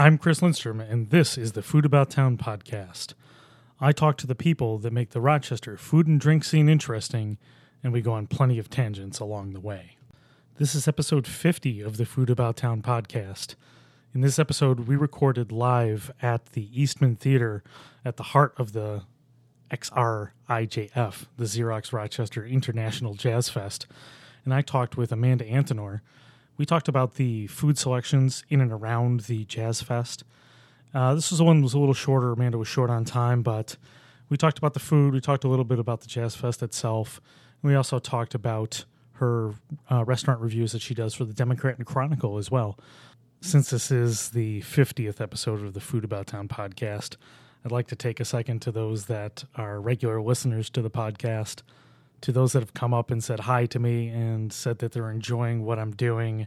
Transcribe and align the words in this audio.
I'm 0.00 0.16
Chris 0.16 0.42
Lindstrom, 0.42 0.78
and 0.78 1.10
this 1.10 1.36
is 1.36 1.52
the 1.52 1.62
Food 1.62 1.84
About 1.84 2.08
Town 2.08 2.38
podcast. 2.38 3.14
I 3.80 3.90
talk 3.90 4.16
to 4.18 4.28
the 4.28 4.36
people 4.36 4.78
that 4.78 4.92
make 4.92 5.10
the 5.10 5.20
Rochester 5.20 5.76
food 5.76 6.06
and 6.06 6.20
drink 6.20 6.44
scene 6.44 6.68
interesting, 6.68 7.36
and 7.82 7.92
we 7.92 8.00
go 8.00 8.12
on 8.12 8.28
plenty 8.28 8.60
of 8.60 8.70
tangents 8.70 9.18
along 9.18 9.54
the 9.54 9.60
way. 9.60 9.96
This 10.56 10.76
is 10.76 10.86
episode 10.86 11.26
50 11.26 11.80
of 11.80 11.96
the 11.96 12.04
Food 12.06 12.30
About 12.30 12.56
Town 12.56 12.80
podcast. 12.80 13.56
In 14.14 14.20
this 14.20 14.38
episode, 14.38 14.86
we 14.86 14.94
recorded 14.94 15.50
live 15.50 16.12
at 16.22 16.52
the 16.52 16.68
Eastman 16.80 17.16
Theater 17.16 17.64
at 18.04 18.18
the 18.18 18.22
heart 18.22 18.54
of 18.56 18.74
the 18.74 19.02
XRIJF, 19.72 21.26
the 21.36 21.44
Xerox 21.44 21.92
Rochester 21.92 22.46
International 22.46 23.14
Jazz 23.14 23.48
Fest, 23.48 23.88
and 24.44 24.54
I 24.54 24.62
talked 24.62 24.96
with 24.96 25.10
Amanda 25.10 25.44
Antinor. 25.44 26.02
We 26.58 26.66
talked 26.66 26.88
about 26.88 27.14
the 27.14 27.46
food 27.46 27.78
selections 27.78 28.44
in 28.48 28.60
and 28.60 28.72
around 28.72 29.20
the 29.20 29.44
Jazz 29.44 29.80
Fest. 29.80 30.24
Uh, 30.92 31.14
this 31.14 31.30
was 31.30 31.38
the 31.38 31.44
one 31.44 31.58
that 31.58 31.62
was 31.62 31.74
a 31.74 31.78
little 31.78 31.94
shorter. 31.94 32.32
Amanda 32.32 32.58
was 32.58 32.66
short 32.66 32.90
on 32.90 33.04
time, 33.04 33.42
but 33.42 33.76
we 34.28 34.36
talked 34.36 34.58
about 34.58 34.74
the 34.74 34.80
food. 34.80 35.14
We 35.14 35.20
talked 35.20 35.44
a 35.44 35.48
little 35.48 35.64
bit 35.64 35.78
about 35.78 36.00
the 36.00 36.08
Jazz 36.08 36.34
Fest 36.34 36.62
itself. 36.62 37.20
And 37.62 37.70
we 37.70 37.76
also 37.76 38.00
talked 38.00 38.34
about 38.34 38.84
her 39.14 39.54
uh, 39.90 40.04
restaurant 40.04 40.40
reviews 40.40 40.72
that 40.72 40.82
she 40.82 40.94
does 40.94 41.14
for 41.14 41.24
the 41.24 41.32
Democrat 41.32 41.78
and 41.78 41.86
Chronicle 41.86 42.38
as 42.38 42.50
well. 42.50 42.76
Since 43.40 43.70
this 43.70 43.92
is 43.92 44.30
the 44.30 44.62
50th 44.62 45.20
episode 45.20 45.62
of 45.62 45.74
the 45.74 45.80
Food 45.80 46.02
About 46.02 46.26
Town 46.26 46.48
podcast, 46.48 47.16
I'd 47.64 47.70
like 47.70 47.86
to 47.88 47.96
take 47.96 48.18
a 48.18 48.24
second 48.24 48.62
to 48.62 48.72
those 48.72 49.06
that 49.06 49.44
are 49.54 49.80
regular 49.80 50.20
listeners 50.20 50.70
to 50.70 50.82
the 50.82 50.90
podcast, 50.90 51.62
to 52.20 52.32
those 52.32 52.52
that 52.52 52.60
have 52.60 52.74
come 52.74 52.92
up 52.92 53.10
and 53.10 53.22
said 53.22 53.40
hi 53.40 53.66
to 53.66 53.78
me 53.78 54.08
and 54.08 54.52
said 54.52 54.78
that 54.78 54.92
they're 54.92 55.10
enjoying 55.10 55.64
what 55.64 55.78
I'm 55.78 55.92
doing, 55.92 56.46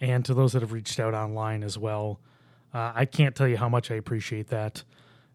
and 0.00 0.24
to 0.24 0.34
those 0.34 0.52
that 0.52 0.62
have 0.62 0.72
reached 0.72 1.00
out 1.00 1.14
online 1.14 1.62
as 1.62 1.76
well. 1.78 2.20
Uh, 2.74 2.92
I 2.94 3.04
can't 3.04 3.34
tell 3.34 3.48
you 3.48 3.56
how 3.56 3.68
much 3.68 3.90
I 3.90 3.94
appreciate 3.94 4.48
that. 4.48 4.82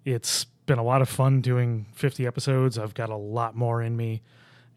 It's 0.06 0.46
been 0.66 0.80
a 0.80 0.84
lot 0.84 1.02
of 1.02 1.10
fun 1.10 1.42
doing 1.42 1.86
50 1.94 2.26
episodes. 2.26 2.78
I've 2.78 2.94
got 2.94 3.10
a 3.10 3.16
lot 3.16 3.56
more 3.56 3.82
in 3.82 3.96
me, 3.96 4.22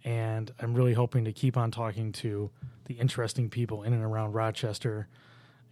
and 0.04 0.52
I'm 0.60 0.74
really 0.74 0.94
hoping 0.94 1.24
to 1.24 1.32
keep 1.32 1.56
on 1.56 1.70
talking 1.70 2.12
to 2.12 2.50
the 2.86 2.94
interesting 2.94 3.48
people 3.48 3.82
in 3.82 3.92
and 3.92 4.02
around 4.02 4.32
Rochester. 4.32 5.08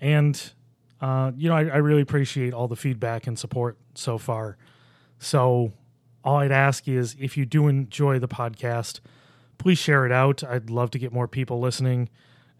And, 0.00 0.53
uh, 1.00 1.33
you 1.37 1.48
know, 1.48 1.56
I, 1.56 1.65
I 1.65 1.77
really 1.78 2.03
appreciate 2.03 2.55
all 2.55 2.69
the 2.69 2.77
feedback 2.77 3.27
and 3.27 3.39
support 3.39 3.77
so 3.95 4.19
far. 4.19 4.56
So, 5.19 5.73
all 6.25 6.37
I'd 6.37 6.53
ask 6.53 6.89
is 6.89 7.17
if 7.19 7.37
you 7.37 7.47
do 7.47 7.69
enjoy 7.69 8.19
the 8.19 8.29
podcast, 8.29 9.01
please 9.59 9.79
share 9.79 10.07
it 10.07 10.13
out. 10.13 10.43
I'd 10.45 10.71
love 10.71 10.91
to 10.93 10.99
get 10.99 11.13
more 11.13 11.29
people 11.29 11.61
listening, 11.61 12.09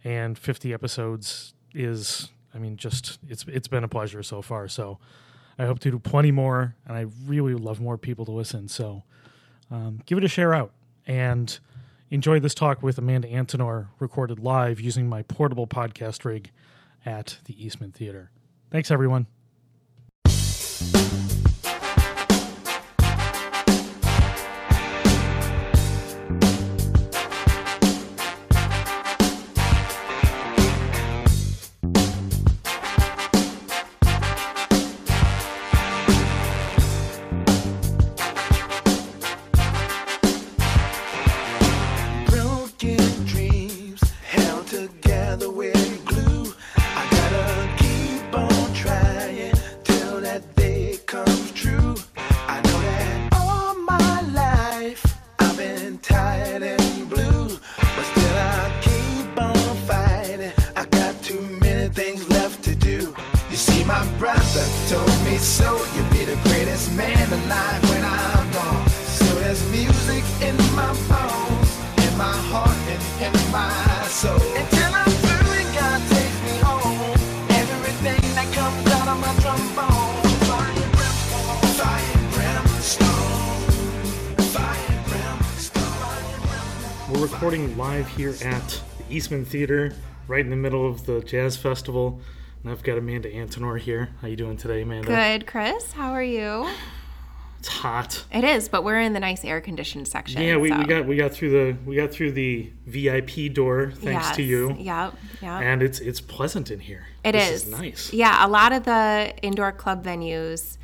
and 0.05 0.39
50 0.39 0.73
episodes 0.73 1.55
is, 1.75 2.31
I 2.55 2.59
mean, 2.59 2.77
just 2.77 3.19
it's 3.29 3.45
it's 3.48 3.69
been 3.69 3.84
a 3.84 3.89
pleasure 3.89 4.23
so 4.23 4.42
far. 4.42 4.69
So, 4.69 4.98
I 5.59 5.67
hope 5.67 5.81
to 5.81 5.91
do 5.91 5.98
plenty 5.98 6.31
more, 6.31 6.77
and 6.86 6.97
I 6.97 7.06
really 7.27 7.55
love 7.55 7.81
more 7.81 7.98
people 7.98 8.25
to 8.27 8.31
listen. 8.31 8.69
So, 8.69 9.03
um, 9.70 10.01
give 10.06 10.19
it 10.19 10.25
a 10.25 10.29
share 10.29 10.55
out 10.55 10.73
and 11.06 11.59
enjoy 12.11 12.39
this 12.39 12.55
talk 12.55 12.83
with 12.83 12.97
Amanda 12.98 13.29
Antinor, 13.29 13.89
recorded 13.98 14.39
live 14.39 14.81
using 14.81 15.09
my 15.09 15.23
portable 15.23 15.67
podcast 15.67 16.25
rig 16.25 16.51
at 17.05 17.39
the 17.47 17.64
Eastman 17.64 17.92
Theater. 17.92 18.31
Thanks, 18.70 18.91
everyone. 18.91 19.27
Recording 87.38 87.78
live 87.78 88.08
here 88.08 88.34
at 88.44 88.82
the 88.98 89.14
Eastman 89.14 89.44
Theater, 89.44 89.94
right 90.26 90.40
in 90.40 90.50
the 90.50 90.56
middle 90.56 90.84
of 90.84 91.06
the 91.06 91.20
Jazz 91.20 91.56
Festival. 91.56 92.20
And 92.64 92.72
I've 92.72 92.82
got 92.82 92.98
Amanda 92.98 93.30
Antinor 93.30 93.78
here. 93.78 94.08
How 94.20 94.26
you 94.26 94.34
doing 94.34 94.56
today, 94.56 94.82
Amanda? 94.82 95.06
Good, 95.06 95.46
Chris. 95.46 95.92
How 95.92 96.10
are 96.10 96.22
you? 96.22 96.68
It's 97.60 97.68
hot. 97.68 98.24
It 98.32 98.42
is, 98.42 98.68
but 98.68 98.82
we're 98.82 98.98
in 98.98 99.12
the 99.12 99.20
nice 99.20 99.44
air 99.44 99.60
conditioned 99.60 100.08
section. 100.08 100.42
Yeah, 100.42 100.56
we, 100.56 100.70
so- 100.70 100.78
we 100.78 100.84
got 100.84 101.06
we 101.06 101.14
got 101.14 101.30
through 101.32 101.50
the 101.50 101.78
we 101.88 101.94
got 101.94 102.10
through 102.10 102.32
the 102.32 102.72
VIP 102.86 103.52
door 103.52 103.92
thanks 103.94 104.32
to 104.32 104.42
you. 104.42 104.74
Yep, 104.76 105.14
yep. 105.40 105.62
And 105.62 105.80
it's 105.80 106.00
it's 106.00 106.20
pleasant 106.20 106.72
in 106.72 106.80
here. 106.80 107.06
It 107.22 107.32
this 107.32 107.66
is. 107.66 107.70
nice. 107.70 108.12
Yeah, 108.12 108.44
a 108.44 108.48
lot 108.48 108.72
of 108.72 108.82
the 108.82 109.32
indoor 109.42 109.70
club 109.70 110.05
venues, 110.05 110.76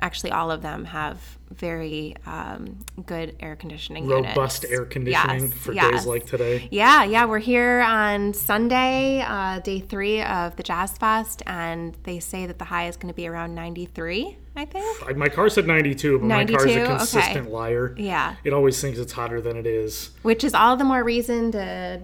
actually, 0.00 0.32
all 0.32 0.50
of 0.50 0.60
them 0.62 0.86
have 0.86 1.38
very 1.50 2.14
um, 2.26 2.78
good 3.06 3.34
air 3.40 3.56
conditioning 3.56 4.06
Robust 4.06 4.62
units. 4.62 4.78
air 4.78 4.84
conditioning 4.86 5.42
Yes, 5.48 5.54
for 5.54 5.72
yes. 5.72 5.90
days 5.90 6.06
like 6.06 6.26
today. 6.26 6.68
Yeah, 6.70 7.04
yeah, 7.04 7.24
we're 7.24 7.38
here 7.40 7.80
on 7.80 8.32
Sunday, 8.34 9.20
uh, 9.26 9.58
day 9.60 9.80
three 9.80 10.22
of 10.22 10.56
the 10.56 10.62
Jazz 10.62 10.92
Fest, 10.96 11.42
and 11.46 11.96
they 12.04 12.20
say 12.20 12.46
that 12.46 12.58
the 12.58 12.64
high 12.66 12.86
is 12.88 12.96
going 12.96 13.12
to 13.12 13.16
be 13.16 13.26
around 13.26 13.54
93, 13.54 14.36
I 14.56 14.64
think. 14.64 15.16
My 15.16 15.28
car 15.28 15.48
said 15.48 15.66
92, 15.66 16.18
but 16.20 16.26
my 16.26 16.44
car's 16.44 16.64
a 16.64 16.66
92? 16.68 16.80
Okay. 16.82 16.96
consistent 16.96 17.50
liar. 17.50 17.94
Yeah. 17.98 18.36
It 18.44 18.52
always 18.52 18.80
thinks 18.80 18.98
it's 18.98 19.12
hotter 19.12 19.40
than 19.40 19.56
it 19.56 19.66
is. 19.66 20.10
Which 20.22 20.44
is 20.44 20.54
all 20.54 20.76
the 20.76 20.84
more 20.84 21.02
reason 21.02 21.52
to 21.52 22.00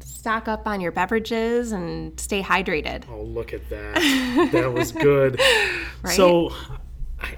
stock 0.00 0.48
up 0.48 0.66
on 0.66 0.80
your 0.80 0.90
beverages 0.92 1.70
and 1.72 2.18
stay 2.18 2.42
hydrated. 2.42 3.04
Oh, 3.10 3.22
look 3.22 3.52
at 3.52 3.68
that. 3.70 4.50
that 4.52 4.72
was 4.72 4.92
good. 4.92 5.40
Right? 6.02 6.14
So, 6.14 6.52
I, 7.20 7.34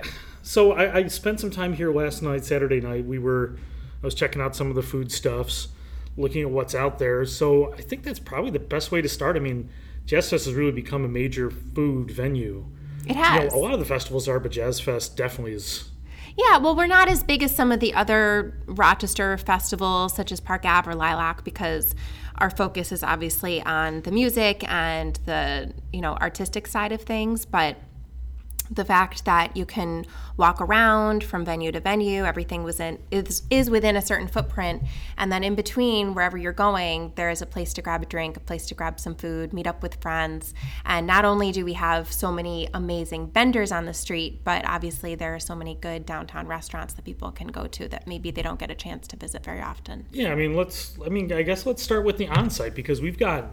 so 0.48 0.72
I, 0.72 0.94
I 0.96 1.06
spent 1.08 1.40
some 1.40 1.50
time 1.50 1.74
here 1.74 1.92
last 1.92 2.22
night, 2.22 2.42
Saturday 2.42 2.80
night. 2.80 3.04
We 3.04 3.18
were, 3.18 3.58
I 4.02 4.06
was 4.06 4.14
checking 4.14 4.40
out 4.40 4.56
some 4.56 4.70
of 4.70 4.76
the 4.76 4.82
foodstuffs, 4.82 5.68
looking 6.16 6.40
at 6.40 6.50
what's 6.50 6.74
out 6.74 6.98
there. 6.98 7.26
So 7.26 7.74
I 7.74 7.82
think 7.82 8.02
that's 8.02 8.18
probably 8.18 8.50
the 8.50 8.58
best 8.58 8.90
way 8.90 9.02
to 9.02 9.10
start. 9.10 9.36
I 9.36 9.40
mean, 9.40 9.68
Jazz 10.06 10.30
Fest 10.30 10.46
has 10.46 10.54
really 10.54 10.72
become 10.72 11.04
a 11.04 11.08
major 11.08 11.50
food 11.50 12.10
venue. 12.10 12.64
It 13.04 13.08
You 13.08 13.22
has. 13.22 13.52
know, 13.52 13.58
a 13.58 13.60
lot 13.60 13.74
of 13.74 13.78
the 13.78 13.84
festivals 13.84 14.26
are, 14.26 14.40
but 14.40 14.50
Jazz 14.52 14.80
Fest 14.80 15.18
definitely 15.18 15.52
is. 15.52 15.90
Yeah, 16.38 16.56
well, 16.56 16.74
we're 16.74 16.86
not 16.86 17.08
as 17.08 17.22
big 17.22 17.42
as 17.42 17.54
some 17.54 17.70
of 17.70 17.80
the 17.80 17.92
other 17.92 18.58
Rochester 18.64 19.36
festivals, 19.36 20.14
such 20.14 20.32
as 20.32 20.40
Park 20.40 20.64
Ave 20.64 20.90
or 20.90 20.94
Lilac, 20.94 21.44
because 21.44 21.94
our 22.36 22.48
focus 22.48 22.90
is 22.90 23.02
obviously 23.02 23.60
on 23.64 24.00
the 24.00 24.12
music 24.12 24.64
and 24.66 25.18
the 25.26 25.74
you 25.92 26.00
know 26.00 26.14
artistic 26.14 26.66
side 26.68 26.92
of 26.92 27.02
things. 27.02 27.44
But 27.44 27.76
the 28.70 28.84
fact 28.84 29.24
that 29.24 29.56
you 29.56 29.64
can 29.66 30.04
walk 30.36 30.60
around 30.60 31.24
from 31.24 31.44
venue 31.44 31.72
to 31.72 31.80
venue, 31.80 32.24
everything 32.24 32.62
was 32.62 32.80
in 32.80 32.98
is, 33.10 33.42
is 33.50 33.68
within 33.68 33.96
a 33.96 34.02
certain 34.02 34.28
footprint, 34.28 34.82
and 35.16 35.32
then 35.32 35.42
in 35.42 35.54
between 35.54 36.14
wherever 36.14 36.36
you're 36.36 36.52
going, 36.52 37.12
there 37.16 37.30
is 37.30 37.42
a 37.42 37.46
place 37.46 37.72
to 37.74 37.82
grab 37.82 38.02
a 38.02 38.06
drink, 38.06 38.36
a 38.36 38.40
place 38.40 38.66
to 38.66 38.74
grab 38.74 39.00
some 39.00 39.14
food, 39.14 39.52
meet 39.52 39.66
up 39.66 39.82
with 39.82 40.00
friends, 40.00 40.54
and 40.84 41.06
not 41.06 41.24
only 41.24 41.52
do 41.52 41.64
we 41.64 41.72
have 41.72 42.12
so 42.12 42.30
many 42.30 42.68
amazing 42.74 43.30
vendors 43.30 43.72
on 43.72 43.86
the 43.86 43.94
street, 43.94 44.44
but 44.44 44.64
obviously 44.66 45.14
there 45.14 45.34
are 45.34 45.40
so 45.40 45.54
many 45.54 45.74
good 45.74 46.06
downtown 46.06 46.46
restaurants 46.46 46.94
that 46.94 47.04
people 47.04 47.30
can 47.30 47.48
go 47.48 47.66
to 47.66 47.88
that 47.88 48.06
maybe 48.06 48.30
they 48.30 48.42
don't 48.42 48.58
get 48.58 48.70
a 48.70 48.74
chance 48.74 49.06
to 49.08 49.16
visit 49.16 49.44
very 49.44 49.60
often. 49.60 50.06
Yeah, 50.12 50.32
I 50.32 50.34
mean, 50.34 50.54
let's. 50.54 50.96
I 51.04 51.08
mean, 51.08 51.32
I 51.32 51.42
guess 51.42 51.66
let's 51.66 51.82
start 51.82 52.04
with 52.04 52.18
the 52.18 52.28
on-site 52.28 52.74
because 52.74 53.00
we've 53.00 53.18
got 53.18 53.50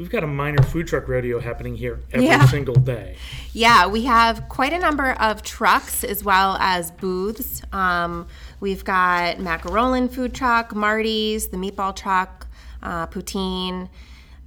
we've 0.00 0.08
got 0.08 0.24
a 0.24 0.26
minor 0.26 0.62
food 0.62 0.86
truck 0.86 1.06
rodeo 1.08 1.38
happening 1.40 1.76
here 1.76 2.00
every 2.10 2.26
Yeah. 2.26 2.46
single 2.46 2.74
day. 2.74 3.16
Yeah, 3.52 3.86
we 3.86 4.06
have 4.06 4.48
quite 4.48 4.72
a 4.72 4.78
number 4.78 5.10
of 5.12 5.42
trucks 5.42 6.02
as 6.04 6.24
well 6.24 6.56
as 6.58 6.90
booths. 6.90 7.60
Um, 7.70 8.26
we've 8.60 8.82
got 8.82 9.36
Macarollin' 9.36 10.10
food 10.10 10.32
truck, 10.34 10.74
Marty's, 10.74 11.48
the 11.48 11.58
meatball 11.58 11.94
truck, 11.94 12.46
uh, 12.82 13.08
poutine. 13.08 13.90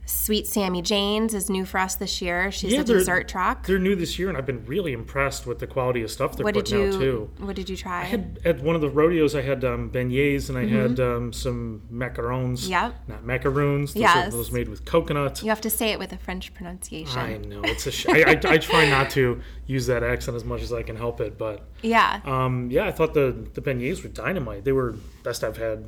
Sweet 0.06 0.48
Sammy 0.48 0.82
Jane's 0.82 1.34
is 1.34 1.50
new 1.50 1.64
for 1.66 1.78
us 1.80 1.96
this 1.96 2.22
year. 2.22 2.52
She's 2.52 2.74
a 2.74 2.84
dessert 2.84 3.28
truck. 3.30 3.66
They're 3.66 3.80
new 3.80 3.96
this 3.96 4.20
year, 4.20 4.28
and 4.28 4.38
I've 4.38 4.46
been 4.46 4.66
really 4.66 4.92
impressed 4.92 5.48
with 5.48 5.60
the 5.60 5.68
quality 5.68 6.02
of 6.04 6.12
stuff 6.12 6.36
they're 6.36 6.44
What 6.44 6.54
did 6.56 6.66
putting 6.66 6.80
you 6.82 6.88
out 6.88 7.00
too. 7.00 7.30
What 7.40 7.56
did 7.56 7.70
you 7.70 7.78
try? 7.78 8.10
At, 8.10 8.46
at 8.46 8.60
one 8.62 8.76
of 8.76 8.82
the 8.82 8.90
rodeos, 8.90 9.34
I 9.34 9.42
had 9.42 9.64
um, 9.64 9.90
beignets 9.90 10.50
and 10.50 10.58
I 10.58 10.66
had 10.66 11.00
um, 11.00 11.32
some 11.32 11.84
macarons. 11.92 12.64
Mm-hmm. 12.64 12.72
Yep. 12.72 12.96
Not 13.08 13.24
macaroons. 13.24 13.94
Those 13.94 14.02
Yes. 14.02 14.34
Those 14.34 14.52
made 14.52 14.68
with 14.68 14.84
coconut. 14.84 15.42
you 15.42 15.50
have 15.50 15.62
to 15.62 15.70
say 15.70 15.92
it 15.92 16.00
with 16.00 16.12
a 16.12 16.18
French 16.18 16.54
pronunciation. 16.54 17.20
I 17.20 17.38
know 17.38 17.62
it's 17.64 17.88
a. 17.88 17.92
Sh- 17.92 18.06
I, 18.10 18.24
I, 18.24 18.40
I 18.46 18.58
try 18.58 18.90
not 18.90 19.10
to 19.12 19.42
use 19.68 19.88
that 19.88 20.04
accent 20.04 20.36
as 20.36 20.44
much 20.44 20.62
as 20.62 20.74
I 20.74 20.84
can 20.84 20.98
help 20.98 21.22
it, 21.22 21.38
but 21.38 21.66
Yeah. 21.82 22.20
um, 22.26 22.70
yeah, 22.70 22.86
I 22.86 22.92
thought 22.92 23.14
the 23.14 23.48
the 23.54 23.62
beignets 23.62 24.04
were 24.04 24.10
dynamite. 24.10 24.66
They 24.66 24.74
were 24.74 24.96
best 25.24 25.44
I've 25.46 25.58
had 25.58 25.86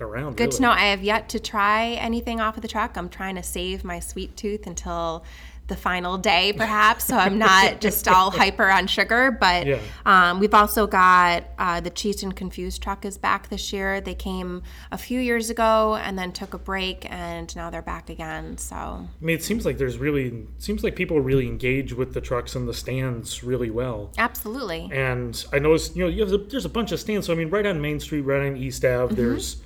around. 0.00 0.36
Good 0.36 0.44
really. 0.44 0.56
to 0.56 0.62
know. 0.62 0.70
I 0.70 0.86
have 0.86 1.02
yet 1.02 1.28
to 1.30 1.40
try 1.40 1.90
anything 1.92 2.40
off 2.40 2.56
of 2.56 2.62
the 2.62 2.68
truck. 2.68 2.96
I'm 2.96 3.08
trying 3.08 3.36
to 3.36 3.42
save 3.42 3.84
my 3.84 4.00
sweet 4.00 4.36
tooth 4.36 4.66
until 4.66 5.24
the 5.66 5.76
final 5.76 6.18
day, 6.18 6.52
perhaps, 6.56 7.04
so 7.04 7.16
I'm 7.16 7.38
not 7.38 7.80
just 7.80 8.08
all 8.08 8.30
hyper 8.42 8.68
on 8.68 8.88
sugar. 8.88 9.30
But 9.30 9.68
Yeah. 9.68 9.78
um, 10.04 10.40
we've 10.40 10.52
also 10.52 10.88
got 10.88 11.44
uh, 11.60 11.78
the 11.80 11.92
Cheesed 11.92 12.24
and 12.24 12.34
Confused 12.34 12.82
truck 12.82 13.04
is 13.04 13.16
back 13.16 13.50
this 13.50 13.72
year. 13.72 14.00
They 14.00 14.16
came 14.16 14.64
a 14.90 14.98
few 14.98 15.20
years 15.20 15.48
ago 15.48 15.94
and 15.94 16.18
then 16.18 16.32
took 16.32 16.54
a 16.54 16.58
break, 16.58 17.06
and 17.08 17.54
now 17.54 17.70
they're 17.70 17.82
back 17.82 18.10
again. 18.10 18.58
So 18.58 18.74
I 18.74 19.06
mean, 19.20 19.36
it 19.36 19.44
seems 19.44 19.64
like 19.64 19.78
there's 19.78 19.96
really 19.96 20.44
seems 20.58 20.82
like 20.82 20.96
people 20.96 21.20
really 21.20 21.46
engage 21.46 21.92
with 21.92 22.14
the 22.14 22.20
trucks 22.20 22.56
and 22.56 22.66
the 22.66 22.74
stands 22.74 23.44
really 23.44 23.70
well. 23.70 24.10
absolutely. 24.18 24.88
And 24.92 25.44
I 25.52 25.60
noticed, 25.60 25.94
you 25.94 26.02
know, 26.02 26.10
you 26.10 26.22
have 26.22 26.30
the, 26.30 26.38
there's 26.38 26.64
a 26.64 26.68
bunch 26.68 26.90
of 26.90 26.98
stands. 26.98 27.28
So 27.28 27.32
I 27.32 27.36
mean, 27.36 27.48
right 27.48 27.64
on 27.64 27.80
Main 27.80 28.00
Street, 28.00 28.22
right 28.22 28.44
on 28.44 28.56
East 28.56 28.82
Mm-hmm. 28.82 29.04
Ave, 29.04 29.14
there's 29.14 29.62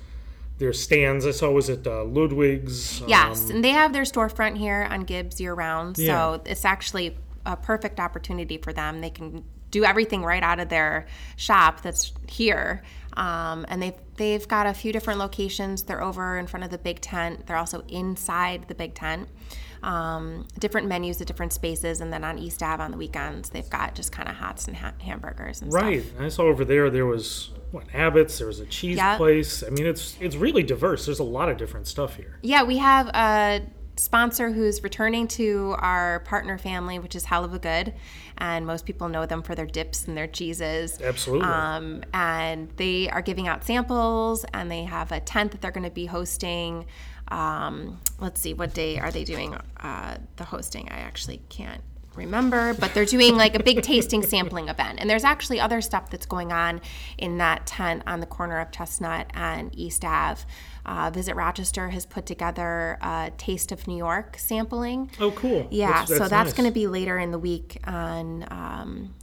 there's 0.57 0.81
stands. 0.81 1.25
I 1.25 1.31
saw 1.31 1.51
was 1.51 1.69
it 1.69 1.85
uh, 1.85 2.03
Ludwig's. 2.03 3.01
Yes, 3.01 3.45
um, 3.45 3.57
and 3.57 3.63
they 3.63 3.71
have 3.71 3.93
their 3.93 4.03
storefront 4.03 4.57
here 4.57 4.87
on 4.89 5.01
Gibbs 5.01 5.39
year 5.41 5.53
round. 5.53 5.97
Yeah. 5.97 6.35
So 6.35 6.41
it's 6.45 6.65
actually 6.65 7.17
a 7.45 7.55
perfect 7.55 7.99
opportunity 7.99 8.57
for 8.57 8.73
them. 8.73 9.01
They 9.01 9.09
can 9.09 9.43
do 9.71 9.83
everything 9.83 10.23
right 10.23 10.41
out 10.41 10.59
of 10.59 10.69
their 10.69 11.05
shop 11.35 11.81
that's 11.81 12.13
here. 12.27 12.81
Um, 13.17 13.65
and 13.69 13.81
they've 13.81 13.93
they've 14.15 14.47
got 14.47 14.67
a 14.67 14.73
few 14.73 14.93
different 14.93 15.19
locations. 15.19 15.83
They're 15.83 16.03
over 16.03 16.37
in 16.37 16.47
front 16.47 16.63
of 16.63 16.69
the 16.69 16.77
big 16.77 17.01
tent. 17.01 17.47
They're 17.47 17.57
also 17.57 17.81
inside 17.87 18.67
the 18.67 18.75
big 18.75 18.93
tent. 18.93 19.29
Um, 19.83 20.47
different 20.57 20.87
menus 20.87 21.21
at 21.21 21.27
different 21.27 21.53
spaces, 21.53 22.01
and 22.01 22.11
then 22.11 22.23
on 22.23 22.39
East 22.39 22.63
Ave 22.63 22.81
on 22.81 22.91
the 22.91 22.97
weekends, 22.97 23.49
they've 23.49 23.69
got 23.69 23.93
just 23.93 24.11
kind 24.11 24.27
of 24.27 24.35
hots 24.35 24.67
and 24.67 24.75
ha- 24.75 24.93
hamburgers 24.99 25.61
and 25.61 25.71
stuff. 25.71 25.83
Right. 25.83 26.03
stuff. 26.03 26.21
I 26.21 26.29
saw 26.29 26.43
over 26.43 26.65
there 26.65 26.89
there 26.89 27.05
was 27.05 27.51
what 27.75 27.93
Abbott's. 27.93 28.37
There 28.37 28.47
was 28.47 28.59
a 28.59 28.65
cheese 28.65 28.97
Yep. 28.97 29.17
place. 29.17 29.63
I 29.63 29.69
mean, 29.69 29.85
it's 29.85 30.17
it's 30.19 30.35
really 30.35 30.63
diverse. 30.63 31.05
There's 31.05 31.19
a 31.19 31.23
lot 31.23 31.49
of 31.49 31.57
different 31.57 31.87
stuff 31.87 32.15
here. 32.15 32.39
Yeah, 32.41 32.63
we 32.63 32.77
have 32.77 33.07
a 33.09 33.61
sponsor 33.97 34.51
who's 34.51 34.83
returning 34.83 35.25
to 35.25 35.75
our 35.79 36.19
partner 36.21 36.57
family, 36.57 36.99
which 36.99 37.15
is 37.15 37.25
Heluva 37.25 37.61
Good, 37.61 37.93
and 38.37 38.65
most 38.65 38.85
people 38.85 39.07
know 39.07 39.25
them 39.25 39.41
for 39.41 39.55
their 39.55 39.65
dips 39.65 40.07
and 40.07 40.17
their 40.17 40.27
cheeses. 40.27 40.99
Absolutely. 41.01 41.47
Um, 41.47 42.03
and 42.13 42.69
they 42.77 43.09
are 43.09 43.21
giving 43.21 43.47
out 43.47 43.63
samples, 43.63 44.45
and 44.53 44.69
they 44.69 44.83
have 44.83 45.11
a 45.11 45.19
tent 45.19 45.51
that 45.51 45.61
they're 45.61 45.71
going 45.71 45.85
to 45.85 45.89
be 45.91 46.07
hosting. 46.07 46.85
Um, 47.29 48.01
let's 48.19 48.41
see, 48.41 48.53
what 48.53 48.73
day 48.73 48.99
are 48.99 49.11
they 49.11 49.23
doing 49.23 49.55
uh, 49.79 50.17
the 50.35 50.43
hosting? 50.43 50.89
I 50.89 50.99
actually 50.99 51.41
can't 51.49 51.81
remember, 52.15 52.73
but 52.75 52.93
they're 52.93 53.05
doing 53.05 53.35
like 53.35 53.55
a 53.55 53.63
big 53.63 53.81
tasting 53.81 54.23
sampling 54.23 54.69
event. 54.69 54.99
And 54.99 55.09
there's 55.09 55.23
actually 55.23 55.59
other 55.59 55.81
stuff 55.81 56.09
that's 56.09 56.25
going 56.25 56.51
on 56.51 56.81
in 57.17 57.37
that 57.39 57.65
tent 57.65 58.03
on 58.07 58.19
the 58.19 58.25
corner 58.25 58.59
of 58.59 58.71
Chestnut 58.71 59.27
and 59.33 59.77
East 59.77 60.03
Ave. 60.05 60.41
Uh, 60.85 61.09
Visit 61.13 61.35
Rochester 61.35 61.89
has 61.89 62.05
put 62.05 62.25
together 62.25 62.97
a 63.01 63.31
Taste 63.37 63.71
of 63.71 63.87
New 63.87 63.97
York 63.97 64.37
sampling. 64.37 65.09
oh, 65.19 65.31
cool. 65.31 65.67
Yeah, 65.71 66.05
so 66.05 66.19
that's 66.27 66.31
nice. 66.49 66.53
going 66.53 66.69
to 66.69 66.73
be 66.73 66.87
later 66.87 67.17
in 67.17 67.31
the 67.31 67.39
week 67.39 67.79
on 67.85 68.45
um, 68.51 69.13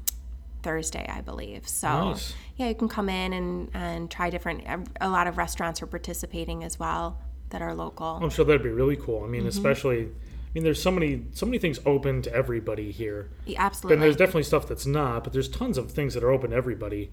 Thursday, 0.63 1.07
I 1.09 1.21
believe. 1.21 1.67
So 1.69 1.89
Nice. 2.11 2.35
yeah, 2.57 2.69
you 2.69 2.75
can 2.75 2.89
come 2.89 3.09
in 3.09 3.33
and, 3.33 3.71
and 3.75 4.11
try 4.11 4.31
different. 4.31 4.65
A 5.01 5.09
lot 5.09 5.27
of 5.27 5.39
restaurants 5.39 5.83
are 5.83 5.87
participating 5.87 6.63
as 6.65 6.79
well 6.79 7.19
that 7.51 7.63
are 7.63 7.75
local. 7.75 8.19
I'm 8.23 8.31
sure 8.31 8.45
that'd 8.45 8.63
be 8.63 8.69
really 8.71 8.97
cool. 8.97 9.19
I 9.19 9.23
Mm-hmm. 9.23 9.31
mean, 9.33 9.47
especially. 9.47 10.09
I 10.53 10.59
mean, 10.59 10.65
there's 10.65 10.83
so 10.83 10.91
many 10.91 11.23
so 11.33 11.47
many 11.47 11.59
things 11.59 11.81
open 11.87 12.21
to 12.23 12.35
everybody 12.35 12.91
here. 12.91 13.31
Yeah, 13.47 13.65
And 13.95 14.03
there's 14.03 14.17
definitely 14.17 14.43
stuff 14.43 14.69
that's 14.69 14.85
not, 14.85 15.25
but 15.25 15.33
there's 15.33 15.49
tons 15.49 15.79
of 15.79 15.91
things 15.91 16.13
that 16.13 16.23
are 16.23 16.31
open 16.31 16.51
to 16.51 16.57
everybody. 16.57 17.11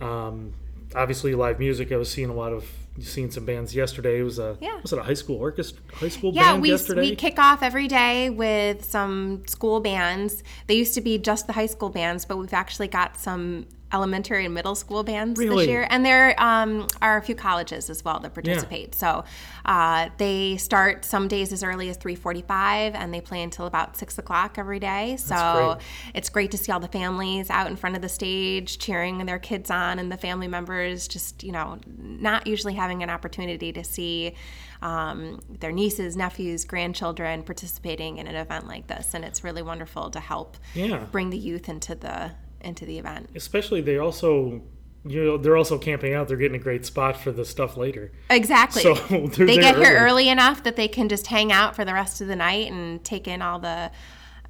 Um, 0.00 0.54
obviously, 0.94 1.34
live 1.34 1.58
music. 1.58 1.92
I 1.92 1.98
was 1.98 2.10
seeing 2.10 2.30
a 2.30 2.34
lot 2.34 2.54
of 2.54 2.66
seeing 3.00 3.30
some 3.30 3.44
bands 3.44 3.74
yesterday. 3.74 4.20
It 4.20 4.22
was 4.22 4.38
a 4.38 4.56
Yeah. 4.60 4.80
was 4.80 4.92
it 4.92 4.98
a 4.98 5.02
high 5.02 5.14
school 5.14 5.36
orchestra 5.36 5.82
high 5.94 6.08
school 6.08 6.32
yeah, 6.32 6.52
band 6.52 6.62
we, 6.62 6.70
yesterday? 6.70 7.00
we 7.00 7.16
kick 7.16 7.38
off 7.38 7.62
every 7.62 7.88
day 7.88 8.30
with 8.30 8.84
some 8.84 9.42
school 9.46 9.80
bands. 9.80 10.42
They 10.66 10.74
used 10.74 10.94
to 10.94 11.00
be 11.00 11.18
just 11.18 11.46
the 11.46 11.52
high 11.52 11.66
school 11.66 11.90
bands, 11.90 12.24
but 12.24 12.36
we've 12.38 12.52
actually 12.52 12.88
got 12.88 13.18
some 13.18 13.66
elementary 13.94 14.44
and 14.44 14.52
middle 14.52 14.74
school 14.74 15.04
bands 15.04 15.38
Really? 15.38 15.66
this 15.66 15.68
year. 15.68 15.86
And 15.88 16.04
there 16.04 16.34
um, 16.42 16.88
are 17.00 17.16
a 17.16 17.22
few 17.22 17.36
colleges 17.36 17.88
as 17.88 18.04
well 18.04 18.18
that 18.20 18.34
participate. 18.34 18.94
So 18.96 19.24
uh, 19.64 20.08
they 20.18 20.56
start 20.56 21.04
some 21.04 21.28
days 21.28 21.52
as 21.52 21.62
early 21.62 21.88
as 21.88 21.96
3.45 21.98 22.94
and 22.94 23.14
they 23.14 23.20
play 23.20 23.42
until 23.42 23.66
about 23.66 23.96
6 23.96 24.18
o'clock 24.18 24.58
every 24.58 24.80
day. 24.80 25.16
So 25.16 25.76
great. 25.76 25.86
it's 26.14 26.28
great 26.28 26.50
to 26.50 26.58
see 26.58 26.72
all 26.72 26.80
the 26.80 26.88
families 26.88 27.50
out 27.50 27.68
in 27.68 27.76
front 27.76 27.94
of 27.94 28.02
the 28.02 28.08
stage 28.08 28.78
cheering 28.78 29.24
their 29.26 29.38
kids 29.38 29.70
on 29.70 30.00
and 30.00 30.10
the 30.10 30.16
family 30.16 30.48
members 30.48 31.06
just, 31.06 31.44
you 31.44 31.52
know, 31.52 31.78
not 31.96 32.48
usually 32.48 32.74
having 32.84 33.02
an 33.02 33.08
opportunity 33.08 33.72
to 33.72 33.82
see 33.82 34.34
um, 34.82 35.40
their 35.60 35.72
nieces, 35.72 36.16
nephews, 36.16 36.66
grandchildren 36.66 37.42
participating 37.42 38.18
in 38.18 38.26
an 38.26 38.34
event 38.36 38.66
like 38.68 38.86
this. 38.88 39.14
And 39.14 39.24
it's 39.24 39.42
really 39.42 39.62
wonderful 39.62 40.10
to 40.10 40.20
help 40.20 40.58
Yeah. 40.74 41.04
bring 41.10 41.30
the 41.30 41.38
youth 41.38 41.68
into 41.68 41.94
the 41.94 42.32
into 42.60 42.84
the 42.86 42.98
event. 42.98 43.28
Especially 43.34 43.80
they 43.82 43.96
also 43.98 44.60
you 45.06 45.22
know 45.24 45.36
they're 45.38 45.56
also 45.56 45.78
camping 45.78 46.12
out. 46.14 46.28
They're 46.28 46.36
getting 46.44 46.60
a 46.60 46.64
great 46.68 46.84
spot 46.84 47.16
for 47.16 47.32
the 47.32 47.44
stuff 47.44 47.76
later. 47.78 48.12
Exactly. 48.28 48.82
So 48.82 48.94
they 49.50 49.56
get 49.56 49.76
here 49.76 49.96
early. 49.96 50.04
early 50.06 50.28
enough 50.28 50.62
that 50.64 50.76
they 50.76 50.88
can 50.88 51.08
just 51.08 51.26
hang 51.28 51.52
out 51.52 51.74
for 51.76 51.84
the 51.86 51.94
rest 51.94 52.20
of 52.20 52.26
the 52.28 52.36
night 52.36 52.70
and 52.70 53.02
take 53.04 53.26
in 53.26 53.40
all 53.40 53.58
the 53.58 53.90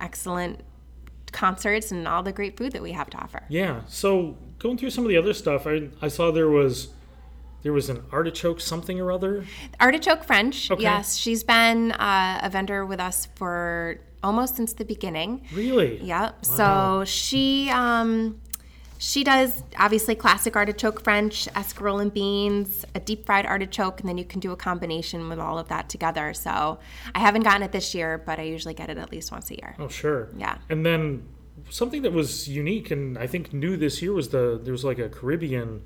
excellent 0.01 0.61
concerts 1.33 1.91
and 1.93 2.07
all 2.09 2.23
the 2.25 2.33
great 2.33 2.57
food 2.57 2.73
that 2.73 2.83
we 2.83 2.93
have 2.93 3.11
to 3.11 3.17
offer. 3.19 3.43
Yeah. 3.49 3.83
So 3.89 4.37
going 4.59 4.77
through 4.79 4.91
some 4.91 5.05
of 5.05 5.11
the 5.11 5.17
other 5.17 5.35
stuff, 5.35 5.67
I 5.67 5.89
I 6.03 6.09
saw 6.09 6.31
there 6.33 6.49
was 6.51 6.89
there 7.65 7.73
was 7.73 7.89
an 7.89 8.05
artichoke 8.13 8.61
something 8.61 9.01
or 9.01 9.11
other. 9.11 9.45
Artichoke 9.81 10.23
French, 10.23 10.71
Okay. 10.71 10.83
yes, 10.83 11.17
she's 11.17 11.43
been 11.43 11.91
uh, 11.93 12.41
a 12.43 12.51
vendor 12.51 12.87
with 12.87 13.01
us 13.01 13.27
for 13.35 13.99
almost 14.23 14.57
since 14.57 14.75
the 14.75 14.85
beginning. 14.85 15.43
Really? 15.53 16.01
Yep. 16.03 16.45
So 16.45 17.05
she 17.07 17.71
um, 17.71 18.41
she 18.99 19.25
does 19.25 19.63
obviously 19.79 20.15
classic 20.15 20.57
artichoke 20.57 21.03
French, 21.03 21.47
escarole 21.55 22.01
and 22.03 22.13
beans, 22.13 22.85
a 22.95 23.01
deep 23.01 23.25
fried 23.27 23.47
artichoke, 23.47 23.99
and 24.01 24.09
then 24.09 24.19
you 24.19 24.25
can 24.27 24.41
do 24.41 24.53
a 24.53 24.57
combination 24.57 25.29
with 25.31 25.39
all 25.39 25.59
of 25.59 25.69
that 25.69 25.89
together. 25.89 26.35
So 26.35 26.79
I 27.15 27.19
haven't 27.19 27.43
gotten 27.45 27.63
it 27.63 27.73
this 27.73 27.95
year, 27.95 28.19
but 28.19 28.39
I 28.39 28.43
usually 28.43 28.75
get 28.75 28.91
it 28.91 28.99
at 28.99 29.11
least 29.11 29.33
once 29.33 29.51
a 29.51 29.57
year. 29.57 29.75
Oh, 29.79 29.89
sure. 29.89 30.29
Yeah. 30.37 30.59
And 30.69 30.85
then 30.85 31.27
something 31.71 32.03
that 32.03 32.13
was 32.13 32.47
unique 32.47 32.91
and 32.91 33.17
I 33.17 33.27
think 33.27 33.55
new 33.55 33.77
this 33.79 34.03
year 34.03 34.13
was 34.13 34.29
the 34.29 34.61
there 34.63 34.73
was 34.73 34.85
like 34.85 34.99
a 34.99 35.09
Caribbean 35.09 35.83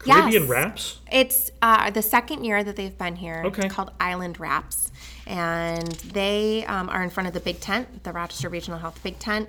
Caribbean 0.00 0.42
Yes. 0.42 0.50
wraps. 0.50 0.98
It's 1.10 1.50
uh, 1.60 1.90
the 1.90 2.02
second 2.02 2.44
year 2.44 2.62
that 2.64 2.76
they've 2.76 2.96
been 2.96 3.16
here. 3.16 3.42
Okay. 3.46 3.66
It's 3.66 3.74
called 3.74 3.90
Island 4.00 4.40
Wraps. 4.40 4.90
And 5.26 5.86
they 6.12 6.64
um, 6.66 6.88
are 6.88 7.02
in 7.02 7.10
front 7.10 7.28
of 7.28 7.34
the 7.34 7.40
big 7.40 7.60
tent, 7.60 8.02
the 8.04 8.12
Rochester 8.12 8.48
Regional 8.48 8.78
Health 8.78 9.00
Big 9.02 9.18
Tent. 9.18 9.48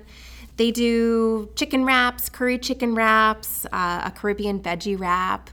They 0.56 0.70
do 0.70 1.50
chicken 1.56 1.84
wraps, 1.84 2.28
curry 2.28 2.58
chicken 2.58 2.94
wraps, 2.94 3.66
uh, 3.72 4.02
a 4.04 4.12
Caribbean 4.12 4.60
veggie 4.60 4.98
wrap, 4.98 5.50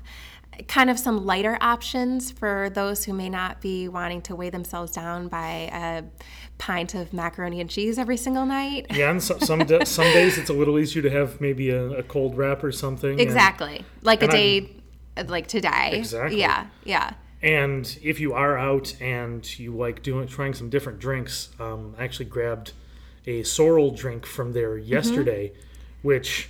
kind 0.68 0.92
of 0.92 1.00
some 1.00 1.26
lighter 1.26 1.58
options 1.60 2.30
for 2.30 2.70
those 2.76 3.04
who 3.06 3.14
may 3.14 3.28
not 3.30 3.62
be 3.62 3.88
wanting 3.88 4.22
to 4.24 4.36
weigh 4.36 4.52
themselves 4.52 4.92
down 4.92 5.28
by 5.28 5.72
a 5.74 6.04
pint 6.60 6.94
of 6.94 7.14
macaroni 7.14 7.60
and 7.60 7.68
cheese 7.72 7.98
every 7.98 8.18
single 8.18 8.46
night. 8.46 8.86
Yeah, 8.92 9.10
and 9.10 9.24
so, 9.24 9.40
some 9.40 9.62
some 9.86 10.06
days 10.14 10.38
it's 10.38 10.52
a 10.52 10.54
little 10.54 10.78
easier 10.78 11.02
to 11.02 11.10
have 11.10 11.42
maybe 11.42 11.72
a, 11.72 11.84
a 11.94 12.04
cold 12.04 12.38
wrap 12.38 12.64
or 12.64 12.72
something. 12.72 13.12
and- 13.14 13.20
Exactly. 13.22 13.84
Like 14.04 14.22
a 14.22 14.26
and 14.26 14.34
I'm- 14.34 14.40
day 14.40 14.70
like 15.30 15.48
today. 15.48 15.92
Exactly. 15.94 16.40
Yeah, 16.40 16.68
yeah. 16.84 17.14
And 17.44 17.98
if 18.04 18.20
you 18.20 18.34
are 18.34 18.58
out 18.58 18.96
and 19.02 19.60
you 19.60 19.76
like 19.76 20.04
doing 20.04 20.28
trying 20.28 20.54
some 20.54 20.70
different 20.70 21.00
drinks, 21.00 21.50
um, 21.60 21.96
I 21.98 22.04
actually 22.04 22.26
grabbed 22.26 22.74
a 23.26 23.44
sorrel 23.44 23.92
drink 23.92 24.26
from 24.26 24.54
there 24.54 24.78
Mm-hmm. 24.78 24.92
yesterday, 24.92 25.54
which 26.02 26.50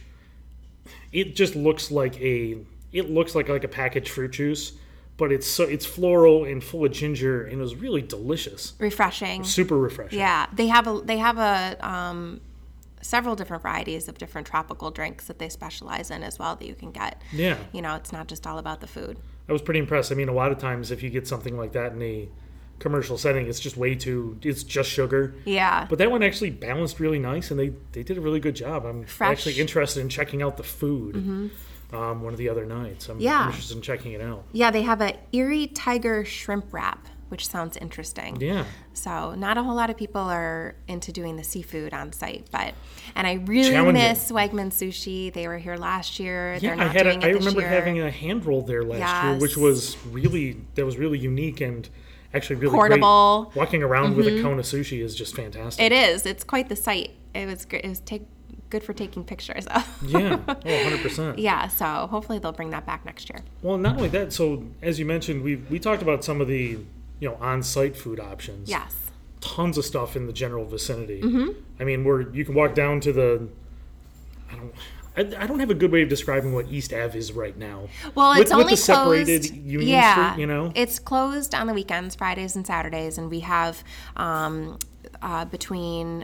it 1.12 1.36
just 1.36 1.56
looks 1.56 1.92
like 1.92 2.20
a 2.22 2.58
it 2.94 3.10
looks 3.10 3.36
like 3.36 3.48
like 3.50 3.64
a 3.64 3.68
packaged 3.70 4.10
fruit 4.10 4.32
juice, 4.32 4.74
but 5.18 5.32
it's 5.32 5.48
so 5.48 5.64
it's 5.64 5.86
floral 5.86 6.44
and 6.46 6.62
full 6.64 6.84
of 6.86 6.92
ginger 6.92 7.44
and 7.44 7.54
it 7.54 7.62
was 7.62 7.76
really 7.76 8.02
delicious, 8.02 8.74
Refreshing. 8.80 9.44
super 9.44 9.78
refreshing. 9.78 10.20
Yeah, 10.20 10.48
they 10.54 10.68
have 10.68 10.88
a 10.88 11.02
they 11.04 11.18
have 11.18 11.38
a 11.38 11.78
um, 11.90 12.42
several 13.02 13.36
different 13.36 13.64
varieties 13.64 14.08
of 14.08 14.18
different 14.18 14.48
tropical 14.48 14.92
drinks 14.92 15.26
that 15.28 15.40
they 15.40 15.50
specialize 15.50 16.10
in 16.12 16.24
as 16.24 16.38
well 16.40 16.56
that 16.56 16.68
you 16.68 16.76
can 16.76 16.92
get. 16.92 17.22
Yeah. 17.32 17.58
You 17.72 17.82
know, 17.82 17.96
it's 17.96 18.12
not 18.12 18.28
just 18.28 18.46
all 18.48 18.58
about 18.58 18.82
the 18.82 18.88
food. 18.88 19.18
I 19.50 19.54
was 19.54 19.62
pretty 19.62 19.80
impressed. 19.80 20.12
I 20.12 20.16
mean, 20.16 20.30
a 20.30 20.34
lot 20.34 20.52
of 20.52 20.58
times 20.60 20.92
if 20.92 21.04
you 21.04 21.10
get 21.10 21.28
something 21.28 21.58
like 21.58 21.74
that 21.74 21.94
in 21.94 22.02
a 22.02 22.30
commercial 22.80 23.18
setting, 23.18 23.48
it's 23.48 23.60
just 23.60 23.78
way 23.78 23.96
too. 23.96 24.38
It's 24.42 24.64
just 24.64 24.90
sugar. 24.90 25.36
Yeah. 25.46 25.86
But 25.90 26.00
that 26.00 26.10
one 26.10 26.24
actually 26.24 26.52
balanced 26.52 27.00
really 27.00 27.20
nice, 27.20 27.52
and 27.52 27.60
they 27.60 27.74
they 27.92 28.02
did 28.04 28.18
a 28.18 28.22
really 28.22 28.40
good 28.40 28.56
job. 28.56 28.86
I'm 28.86 29.04
Fresh. 29.06 29.32
actually 29.32 29.60
interested 29.60 30.00
in 30.02 30.10
checking 30.10 30.42
out 30.42 30.58
the 30.58 30.64
food. 30.64 31.52
Um, 31.94 32.22
one 32.24 32.32
of 32.34 32.38
the 32.40 32.48
other 32.48 32.66
nights, 32.66 33.10
I'm 33.10 33.20
Yeah. 33.20 33.48
interested 33.48 33.76
in 33.76 33.82
checking 33.84 34.14
it 34.14 34.22
out. 34.22 34.46
yeah, 34.54 34.72
they 34.72 34.84
have 34.84 35.02
a 35.02 35.18
Erie 35.34 35.68
Tiger 35.68 36.24
shrimp 36.24 36.72
wrap, 36.72 37.06
which 37.32 37.48
sounds 37.48 37.78
interesting. 37.78 38.36
Yeah, 38.42 38.66
So 38.94 39.34
not 39.36 39.58
a 39.58 39.64
whole 39.64 39.74
lot 39.76 39.90
of 39.90 39.96
people 39.96 40.22
are 40.22 40.76
into 40.88 41.14
doing 41.14 41.38
the 41.38 41.44
seafood 41.44 41.94
on 41.94 42.12
site, 42.12 42.48
but 42.52 42.74
and 43.16 43.26
I 43.26 43.34
really 43.46 43.92
miss 43.94 44.32
Wegman 44.32 44.72
Sushi. 44.72 45.32
They 45.32 45.48
were 45.48 45.58
here 45.58 45.78
last 45.78 46.20
year. 46.20 46.58
yeah. 46.60 46.76
They're 46.76 46.86
I 46.86 46.88
had. 46.90 47.08
A, 47.08 47.26
I 47.26 47.30
remember 47.30 47.62
year. 47.62 47.70
having 47.70 48.02
a 48.02 48.12
hand 48.12 48.46
roll 48.46 48.62
there 48.62 48.84
last 48.84 49.24
year, 49.26 49.38
which 49.40 49.56
was 49.56 49.98
really 50.08 50.58
that 50.76 50.86
was 50.86 50.98
really 50.98 51.18
unique 51.20 51.62
and 51.62 51.88
actually 52.34 52.58
really 52.58 52.76
Portable. 52.76 53.08
Mm-hmm. 53.08 53.54
Great. 53.54 53.66
Walking 53.66 53.84
around 53.84 54.16
with 54.18 54.28
a 54.28 54.42
cone 54.42 54.60
of 54.60 54.66
sushi 54.66 55.02
is 55.02 55.16
just 55.16 55.34
fantastic. 55.36 55.84
It 55.86 55.92
is. 55.94 56.26
It's 56.26 56.44
quite 56.44 56.68
the 56.70 56.76
sight. 56.76 57.12
It 57.34 57.48
was 57.48 57.64
great. 57.66 57.86
It 57.86 57.90
was 57.90 58.02
take 58.02 58.24
good 58.70 58.84
for 58.84 58.94
taking 58.94 59.24
pictures 59.26 59.68
of. 59.68 59.86
yeah, 60.08 60.38
oh, 60.48 60.54
100 60.64 61.02
percent. 61.02 61.40
yeah. 61.40 61.68
So 61.68 61.86
hopefully 62.10 62.40
they'll 62.40 62.52
bring 62.54 62.70
that 62.72 62.86
back 62.86 63.06
next 63.06 63.30
year. 63.30 63.40
Well, 63.62 63.78
not 63.78 63.98
only 63.98 64.10
that. 64.10 64.34
So 64.34 64.66
as 64.82 65.00
you 65.00 65.06
mentioned, 65.06 65.44
we 65.44 65.56
we 65.58 65.80
talked 65.80 66.02
about 66.02 66.24
some 66.24 66.42
of 66.42 66.48
the 66.48 66.80
you 67.22 67.30
know 67.30 67.38
on-site 67.40 67.96
food 67.96 68.20
options. 68.20 68.70
Yes. 68.70 69.12
tons 69.40 69.78
of 69.78 69.86
stuff 69.86 70.18
in 70.18 70.28
the 70.28 70.34
general 70.34 70.66
vicinity. 70.66 71.22
Mm-hmm. 71.22 71.50
I 71.80 71.84
mean, 71.86 72.04
where 72.04 72.22
you 72.22 72.44
can 72.44 72.54
walk 72.54 72.76
down 72.76 73.00
to 73.02 73.14
the. 73.14 73.48
I 74.52 74.56
don't. 74.56 74.74
I, 75.18 75.44
I 75.44 75.48
don't 75.48 75.60
have 75.60 75.70
a 75.70 75.74
good 75.74 75.92
way 75.92 76.04
of 76.04 76.10
describing 76.10 76.54
what 76.54 76.68
East 76.70 76.94
Ave 76.94 77.18
is 77.18 77.34
right 77.34 77.58
now. 77.58 77.90
Well, 78.16 78.32
it's 78.34 78.52
with 78.52 78.54
only 78.54 78.74
the 78.74 78.78
separated 78.78 79.42
closed. 79.42 79.56
Union 79.56 79.90
yeah, 79.90 80.32
Street, 80.32 80.42
you 80.42 80.48
know? 80.48 80.72
it's 80.74 81.00
closed 81.00 81.54
on 81.54 81.68
the 81.68 81.74
weekends, 81.74 82.16
Fridays 82.16 82.56
and 82.56 82.66
Saturdays, 82.66 83.18
and 83.18 83.30
we 83.30 83.42
have 83.42 83.84
um, 84.16 84.80
uh, 85.22 85.44
between 85.46 86.24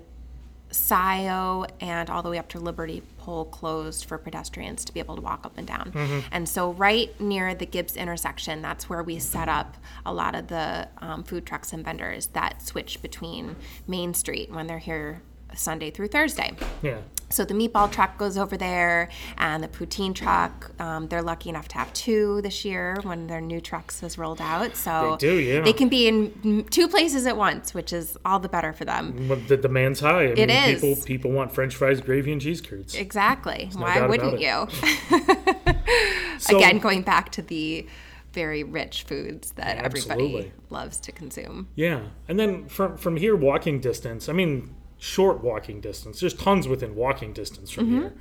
Scio 0.78 1.66
and 1.82 2.10
all 2.10 2.22
the 2.22 2.30
way 2.30 2.38
up 2.38 2.48
to 2.50 2.60
Liberty 2.60 3.02
Pole 3.18 3.46
closed 3.46 4.06
for 4.06 4.18
pedestrians 4.18 4.86
to 4.86 4.94
be 4.94 5.00
able 5.00 5.16
to 5.16 5.22
walk 5.22 5.46
up 5.46 5.58
and 5.58 5.68
down. 5.68 5.92
Mm-hmm. 5.92 6.20
And 6.32 6.48
so, 6.48 6.72
right 6.72 7.20
near 7.20 7.54
the 7.56 7.66
Gibbs 7.66 7.96
intersection, 7.96 8.62
that's 8.62 8.90
where 8.90 9.04
we 9.04 9.20
set 9.20 9.50
up 9.50 9.76
a 10.06 10.14
lot 10.14 10.36
of 10.36 10.48
the 10.48 10.88
um, 11.00 11.24
food 11.24 11.46
trucks 11.46 11.74
and 11.74 11.84
vendors 11.84 12.28
that 12.28 12.62
switch 12.62 13.02
between 13.02 13.56
Main 13.88 14.14
Street 14.14 14.52
when 14.52 14.68
they're 14.68 14.78
here 14.78 15.22
Sunday 15.56 15.92
through 15.92 16.08
Thursday. 16.10 16.56
Yeah. 16.82 17.00
So 17.30 17.44
the 17.44 17.54
meatball 17.54 17.92
truck 17.92 18.18
goes 18.18 18.38
over 18.38 18.56
there, 18.56 19.10
and 19.38 19.62
the 19.64 19.68
poutine 19.68 20.16
truck. 20.16 20.72
Um, 20.80 21.08
they're 21.10 21.22
lucky 21.22 21.50
enough 21.50 21.68
to 21.70 21.78
have 21.78 21.92
two 21.94 22.42
this 22.42 22.64
year 22.64 22.98
when 23.04 23.28
their 23.28 23.42
new 23.42 23.60
trucks 23.60 24.00
has 24.00 24.18
rolled 24.18 24.40
out. 24.40 24.76
So 24.78 25.18
They 25.20 25.28
do, 25.28 25.34
yeah. 25.40 25.62
They 25.62 25.74
can 25.74 25.90
be 25.90 26.08
in 26.08 26.66
two 26.70 26.88
places 26.88 27.26
at 27.26 27.36
once, 27.36 27.74
which 27.74 27.92
is 27.92 28.18
all 28.24 28.40
the 28.40 28.48
better 28.50 28.72
for 28.72 28.86
them. 28.86 29.26
But 29.28 29.48
the 29.48 29.58
demand's 29.58 30.00
high. 30.00 30.22
I 30.24 30.26
It 30.28 30.38
mean, 30.48 30.50
is. 30.50 30.82
People 30.82 31.04
people 31.06 31.32
want 31.32 31.52
French 31.52 31.76
fries, 31.76 32.00
gravy, 32.02 32.32
and 32.32 32.42
cheese 32.42 32.62
curds. 32.62 32.96
Exactly. 32.96 33.70
no 33.76 33.82
Why 33.82 34.08
wouldn't 34.08 34.40
you? 34.40 34.68
So- 36.40 36.58
Again, 36.58 36.78
going 36.80 37.02
back 37.02 37.32
to 37.34 37.42
the 37.42 37.88
very 38.34 38.64
rich 38.64 39.04
foods 39.04 39.52
that 39.54 39.78
everybody 39.78 40.52
loves 40.70 41.00
to 41.00 41.12
consume. 41.12 41.68
Yeah, 41.76 42.02
and 42.28 42.40
then 42.40 42.68
from 42.68 42.96
from 42.98 43.18
here, 43.18 43.36
walking 43.36 43.80
distance. 43.82 44.30
I 44.30 44.34
mean, 44.34 44.76
short 44.98 45.44
walking 45.44 45.82
distance. 45.82 46.20
There's 46.20 46.34
tons 46.34 46.68
within 46.68 46.96
walking 46.96 47.34
distance 47.34 47.72
from 47.72 47.86
Mm-hmm. 47.86 48.00
here, 48.00 48.14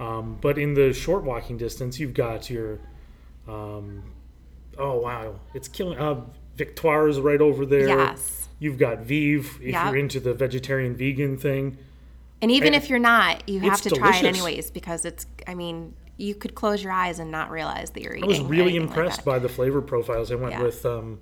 um, 0.00 0.38
but 0.40 0.58
in 0.58 0.74
the 0.74 0.92
short 0.92 1.24
walking 1.24 1.56
distance, 1.56 1.98
you've 2.00 2.14
got 2.14 2.50
your. 2.50 2.78
Um, 3.48 4.02
oh 4.78 4.98
wow, 5.00 5.40
it's 5.54 5.68
killing. 5.68 5.98
Uh, 5.98 6.22
Victoire 6.56 7.06
is 7.08 7.20
right 7.20 7.40
over 7.40 7.66
there. 7.66 7.88
Yes. 7.88 8.48
You've 8.58 8.78
got 8.78 9.00
Vive 9.00 9.58
if 9.60 9.72
Yep. 9.74 9.84
you're 9.86 9.96
into 9.96 10.20
the 10.20 10.32
vegetarian 10.32 10.96
vegan 10.96 11.36
thing. 11.36 11.76
And 12.40 12.50
even 12.50 12.68
And 12.68 12.76
if 12.76 12.88
you're 12.90 12.98
not, 12.98 13.46
you 13.48 13.60
have 13.60 13.80
to 13.82 13.90
try 13.90 14.16
it 14.18 14.24
anyways 14.24 14.70
because 14.70 15.04
it's. 15.04 15.26
I 15.46 15.54
mean, 15.54 15.94
you 16.16 16.34
could 16.34 16.54
close 16.54 16.82
your 16.82 16.92
eyes 16.92 17.18
and 17.18 17.30
not 17.30 17.50
realize 17.50 17.90
that 17.90 18.02
you're 18.02 18.14
eating. 18.14 18.24
I 18.24 18.28
was 18.28 18.40
really 18.40 18.72
anything 18.72 18.88
like 18.88 18.88
impressed 18.96 19.24
by 19.24 19.38
the 19.38 19.48
flavor 19.48 19.82
profiles. 19.82 20.32
I 20.32 20.34
went 20.36 20.52
Yeah. 20.52 20.62
with 20.62 20.84
um, 20.86 21.20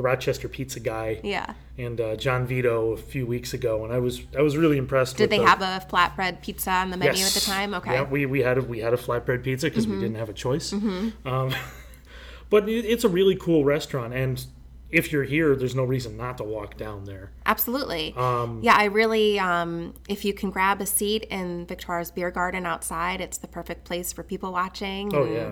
the 0.00 0.08
Rochester 0.08 0.48
Pizza 0.48 0.80
guy 0.80 1.20
Yeah. 1.22 1.52
and 1.76 2.00
uh, 2.00 2.16
John 2.16 2.46
Vito 2.46 2.92
a 2.92 2.96
few 2.96 3.26
weeks 3.26 3.52
ago, 3.52 3.84
and 3.84 3.92
I 3.92 3.98
was 3.98 4.22
I 4.36 4.40
was 4.40 4.56
really 4.56 4.78
impressed. 4.78 5.18
Did 5.18 5.28
they 5.28 5.38
the, 5.38 5.46
have 5.46 5.60
a 5.60 5.84
flatbread 5.90 6.40
pizza 6.40 6.70
on 6.70 6.90
the 6.90 6.96
menu 6.96 7.22
at 7.22 7.32
the 7.32 7.40
time? 7.40 7.74
Okay. 7.74 7.90
Mm-hmm. 7.90 8.04
Yeah, 8.04 8.10
we, 8.10 8.26
we 8.26 8.40
had 8.40 8.56
a 8.58 8.62
we 8.62 8.78
had 8.78 8.94
a 8.94 8.96
flatbread 8.96 9.44
pizza 9.44 9.68
because 9.68 9.86
we 9.86 9.96
didn't 9.96 10.16
have 10.16 10.30
a 10.30 10.32
choice. 10.32 10.72
Um, 10.72 11.14
but 12.50 12.68
it, 12.68 12.84
it's 12.86 13.04
a 13.04 13.08
really 13.08 13.36
cool 13.36 13.64
restaurant, 13.64 14.14
and 14.14 14.44
if 14.90 15.12
you're 15.12 15.24
here, 15.24 15.54
there's 15.54 15.74
no 15.74 15.84
reason 15.84 16.16
not 16.16 16.38
to 16.38 16.44
walk 16.44 16.76
down 16.76 17.04
there. 17.04 17.30
Absolutely. 17.46 18.14
Um, 18.16 18.60
yeah, 18.62 18.74
I 18.76 18.84
really, 18.86 19.38
um, 19.38 19.94
if 20.08 20.24
you 20.24 20.34
can 20.34 20.50
grab 20.50 20.80
a 20.80 20.86
seat 20.86 21.24
in 21.30 21.66
Victoire's 21.66 22.10
Beer 22.10 22.30
Garden 22.30 22.66
outside, 22.66 23.20
it's 23.20 23.38
the 23.38 23.46
perfect 23.46 23.84
place 23.84 24.12
for 24.12 24.22
people 24.24 24.50
watching. 24.50 25.14
Oh, 25.14 25.24
and, 25.24 25.34
yeah. 25.34 25.50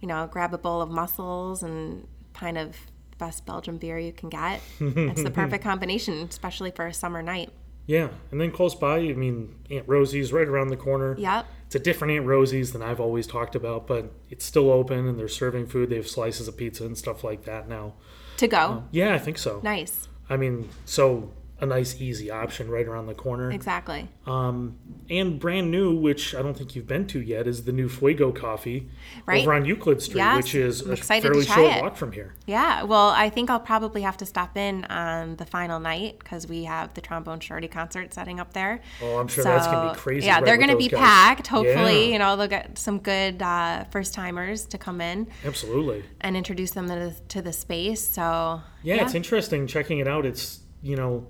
You 0.00 0.08
know, 0.08 0.26
grab 0.30 0.52
a 0.52 0.58
bowl 0.58 0.82
of 0.82 0.90
mussels 0.90 1.62
and 1.62 2.06
kind 2.34 2.58
of 2.58 2.76
best 3.24 3.46
Belgian 3.46 3.78
beer 3.78 3.98
you 3.98 4.12
can 4.12 4.28
get. 4.28 4.60
it's 4.80 5.22
the 5.22 5.30
perfect 5.30 5.64
combination, 5.70 6.14
especially 6.28 6.70
for 6.70 6.86
a 6.86 6.92
summer 6.92 7.22
night. 7.22 7.50
Yeah, 7.86 8.08
and 8.30 8.40
then 8.40 8.50
close 8.50 8.74
by, 8.74 8.98
I 8.98 9.12
mean, 9.12 9.56
Aunt 9.70 9.88
Rosie's 9.88 10.32
right 10.32 10.46
around 10.46 10.68
the 10.68 10.76
corner. 10.76 11.16
Yep. 11.18 11.46
It's 11.66 11.74
a 11.74 11.78
different 11.78 12.12
Aunt 12.12 12.26
Rosie's 12.26 12.72
than 12.72 12.82
I've 12.82 13.00
always 13.00 13.26
talked 13.26 13.54
about, 13.54 13.86
but 13.86 14.12
it's 14.30 14.44
still 14.44 14.70
open 14.70 15.06
and 15.08 15.18
they're 15.18 15.28
serving 15.28 15.66
food. 15.66 15.88
They 15.90 15.96
have 15.96 16.08
slices 16.08 16.48
of 16.48 16.56
pizza 16.56 16.84
and 16.84 16.96
stuff 16.96 17.24
like 17.24 17.44
that 17.44 17.68
now. 17.68 17.94
To 18.38 18.48
go. 18.48 18.84
Yeah, 18.90 19.14
I 19.14 19.18
think 19.18 19.38
so. 19.38 19.60
Nice. 19.62 20.08
I 20.28 20.36
mean, 20.36 20.68
so 20.84 21.30
a 21.64 21.66
nice, 21.66 22.00
easy 22.00 22.30
option 22.30 22.70
right 22.70 22.86
around 22.86 23.06
the 23.06 23.14
corner. 23.14 23.50
Exactly. 23.50 24.08
Um, 24.26 24.78
and 25.10 25.40
brand 25.40 25.70
new, 25.70 25.94
which 25.96 26.34
I 26.34 26.42
don't 26.42 26.56
think 26.56 26.76
you've 26.76 26.86
been 26.86 27.06
to 27.08 27.20
yet, 27.20 27.46
is 27.48 27.64
the 27.64 27.72
new 27.72 27.88
Fuego 27.88 28.30
Coffee 28.30 28.88
Right. 29.26 29.42
over 29.42 29.52
on 29.54 29.64
Euclid 29.64 30.00
Street, 30.00 30.18
Yes, 30.18 30.36
which 30.36 30.54
is 30.54 30.82
I'm 30.82 30.92
a 30.92 30.96
fairly 30.96 31.44
short 31.44 31.72
it. 31.72 31.82
walk 31.82 31.96
from 31.96 32.12
here. 32.12 32.34
Yeah, 32.46 32.84
well, 32.84 33.08
I 33.08 33.28
think 33.30 33.50
I'll 33.50 33.58
probably 33.60 34.02
have 34.02 34.16
to 34.18 34.26
stop 34.26 34.56
in 34.56 34.84
on 34.84 35.36
the 35.36 35.44
final 35.46 35.80
night 35.80 36.18
because 36.20 36.46
we 36.46 36.64
have 36.64 36.94
the 36.94 37.00
Trombone 37.00 37.40
Shorty 37.40 37.68
concert 37.68 38.14
setting 38.14 38.38
up 38.38 38.52
there. 38.52 38.80
Oh, 39.02 39.18
I'm 39.18 39.28
sure 39.28 39.42
that's 39.44 39.66
gonna 39.66 39.92
be 39.92 39.98
crazy 39.98 40.26
Yeah, 40.26 40.36
right 40.36 40.44
they're 40.44 40.56
going 40.58 40.70
to 40.70 40.76
be 40.76 40.88
guys. 40.88 41.00
packed. 41.00 41.46
Hopefully, 41.48 42.06
Yeah. 42.06 42.12
you 42.12 42.18
know, 42.18 42.36
they'll 42.36 42.46
get 42.48 42.78
some 42.78 42.98
good 42.98 43.42
uh, 43.42 43.84
first 43.90 44.14
timers 44.14 44.64
to 44.66 44.78
come 44.78 45.00
in 45.00 45.26
Absolutely. 45.44 46.04
and 46.20 46.36
introduce 46.36 46.70
them 46.72 46.88
to 46.88 46.94
the, 46.94 47.14
to 47.28 47.42
the 47.42 47.52
space. 47.52 48.06
So, 48.06 48.60
Yeah, 48.82 49.02
it's 49.04 49.14
interesting 49.14 49.66
checking 49.66 49.98
it 49.98 50.06
out. 50.08 50.26
It's, 50.26 50.60
you 50.82 50.96
know, 50.96 51.26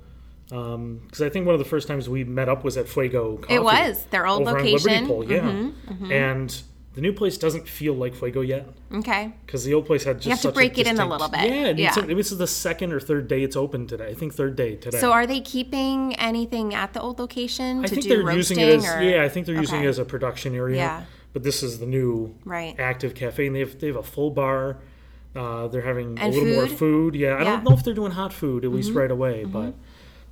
because 0.48 1.22
I 1.22 1.28
think 1.28 1.46
one 1.46 1.54
of 1.54 1.58
the 1.58 1.64
first 1.64 1.88
times 1.88 2.08
we 2.08 2.24
met 2.24 2.48
up 2.48 2.64
was 2.64 2.76
at 2.76 2.88
Fuego 2.88 3.38
Coffee. 3.38 3.54
It 3.54 3.62
was, 3.62 4.04
their 4.10 4.26
old 4.26 4.44
location. 4.44 4.90
Mm-hmm, 4.90 5.06
Liberty 5.10 5.38
Pole, 5.40 6.08
yeah. 6.10 6.14
And 6.16 6.62
the 6.94 7.00
new 7.00 7.12
place 7.12 7.36
doesn't 7.38 7.66
feel 7.66 7.94
like 7.94 8.14
Fuego 8.14 8.40
yet 8.40 8.68
okay. 8.92 9.32
because 9.44 9.64
the 9.64 9.74
old 9.74 9.84
place 9.86 10.04
had 10.04 10.20
just 10.20 10.42
have 10.42 10.52
to 10.52 10.54
break 10.54 10.78
it 10.78 10.86
in 10.86 11.00
a 11.00 11.06
little 11.08 11.28
bit. 11.28 11.42
Yeah, 11.50 11.70
Yeah. 11.70 11.92
this 12.14 12.30
is 12.30 12.38
the 12.38 12.46
second 12.46 12.92
or 12.92 13.00
third 13.00 13.26
day 13.26 13.42
it's 13.42 13.56
open 13.56 13.86
today. 13.86 14.08
I 14.10 14.14
think 14.14 14.34
third 14.34 14.54
day 14.54 14.76
today. 14.76 14.98
So, 15.00 15.10
are 15.10 15.26
they 15.26 15.40
keeping 15.40 16.14
anything 16.16 16.72
at 16.74 16.92
the 16.92 17.00
old 17.00 17.18
location 17.18 17.84
I 17.84 17.88
think 17.88 18.02
do 18.02 18.08
they're 18.10 18.32
using 18.32 18.60
it 18.60 18.68
as 18.76 18.86
or? 18.86 19.02
yeah. 19.02 19.24
I 19.24 19.28
think 19.28 19.46
they're 19.46 19.56
using 19.56 19.78
Okay. 19.78 19.86
it 19.86 19.88
as 19.88 19.98
a 19.98 20.04
production 20.04 20.54
area. 20.54 20.76
Yeah. 20.76 21.02
But 21.32 21.42
this 21.42 21.64
is 21.64 21.80
the 21.80 21.86
new 21.86 22.36
Right. 22.44 22.78
active 22.78 23.14
cafe, 23.16 23.46
and 23.48 23.56
they 23.56 23.60
have 23.60 23.80
they 23.80 23.88
have 23.88 23.96
a 23.96 24.02
full 24.04 24.30
bar. 24.30 24.76
Uh, 25.34 25.66
they're 25.66 25.82
having 25.82 26.16
And 26.20 26.32
a 26.32 26.38
little 26.38 26.54
more 26.54 26.66
food? 26.68 26.78
food. 26.78 27.14
Yeah, 27.16 27.28
I 27.28 27.30
Yeah. 27.30 27.38
Mm-hmm. 27.38 27.44
don't 27.46 27.64
know 27.64 27.76
if 27.76 27.82
they're 27.82 27.92
doing 27.94 28.12
hot 28.12 28.32
food 28.32 28.64
at 28.64 28.70
least 28.70 28.92
right 28.92 29.10
away, 29.10 29.44
but 29.44 29.74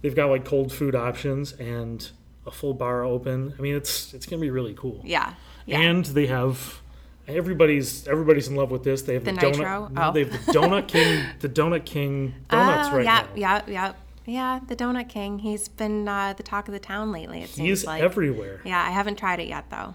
they've 0.03 0.15
got 0.15 0.29
like 0.31 0.45
cold 0.45 0.73
food 0.73 0.95
options 0.95 1.53
and 1.55 2.11
a 2.47 2.51
full 2.51 2.75
bar 2.75 3.05
open. 3.05 3.55
I 3.59 3.63
mean, 3.63 3.75
it's 3.77 4.13
it's 4.15 4.27
gonna 4.27 4.41
be 4.43 4.51
really 4.51 4.75
cool. 4.75 5.01
Yeah. 5.05 5.35
Yeah. 5.65 5.81
And 5.81 6.05
they 6.05 6.27
have 6.27 6.81
everybody's 7.29 8.07
everybody's 8.09 8.49
in 8.49 8.57
love 8.57 8.71
with 8.71 8.83
this. 8.85 9.03
They 9.03 9.15
have 9.15 9.25
the, 9.25 9.33
The 9.33 9.39
donut. 9.39 9.93
no, 9.93 10.09
Oh. 10.09 10.13
They 10.13 10.25
have 10.25 10.47
the 10.47 10.53
Donut 10.53 10.89
King. 10.89 11.25
the 11.41 11.49
Donut 11.49 11.85
King 11.85 12.35
donuts 12.49 12.89
oh, 12.91 12.97
right 12.97 13.05
yeah, 13.05 13.21
now. 13.23 13.29
yeah, 13.35 13.63
yeah. 13.67 13.73
Yeah, 13.73 13.93
Yeah, 14.27 14.61
the 14.67 14.77
Donut 14.77 15.09
King. 15.09 15.39
He's 15.41 15.69
been 15.69 16.09
uh, 16.09 16.33
the 16.37 16.43
talk 16.43 16.69
of 16.69 16.73
the 16.75 16.81
town 16.81 17.13
lately, 17.13 17.43
it 17.43 17.51
seems 17.51 17.69
He's 17.81 17.85
like. 17.87 18.03
everywhere. 18.03 18.61
Yeah, 18.65 18.83
I 18.83 18.91
haven't 18.91 19.19
tried 19.19 19.41
it 19.41 19.49
yet, 19.49 19.71
though. 19.71 19.95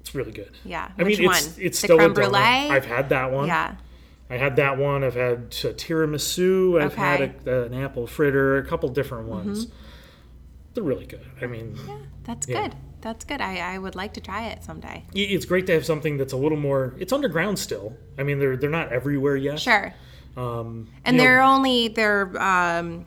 It's 0.00 0.14
really 0.14 0.32
good. 0.32 0.50
Yeah. 0.64 0.90
I 0.98 1.02
mean, 1.04 1.12
it's 1.12 1.20
one? 1.20 1.36
it's 1.64 1.80
The 1.80 1.86
still 1.86 1.96
creme 1.98 2.12
brulee? 2.12 2.38
I've 2.38 2.84
had 2.84 3.08
that 3.10 3.30
one. 3.32 3.46
Yeah. 3.46 3.76
I 4.34 4.38
had 4.38 4.56
that 4.56 4.78
one. 4.78 5.04
I've 5.04 5.14
had 5.14 5.50
tiramisu. 5.50 6.82
I've 6.82 6.94
had 6.94 7.20
Okay. 7.20 7.32
Mm-hmm. 7.32 7.48
a, 7.48 7.62
an 7.62 7.74
apple 7.74 8.06
fritter. 8.06 8.56
A 8.58 8.66
couple 8.66 8.88
different 8.88 9.28
ones. 9.28 9.68
They're 10.74 10.82
really 10.82 11.06
good. 11.06 11.24
I 11.40 11.46
mean, 11.46 11.76
yeah, 11.86 11.98
That's 12.24 12.48
Yeah. 12.48 12.62
good. 12.62 12.76
That's 13.00 13.24
good. 13.24 13.40
I, 13.40 13.58
I 13.74 13.78
would 13.78 13.94
like 13.94 14.14
to 14.14 14.20
try 14.20 14.46
it 14.46 14.64
someday. 14.64 15.04
it's 15.14 15.44
great 15.44 15.66
to 15.66 15.72
have 15.74 15.84
something 15.86 16.16
that's 16.16 16.32
a 16.32 16.36
little 16.36 16.58
more. 16.58 16.94
It's 16.98 17.12
underground 17.12 17.58
still. 17.58 17.96
I 18.18 18.22
mean, 18.24 18.38
they're 18.40 18.56
they're 18.56 18.70
not 18.70 18.90
everywhere 18.92 19.36
yet. 19.36 19.60
Sure. 19.60 19.94
Um, 20.36 20.88
And 21.04 21.20
they're 21.20 21.42
only 21.42 21.88
they're 21.88 22.36
um, 22.42 23.06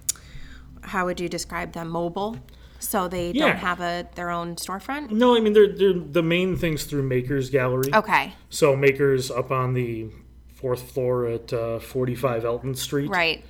how 0.81 1.05
would 1.07 1.19
you 1.19 1.27
describe 1.27 1.73
them? 1.73 1.89
Mobile. 1.89 2.37
So 2.79 3.07
they 3.09 3.31
Yeah. 3.31 3.47
don't 3.47 3.57
have 3.57 3.81
a 3.81 4.07
their 4.15 4.29
own 4.29 4.55
storefront. 4.55 5.09
no, 5.11 5.35
I 5.35 5.39
mean 5.41 5.51
they're 5.53 5.73
they're 5.75 5.93
the 5.93 6.23
main 6.23 6.55
things 6.55 6.85
through 6.85 7.03
Makers 7.03 7.49
Gallery. 7.49 7.93
Okay. 7.93 8.33
So 8.49 8.75
Makers 8.77 9.29
up 9.31 9.51
on 9.51 9.73
the 9.73 10.09
fourth 10.57 10.91
floor 10.91 11.27
at 11.27 11.53
uh, 11.53 11.79
45 11.79 12.43
Elton 12.45 12.75
Street. 12.75 13.09
Right. 13.09 13.43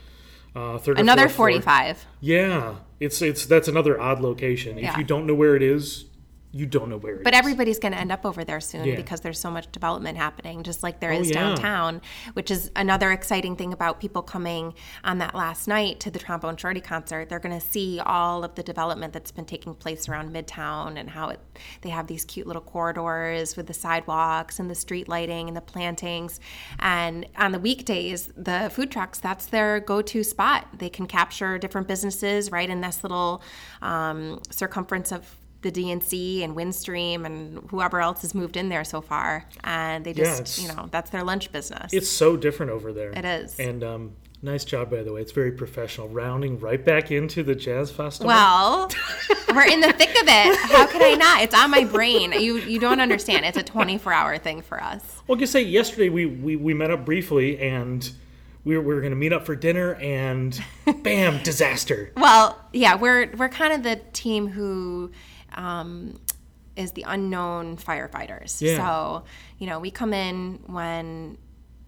uh, 0.55 0.77
third 0.77 0.99
Another 0.99 1.23
fourth 1.23 1.35
floor. 1.35 1.47
45. 1.61 2.05
Yeah, 2.21 2.75
it's 2.99 3.21
it's 3.21 3.45
that's 3.45 3.67
another 3.67 3.99
odd 3.99 4.19
location. 4.19 4.77
If 4.77 4.97
you 4.97 5.03
don't 5.03 5.25
know 5.25 5.35
where 5.35 5.55
it 5.55 5.63
is, 5.63 6.05
you 6.51 6.65
don't 6.65 6.89
know 6.89 6.97
where 6.97 7.15
it 7.15 7.17
is. 7.19 7.23
But 7.23 7.33
everybody's 7.33 7.77
going 7.77 7.91
to 7.91 7.99
end 7.99 8.11
up 8.11 8.25
over 8.25 8.43
there 8.43 8.59
soon 8.61 8.85
Yeah. 8.85 8.95
because 8.95 9.21
there's 9.21 9.39
so 9.39 9.51
much 9.51 9.71
development 9.71 10.17
happening, 10.17 10.63
just 10.63 10.81
like 10.81 10.99
there 11.01 11.11
Oh, 11.11 11.19
is 11.19 11.29
yeah. 11.29 11.35
downtown, 11.49 12.01
which 12.33 12.49
is 12.49 12.71
another 12.75 13.11
exciting 13.11 13.55
thing 13.57 13.73
about 13.73 13.99
people 13.99 14.21
coming 14.21 14.73
on 15.03 15.17
that 15.17 15.35
last 15.35 15.67
night 15.67 15.99
to 15.99 16.09
the 16.11 16.19
Trombone 16.19 16.55
Shorty 16.57 16.79
concert. 16.81 17.27
They're 17.29 17.39
going 17.39 17.59
to 17.59 17.65
see 17.65 17.99
all 17.99 18.43
of 18.43 18.55
the 18.55 18.63
development 18.63 19.11
that's 19.13 19.31
been 19.31 19.45
taking 19.45 19.75
place 19.75 20.07
around 20.07 20.33
Midtown 20.33 20.97
and 20.97 21.09
how 21.09 21.29
it, 21.29 21.39
they 21.81 21.89
have 21.89 22.07
these 22.07 22.23
cute 22.23 22.47
little 22.47 22.61
corridors 22.61 23.57
with 23.57 23.67
the 23.67 23.73
sidewalks 23.73 24.59
and 24.59 24.69
the 24.69 24.75
street 24.75 25.07
lighting 25.09 25.47
and 25.49 25.57
the 25.57 25.61
plantings. 25.61 26.39
And 26.79 27.27
on 27.37 27.51
the 27.51 27.59
weekdays, 27.59 28.31
the 28.37 28.71
food 28.73 28.89
trucks, 28.89 29.19
that's 29.19 29.47
their 29.47 29.79
go 29.81 30.01
to 30.01 30.23
spot. 30.23 30.67
They 30.77 30.89
can 30.89 31.07
capture 31.07 31.57
different 31.57 31.87
businesses 31.87 32.51
right 32.51 32.69
in 32.69 32.81
this 32.81 33.03
little 33.03 33.41
um, 33.81 34.39
circumference 34.49 35.11
of 35.11 35.35
the 35.61 35.71
DNC 35.71 36.43
and 36.43 36.55
Windstream 36.55 37.25
and 37.25 37.67
whoever 37.69 37.99
else 37.99 38.21
has 38.21 38.35
moved 38.35 38.57
in 38.57 38.69
there 38.69 38.83
so 38.83 39.01
far, 39.01 39.45
and 39.63 40.05
they 40.05 40.13
just 40.13 40.39
it's- 40.41 40.61
you 40.61 40.67
know 40.75 40.87
that's 40.91 41.09
their 41.09 41.23
lunch 41.23 41.51
business. 41.51 41.93
It's 41.93 42.09
so 42.09 42.37
different 42.37 42.71
over 42.71 42.93
there. 42.93 43.11
It 43.11 43.25
is. 43.25 43.59
And 43.59 43.83
um, 43.83 44.11
nice 44.43 44.63
job, 44.63 44.91
by 44.91 45.01
the 45.03 45.11
way. 45.13 45.21
It's 45.21 45.31
very 45.31 45.51
professional. 45.51 46.09
Rounding 46.09 46.59
right 46.59 46.83
back 46.83 47.09
into 47.11 47.41
the 47.43 47.55
jazz 47.55 47.89
festival. 47.91 48.27
well, 48.27 48.89
we're 49.49 49.67
in 49.67 49.81
the 49.81 49.93
thick 49.93 50.11
of 50.21 50.27
it. 50.27 50.57
How 50.71 50.85
could 50.87 51.01
I 51.01 51.15
not? 51.15 51.41
It's 51.41 51.55
on 51.55 51.71
my 51.71 51.83
brain. 51.85 52.33
You 52.33 52.57
you 52.59 52.79
don't 52.79 52.99
understand. 53.01 53.45
It's 53.45 53.57
a 53.57 53.63
24 53.63 54.13
hour 54.13 54.37
thing 54.37 54.61
for 54.61 54.81
us. 54.81 55.01
Well, 55.27 55.37
just 55.39 55.51
say 55.51 55.63
yesterday 55.63 56.09
we, 56.09 56.25
we, 56.27 56.55
we 56.55 56.73
met 56.75 56.91
up 56.91 57.03
briefly 57.03 57.59
and 57.59 58.09
we 58.63 58.75
were, 58.77 58.81
we 58.83 58.93
were 58.93 59.01
going 59.01 59.11
to 59.11 59.17
meet 59.17 59.33
up 59.33 59.45
for 59.45 59.55
dinner 59.55 59.95
and 59.95 60.61
bam, 61.01 61.41
disaster. 61.43 62.11
Well, 62.17 62.59
yeah, 62.73 62.95
we're 62.95 63.31
we're 63.35 63.49
kind 63.49 63.73
of 63.73 63.81
the 63.83 63.95
team 64.13 64.47
who 64.49 65.11
um, 65.57 66.17
is 66.77 66.93
the 66.93 67.03
unknown 67.07 67.75
firefighters. 67.77 68.61
Yeah. 68.61 68.77
So 68.77 69.23
you 69.57 69.67
know, 69.67 69.79
we 69.79 69.91
come 69.91 70.13
in 70.13 70.59
when 70.67 71.37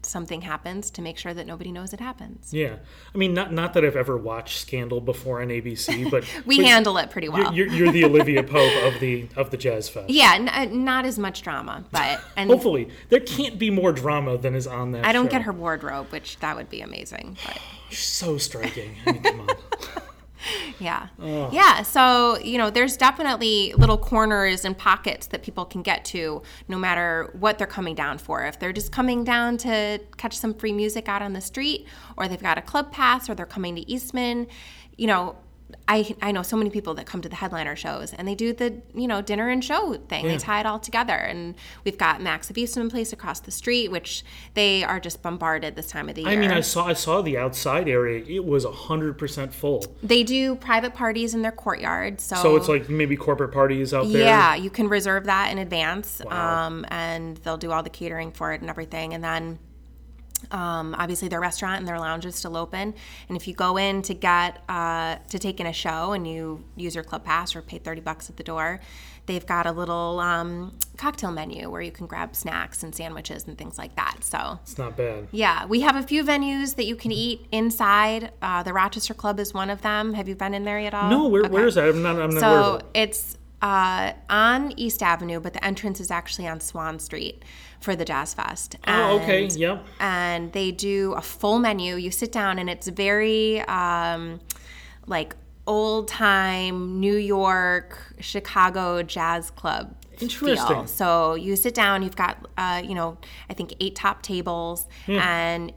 something 0.01 0.41
happens 0.41 0.89
to 0.91 1.01
make 1.01 1.17
sure 1.17 1.33
that 1.33 1.45
nobody 1.45 1.71
knows 1.71 1.91
it 1.93 1.99
happens. 1.99 2.53
Yeah. 2.53 2.77
I 3.13 3.17
mean, 3.17 3.33
not 3.33 3.51
not 3.51 3.73
that 3.73 3.83
I've 3.83 3.95
ever 3.95 4.17
watched 4.17 4.59
Scandal 4.59 5.01
before 5.01 5.41
on 5.41 5.49
ABC, 5.49 6.09
but 6.09 6.23
We 6.45 6.57
but 6.57 6.65
handle 6.65 6.97
it 6.97 7.09
pretty 7.09 7.29
well. 7.29 7.53
You're, 7.53 7.67
you're 7.67 7.91
the 7.91 8.05
Olivia 8.05 8.43
Pope 8.43 8.73
of 8.83 8.99
the 8.99 9.27
of 9.35 9.51
the 9.51 9.57
Jazz 9.57 9.89
Fest. 9.89 10.09
Yeah, 10.09 10.33
n- 10.35 10.49
uh, 10.49 10.65
not 10.73 11.05
as 11.05 11.19
much 11.19 11.41
drama, 11.41 11.83
but 11.91 12.21
and 12.37 12.49
Hopefully, 12.49 12.89
there 13.09 13.19
can't 13.19 13.59
be 13.59 13.69
more 13.69 13.91
drama 13.91 14.37
than 14.37 14.55
is 14.55 14.67
on 14.67 14.91
that. 14.93 15.05
I 15.05 15.11
don't 15.11 15.25
show. 15.25 15.31
get 15.31 15.41
her 15.43 15.53
wardrobe, 15.53 16.07
which 16.11 16.39
that 16.39 16.55
would 16.55 16.69
be 16.69 16.81
amazing. 16.81 17.37
But 17.45 17.59
So 17.95 18.37
striking. 18.37 18.95
I 19.05 19.11
mean, 19.11 19.23
come 19.23 19.41
on. 19.41 19.49
yeah, 20.79 21.07
yeah. 21.51 21.81
So 21.83 22.37
you 22.39 22.57
know, 22.57 22.69
there's 22.69 22.97
definitely 22.97 23.73
little 23.73 23.97
corners 23.97 24.65
and 24.65 24.77
pockets 24.77 25.27
that 25.27 25.43
people 25.43 25.65
can 25.65 25.81
get 25.81 26.05
to, 26.05 26.41
no 26.67 26.77
matter 26.77 27.29
what 27.37 27.57
they're 27.57 27.67
coming 27.67 27.95
down 27.95 28.17
for. 28.17 28.45
If 28.45 28.59
they're 28.59 28.73
just 28.73 28.91
coming 28.91 29.23
down 29.23 29.57
to 29.59 29.99
catch 30.17 30.37
some 30.37 30.53
free 30.53 30.73
music 30.73 31.09
out 31.09 31.21
on 31.21 31.33
the 31.33 31.41
street, 31.41 31.87
or 32.17 32.27
they've 32.27 32.41
got 32.41 32.57
a 32.57 32.61
club 32.61 32.91
pass, 32.91 33.29
or 33.29 33.35
they're 33.35 33.45
coming 33.45 33.75
to 33.75 33.89
Eastman, 33.89 34.47
you 34.97 35.07
know. 35.07 35.35
I, 35.87 36.15
I 36.21 36.31
know 36.31 36.43
so 36.43 36.55
many 36.57 36.69
people 36.69 36.93
that 36.95 37.05
come 37.05 37.21
to 37.21 37.29
the 37.29 37.35
headliner 37.35 37.75
shows 37.75 38.13
and 38.13 38.27
they 38.27 38.35
do 38.35 38.53
the 38.53 38.81
you 38.93 39.07
know 39.07 39.21
dinner 39.21 39.49
and 39.49 39.63
show 39.63 39.95
thing. 40.07 40.25
Yeah. 40.25 40.31
They 40.33 40.37
tie 40.37 40.59
it 40.59 40.65
all 40.65 40.79
together, 40.79 41.13
and 41.15 41.55
we've 41.83 41.97
got 41.97 42.21
Max 42.21 42.49
of 42.49 42.57
Eastman 42.57 42.89
Place 42.89 43.11
across 43.13 43.39
the 43.39 43.51
street, 43.51 43.89
which 43.91 44.23
they 44.53 44.83
are 44.83 44.99
just 44.99 45.21
bombarded 45.21 45.75
this 45.75 45.87
time 45.87 46.09
of 46.09 46.15
the 46.15 46.21
year. 46.21 46.31
I 46.31 46.35
mean, 46.35 46.51
I 46.51 46.61
saw 46.61 46.85
I 46.87 46.93
saw 46.93 47.21
the 47.21 47.37
outside 47.37 47.87
area. 47.89 48.23
It 48.27 48.45
was 48.45 48.65
hundred 48.65 49.17
percent 49.17 49.53
full. 49.53 49.85
They 50.03 50.23
do 50.23 50.55
private 50.55 50.93
parties 50.93 51.33
in 51.33 51.41
their 51.41 51.51
courtyard, 51.51 52.21
so 52.21 52.35
So 52.35 52.55
it's 52.55 52.67
like 52.67 52.89
maybe 52.89 53.15
corporate 53.15 53.51
parties 53.51 53.93
out 53.93 54.07
there. 54.11 54.23
yeah, 54.23 54.55
you 54.55 54.69
can 54.69 54.87
reserve 54.87 55.25
that 55.25 55.51
in 55.51 55.57
advance, 55.57 56.21
Wow. 56.25 56.67
um, 56.67 56.85
and 56.89 57.37
they'll 57.37 57.57
do 57.57 57.71
all 57.71 57.83
the 57.83 57.89
catering 57.89 58.31
for 58.31 58.53
it 58.53 58.61
and 58.61 58.69
everything. 58.69 59.13
And 59.13 59.23
then, 59.23 59.59
um, 60.51 60.95
obviously, 60.97 61.27
their 61.27 61.39
restaurant 61.41 61.79
and 61.79 61.87
their 61.87 61.99
lounge 61.99 62.25
is 62.25 62.35
still 62.35 62.55
open. 62.57 62.93
And 63.27 63.37
if 63.37 63.47
you 63.47 63.53
go 63.53 63.77
in 63.77 64.01
to 64.03 64.13
get 64.13 64.63
uh, 64.69 65.17
to 65.29 65.39
take 65.39 65.59
in 65.59 65.67
a 65.67 65.73
show 65.73 66.13
and 66.13 66.27
you 66.27 66.63
use 66.75 66.95
your 66.95 67.03
club 67.03 67.23
pass 67.25 67.55
or 67.55 67.61
pay 67.61 67.77
thirty 67.79 68.01
bucks 68.01 68.29
at 68.29 68.37
the 68.37 68.43
door, 68.43 68.79
they've 69.25 69.45
got 69.45 69.65
a 69.65 69.71
little 69.71 70.19
um, 70.19 70.75
cocktail 70.97 71.31
menu 71.31 71.69
where 71.69 71.81
you 71.81 71.91
can 71.91 72.07
grab 72.07 72.35
snacks 72.35 72.83
and 72.83 72.93
sandwiches 72.95 73.47
and 73.47 73.57
things 73.57 73.77
like 73.77 73.95
that. 73.95 74.17
So 74.23 74.59
It's 74.63 74.77
not 74.77 74.97
bad. 74.97 75.27
yeah, 75.31 75.65
we 75.65 75.81
have 75.81 75.95
a 75.95 76.03
few 76.03 76.23
venues 76.23 76.75
that 76.75 76.85
you 76.85 76.95
can 76.95 77.11
eat 77.11 77.45
inside. 77.51 78.31
Uh, 78.41 78.63
the 78.63 78.73
Rochester 78.73 79.13
Club 79.13 79.39
is 79.39 79.53
one 79.53 79.69
of 79.69 79.81
them. 79.81 80.13
Have 80.13 80.27
you 80.27 80.35
been 80.35 80.53
in 80.53 80.63
there 80.65 80.79
yet? 80.79 80.93
All? 80.93 81.09
No, 81.09 81.27
where, 81.27 81.43
Okay. 81.43 81.51
where 81.53 81.67
is 81.67 81.75
that? 81.75 81.89
I'm 81.89 82.01
not. 82.01 82.19
I'm 82.19 82.31
not 82.31 82.39
So 82.39 82.81
it's 82.93 83.37
uh, 83.61 84.13
on 84.29 84.71
East 84.77 85.03
Avenue, 85.03 85.39
but 85.39 85.53
the 85.53 85.63
entrance 85.63 85.99
is 85.99 86.11
actually 86.11 86.47
on 86.47 86.59
Swan 86.59 86.99
Street 86.99 87.43
for 87.81 87.95
the 87.95 88.05
Jazz 88.05 88.33
Fest. 88.33 88.75
Oh, 88.87 89.19
okay. 89.21 89.43
And- 89.45 89.55
Yep. 89.55 89.85
And 89.99 90.51
they 90.53 90.71
do 90.71 91.13
a 91.13 91.21
full 91.21 91.59
menu. 91.59 91.95
You 91.95 92.11
sit 92.11 92.31
down, 92.31 92.59
and 92.59 92.69
it's 92.69 92.87
very 92.87 93.61
um, 93.61 94.39
like 95.07 95.35
old 95.67 96.07
time 96.07 96.99
New 96.99 97.15
York, 97.15 98.15
Chicago 98.19 99.03
jazz 99.03 99.51
club. 99.51 99.95
Interesting. 100.21 100.67
Feel. 100.67 100.87
So 100.87 101.35
you 101.35 101.55
sit 101.55 101.73
down. 101.73 102.03
You've 102.03 102.15
got 102.17 102.45
uh, 102.57 102.81
you 102.83 102.93
know 102.95 103.17
I 103.49 103.53
think 103.53 103.73
eight 103.79 103.95
top 103.95 104.21
tables, 104.21 104.85
and 105.07 105.71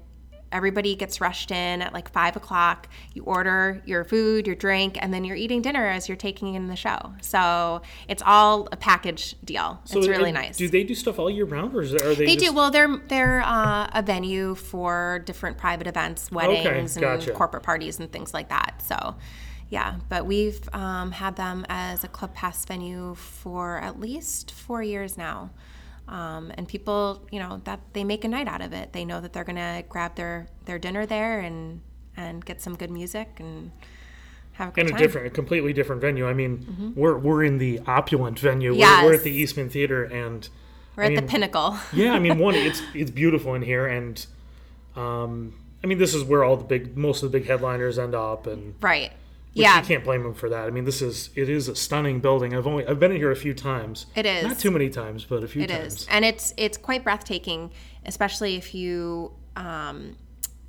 everybody 0.52 0.94
gets 0.94 1.20
rushed 1.20 1.50
in 1.50 1.82
at 1.82 1.92
like 1.92 2.10
five 2.12 2.36
o'clock. 2.36 2.88
You 3.14 3.24
order 3.24 3.82
your 3.84 4.04
food, 4.04 4.46
your 4.46 4.56
drink, 4.56 4.98
and 5.00 5.12
then 5.12 5.24
you're 5.24 5.36
eating 5.36 5.62
dinner 5.62 5.86
as 5.86 6.08
you're 6.08 6.16
taking 6.16 6.54
in 6.54 6.68
the 6.68 6.76
show. 6.76 7.12
So 7.20 7.82
it's 8.08 8.22
all 8.24 8.68
a 8.70 8.76
package 8.76 9.36
deal. 9.44 9.80
So, 9.84 9.98
it's 9.98 10.08
really 10.08 10.32
nice. 10.32 10.56
Do 10.56 10.68
they 10.68 10.84
do 10.84 10.94
stuff 10.94 11.18
all 11.18 11.30
year 11.30 11.44
round, 11.44 11.74
or 11.74 11.80
are 11.80 11.84
they? 11.84 12.14
They 12.14 12.36
just, 12.36 12.46
do. 12.46 12.52
Well, 12.52 12.70
they're 12.70 12.96
they're 13.08 13.42
uh, 13.42 13.88
a 13.92 14.02
venue 14.02 14.54
for 14.54 15.22
different 15.24 15.58
private 15.58 15.86
events, 15.86 16.30
weddings, 16.30 16.96
gotcha. 16.96 17.30
and 17.30 17.36
corporate 17.36 17.62
parties 17.62 17.98
and 17.98 18.10
things 18.12 18.34
like 18.34 18.48
that. 18.50 18.82
So, 18.84 19.16
yeah. 19.70 19.96
But 20.08 20.26
we've 20.26 20.60
um, 20.74 21.12
had 21.12 21.36
them 21.36 21.64
as 21.68 22.04
a 22.04 22.08
club 22.08 22.34
pass 22.34 22.64
venue 22.64 23.14
for 23.14 23.78
at 23.78 23.98
least 23.98 24.50
four 24.50 24.82
years 24.82 25.16
now. 25.16 25.50
Um, 26.12 26.52
and 26.58 26.68
people, 26.68 27.26
you 27.32 27.40
know, 27.40 27.62
that 27.64 27.80
they 27.94 28.04
make 28.04 28.22
a 28.24 28.28
night 28.28 28.46
out 28.46 28.60
of 28.60 28.74
it. 28.74 28.92
They 28.92 29.04
know 29.06 29.22
that 29.22 29.32
they're 29.32 29.44
gonna 29.44 29.82
grab 29.88 30.14
their 30.14 30.46
their 30.66 30.78
dinner 30.78 31.06
there 31.06 31.40
and 31.40 31.80
and 32.18 32.44
get 32.44 32.60
some 32.60 32.76
good 32.76 32.90
music 32.90 33.28
and 33.38 33.72
have 34.52 34.68
a 34.68 34.72
good 34.72 34.86
And 34.88 34.94
a 34.94 34.98
different, 34.98 35.26
a 35.28 35.30
completely 35.30 35.72
different 35.72 36.02
venue. 36.02 36.26
I 36.28 36.34
mean, 36.34 36.92
we're 36.94 37.16
we're 37.16 37.42
in 37.42 37.56
the 37.56 37.80
opulent 37.86 38.38
venue. 38.38 38.72
We're, 38.72 38.78
we're 38.78 38.84
Mm-hmm. 38.84 39.14
At 39.14 39.22
the 39.22 39.30
Eastman 39.32 39.70
Theater, 39.70 40.04
and 40.04 40.46
We're 40.96 41.04
I 41.04 41.06
at 41.06 41.16
the 41.16 41.22
pinnacle. 41.22 41.78
yeah, 41.94 42.12
I 42.12 42.18
mean, 42.18 42.38
one, 42.38 42.54
it's 42.56 42.82
it's 42.94 43.10
beautiful 43.10 43.54
in 43.54 43.62
here, 43.62 43.86
and 43.86 44.24
um, 44.94 45.54
I 45.82 45.86
mean, 45.86 45.96
this 45.98 46.14
is 46.14 46.24
where 46.24 46.44
all 46.44 46.58
the 46.58 46.64
big, 46.64 46.94
most 46.96 47.22
of 47.22 47.32
the 47.32 47.38
big 47.38 47.48
headliners 47.48 47.98
end 47.98 48.14
up, 48.14 48.46
and 48.46 48.74
right. 48.82 49.12
Which 49.54 49.64
yeah. 49.64 49.80
you 49.80 49.86
can't 49.86 50.02
blame 50.02 50.22
them 50.22 50.34
for 50.34 50.48
that. 50.48 50.66
I 50.66 50.70
mean, 50.70 50.84
this 50.84 51.02
is 51.02 51.30
it 51.34 51.48
is 51.48 51.68
a 51.68 51.76
stunning 51.76 52.20
building. 52.20 52.54
I've 52.54 52.66
only 52.66 52.86
I've 52.86 52.98
been 52.98 53.10
in 53.10 53.18
here 53.18 53.30
a 53.30 53.36
few 53.36 53.52
times. 53.52 54.06
It 54.14 54.24
is. 54.24 54.44
not 54.44 54.58
too 54.58 54.70
many 54.70 54.88
times, 54.88 55.24
but 55.24 55.44
a 55.44 55.48
few 55.48 55.62
It 55.62 55.68
times. 55.68 55.94
is, 55.94 56.06
and 56.10 56.24
it's 56.24 56.54
it's 56.56 56.78
quite 56.78 57.04
breathtaking, 57.04 57.70
especially 58.06 58.56
if 58.56 58.74
you. 58.74 59.32
Um, 59.56 60.16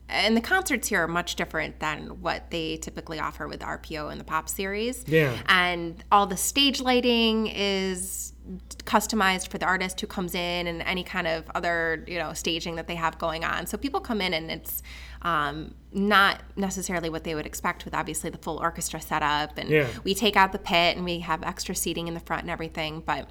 and 0.10 0.36
the 0.38 0.42
concerts 0.42 0.90
here 0.90 1.02
are 1.02 1.08
much 1.08 1.38
different 1.38 1.80
than 1.80 2.22
what 2.22 2.52
they 2.52 2.78
typically 2.78 3.20
offer 3.20 3.48
with 3.48 3.62
RPO 3.62 4.12
and 4.12 4.20
the 4.20 4.26
pop 4.26 4.48
series. 4.48 5.04
Yeah. 5.08 5.36
And 5.48 6.04
all 6.12 6.28
the 6.28 6.38
stage 6.38 6.82
lighting 6.82 7.48
is 7.48 8.34
customized 8.84 9.48
for 9.48 9.58
the 9.58 9.66
artist 9.66 10.02
who 10.02 10.08
comes 10.08 10.36
in 10.36 10.68
and 10.68 10.82
any 10.84 11.04
kind 11.04 11.26
of 11.26 11.50
other, 11.56 12.04
you 12.08 12.20
know, 12.20 12.34
staging 12.34 12.76
that 12.76 12.88
they 12.88 12.96
have 12.96 13.18
going 13.18 13.44
on. 13.44 13.66
So 13.66 13.78
people 13.78 14.02
come 14.02 14.22
in 14.22 14.34
and 14.34 14.52
it's 14.52 14.84
um, 15.24 15.74
not 15.92 16.42
necessarily 16.56 17.10
what 17.10 17.24
they 17.24 17.34
would 17.36 17.46
expect 17.46 17.86
with 17.86 17.94
obviously 17.94 18.30
the 18.30 18.38
full 18.38 18.58
orchestra 18.58 19.00
setup. 19.02 19.58
And 19.58 19.70
Yeah. 19.70 19.88
we 20.04 20.14
take 20.14 20.36
out 20.36 20.52
the 20.52 20.60
pit 20.60 20.96
and 20.98 21.06
we 21.06 21.20
have 21.20 21.44
extra 21.44 21.76
seating 21.76 22.08
in 22.08 22.14
the 22.14 22.20
front 22.20 22.42
and 22.44 22.52
everything. 22.52 23.02
But 23.06 23.30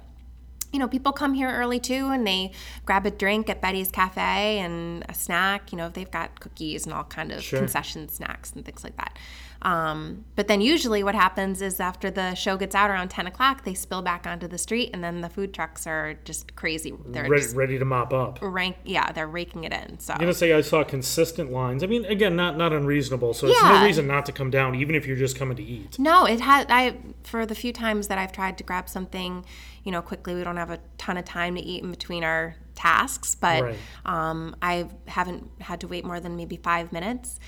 you 0.71 0.79
know, 0.79 0.87
people 0.87 1.11
come 1.11 1.35
here 1.35 1.51
early 1.51 1.79
too 1.79 2.09
and 2.09 2.25
they 2.25 2.51
grab 2.83 3.05
a 3.05 3.11
drink 3.11 3.47
at 3.47 3.61
Betty's 3.61 3.91
Cafe 3.91 4.57
and 4.57 5.05
a 5.07 5.13
snack. 5.13 5.71
You 5.71 5.77
know, 5.77 5.89
they've 5.89 6.09
got 6.09 6.39
cookies 6.39 6.85
and 6.85 6.93
all 6.95 7.03
kind 7.03 7.31
of 7.31 7.43
Sure. 7.43 7.59
concession 7.59 8.09
snacks 8.09 8.53
and 8.53 8.65
things 8.65 8.83
like 8.83 8.97
that. 8.97 9.19
Um, 9.63 10.25
but 10.35 10.47
then 10.49 10.59
usually 10.59 11.03
what 11.03 11.15
happens 11.15 11.61
is 11.61 11.79
after 11.79 12.11
the 12.11 12.35
show 12.35 12.57
gets 12.57 12.75
out 12.75 12.89
around 12.89 13.07
10 13.09 13.27
o'clock, 13.27 13.63
they 13.63 13.73
spill 13.73 14.01
back 14.01 14.27
onto 14.27 14.45
the 14.47 14.57
street 14.57 14.89
and 14.93 15.01
then 15.01 15.21
the 15.21 15.29
food 15.29 15.53
trucks 15.53 15.87
are 15.87 16.15
just 16.25 16.55
crazy. 16.57 16.93
They're 17.07 17.29
Ready, 17.29 17.41
just 17.43 17.55
ready 17.55 17.79
to 17.79 17.85
mop 17.85 18.11
up. 18.13 18.39
rank, 18.41 18.75
yeah, 18.83 19.11
they're 19.13 19.25
raking 19.27 19.63
it 19.63 19.71
in. 19.71 19.99
So 19.99 20.13
I'm 20.13 20.19
gonna 20.19 20.33
say 20.33 20.51
I 20.53 20.59
saw 20.59 20.83
consistent 20.83 21.49
lines. 21.51 21.81
I 21.81 21.87
mean, 21.87 22.03
again, 22.05 22.35
not 22.35 22.57
not 22.57 22.73
unreasonable. 22.73 23.33
So 23.33 23.47
it's 23.47 23.63
no 23.63 23.83
reason 23.85 24.05
not 24.05 24.25
to 24.25 24.33
come 24.33 24.49
down, 24.51 24.75
even 24.75 24.95
if 24.95 25.07
you're 25.07 25.15
just 25.15 25.37
coming 25.39 25.55
to 25.55 25.63
eat. 25.63 25.97
No, 25.97 26.25
it 26.25 26.41
had. 26.41 26.67
I 26.69 26.97
for 27.23 27.45
the 27.45 27.55
few 27.55 27.71
times 27.71 28.09
that 28.09 28.17
I've 28.17 28.33
tried 28.33 28.57
to 28.57 28.63
grab 28.65 28.89
something, 28.89 29.45
you 29.85 29.91
know, 29.93 30.01
quickly. 30.01 30.35
We 30.35 30.43
don't 30.43 30.57
have 30.57 30.71
a 30.71 30.79
ton 30.97 31.15
of 31.17 31.23
time 31.23 31.55
to 31.55 31.61
eat 31.61 31.83
in 31.83 31.89
between 31.91 32.25
our 32.25 32.57
tasks, 32.75 33.33
but 33.35 33.63
Right. 33.63 33.77
um, 34.05 34.55
I 34.61 34.89
haven't 35.07 35.49
had 35.61 35.79
to 35.81 35.87
wait 35.87 36.03
more 36.03 36.19
than 36.19 36.35
maybe 36.35 36.57
five 36.57 36.91
minutes. 36.91 37.39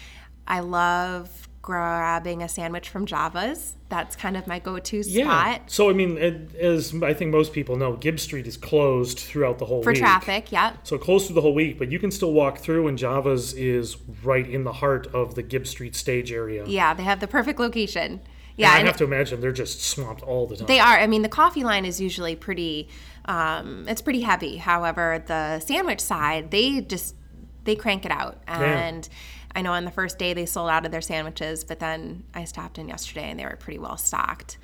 I 0.47 0.61
love 0.61 1.49
grabbing 1.65 2.43
a 2.43 2.47
sandwich 2.47 2.89
from 2.89 3.07
Java's. 3.07 3.73
That's 3.89 4.15
kind 4.15 4.37
of 4.37 4.45
my 4.45 4.59
go-to 4.59 5.01
spot. 5.01 5.15
Yeah. 5.15 5.57
So 5.65 5.89
I 5.89 5.93
mean, 5.93 6.15
it, 6.19 6.53
as 6.57 6.93
I 7.01 7.11
think 7.15 7.31
most 7.31 7.53
people 7.53 7.75
know, 7.75 7.93
Gibbs 7.95 8.21
Street 8.21 8.45
is 8.45 8.55
closed 8.55 9.17
throughout 9.17 9.57
the 9.57 9.65
whole 9.65 9.81
for 9.81 9.91
week. 9.91 9.97
traffic. 9.97 10.51
Yep. 10.51 10.81
So 10.83 10.99
closed 10.99 11.25
through 11.25 11.33
the 11.33 11.41
whole 11.41 11.55
week, 11.55 11.79
but 11.79 11.91
you 11.91 11.97
can 11.97 12.11
still 12.11 12.33
walk 12.33 12.59
through, 12.59 12.87
and 12.87 12.99
Java's 12.99 13.53
is 13.53 13.97
right 14.23 14.47
in 14.47 14.63
the 14.63 14.73
heart 14.73 15.07
of 15.07 15.33
the 15.33 15.41
Gibbs 15.41 15.71
Street 15.71 15.95
stage 15.95 16.31
area. 16.31 16.63
Yeah, 16.67 16.93
they 16.93 17.01
have 17.01 17.19
the 17.19 17.27
perfect 17.27 17.59
location. 17.59 18.11
And 18.11 18.21
Yeah, 18.57 18.71
I 18.71 18.77
and 18.77 18.87
have 18.87 18.97
to 18.97 19.03
imagine 19.03 19.41
they're 19.41 19.51
just 19.51 19.81
swamped 19.81 20.21
all 20.21 20.45
the 20.45 20.57
time. 20.57 20.67
They 20.67 20.79
are. 20.79 20.99
I 20.99 21.07
mean, 21.07 21.23
the 21.23 21.29
coffee 21.29 21.63
line 21.63 21.83
is 21.83 21.99
usually 21.99 22.35
pretty. 22.35 22.89
Um, 23.25 23.87
it's 23.87 24.03
pretty 24.03 24.21
heavy. 24.21 24.57
However, 24.57 25.23
the 25.25 25.59
sandwich 25.61 25.99
side, 25.99 26.51
they 26.51 26.81
just 26.81 27.15
they 27.63 27.75
crank 27.75 28.05
it 28.05 28.11
out. 28.11 28.37
And 28.47 29.09
I 29.55 29.61
know 29.61 29.71
on 29.71 29.85
the 29.85 29.91
first 29.91 30.19
day 30.19 30.33
they 30.33 30.45
sold 30.45 30.69
out 30.69 30.85
of 30.85 30.91
their 30.91 31.01
sandwiches, 31.01 31.63
but 31.63 31.79
then 31.79 32.23
I 32.33 32.43
stopped 32.43 32.77
in 32.77 32.89
yesterday 32.89 33.29
and 33.29 33.39
they 33.39 33.45
were 33.45 33.55
pretty 33.55 33.79
well 33.79 33.97
stocked. 33.97 34.57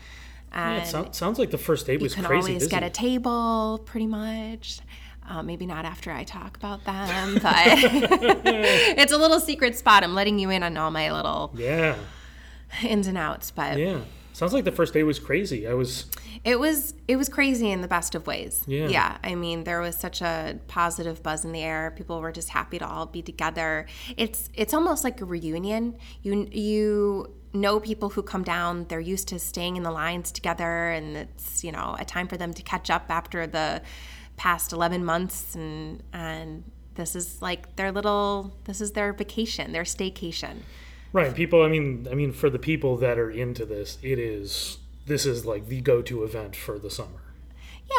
Yeah, 0.54 0.84
it 0.84 1.16
sounds, 1.16 1.40
like 1.40 1.52
the 1.52 1.58
first 1.58 1.88
day 1.88 1.94
you 1.94 2.00
was 2.00 2.14
can 2.14 2.26
crazy 2.26 2.52
always 2.52 2.64
busy. 2.64 2.70
get 2.70 2.84
a 2.84 2.90
table, 2.90 3.82
pretty 3.86 4.06
much. 4.06 4.82
Uh, 5.30 5.42
maybe 5.42 5.66
not 5.66 5.86
after 5.86 6.12
I 6.12 6.26
talk 6.26 6.58
about 6.58 6.84
them, 6.84 7.36
but 7.42 7.54
it's 7.56 9.14
a 9.14 9.18
little 9.18 9.40
secret 9.40 9.78
spot. 9.78 10.04
I'm 10.04 10.14
letting 10.14 10.40
you 10.40 10.50
in 10.50 10.62
on 10.62 10.76
all 10.76 10.92
my 10.92 11.12
little 11.14 11.52
yeah, 11.56 11.96
ins 12.84 13.08
and 13.08 13.18
outs, 13.18 13.50
but 13.52 13.78
yeah. 13.78 14.02
Sounds 14.34 14.54
like 14.54 14.64
the 14.64 14.72
first 14.72 14.94
day 14.94 15.04
was 15.04 15.20
crazy. 15.20 15.68
I 15.68 15.74
was 15.74 16.06
It 16.44 16.60
was 16.60 16.94
it 17.08 17.16
was 17.16 17.30
crazy 17.30 17.72
in 17.72 17.82
the 17.82 17.88
best 17.88 18.16
of 18.16 18.28
ways. 18.28 18.64
Yeah. 18.68 18.88
Yeah. 18.88 19.18
I 19.24 19.36
mean, 19.36 19.64
there 19.64 19.82
was 19.82 19.96
such 19.96 20.22
a 20.22 20.60
positive 20.68 21.22
buzz 21.22 21.46
in 21.46 21.52
the 21.52 21.62
air. 21.62 21.94
People 21.96 22.22
were 22.22 22.32
just 22.32 22.50
happy 22.50 22.80
to 22.80 22.88
all 22.88 23.06
be 23.06 23.22
together. 23.22 23.86
It's 24.18 24.50
it's 24.54 24.74
almost 24.74 25.04
like 25.04 25.22
a 25.22 25.26
reunion. 25.26 25.98
You 26.24 26.48
you 26.52 27.36
know 27.54 27.80
people 27.80 28.10
who 28.10 28.24
come 28.24 28.44
down, 28.44 28.86
they're 28.88 29.00
used 29.00 29.28
to 29.30 29.40
staying 29.40 29.76
in 29.76 29.84
the 29.84 29.92
lines 29.92 30.32
together 30.32 30.90
and 30.92 31.18
it's, 31.18 31.64
you 31.64 31.72
know, 31.72 31.96
a 32.00 32.06
time 32.06 32.28
for 32.28 32.38
them 32.38 32.54
to 32.54 32.64
catch 32.64 32.90
up 32.90 33.06
after 33.10 33.46
the 33.46 33.82
past 34.38 34.72
11 34.74 35.04
months 35.06 35.54
and 35.54 36.02
and 36.14 36.64
this 36.96 37.16
is 37.16 37.42
like 37.42 37.76
their 37.76 37.92
little 37.92 38.54
this 38.66 38.82
is 38.82 38.92
their 38.94 39.14
vacation, 39.14 39.72
their 39.72 39.84
staycation. 39.84 40.60
Right. 41.14 41.34
People. 41.34 41.62
I 41.64 41.68
mean, 41.68 42.08
I 42.12 42.16
mean, 42.16 42.32
for 42.32 42.50
the 42.50 42.60
people 42.60 42.98
that 42.98 43.18
are 43.18 43.30
into 43.32 43.66
this, 43.66 43.98
it 44.02 44.20
is. 44.20 44.78
This 45.08 45.26
is 45.26 45.46
like 45.46 45.68
the 45.68 45.82
go-to 45.82 46.24
event 46.24 46.56
for 46.56 46.78
the 46.78 46.90
summer. 46.90 47.22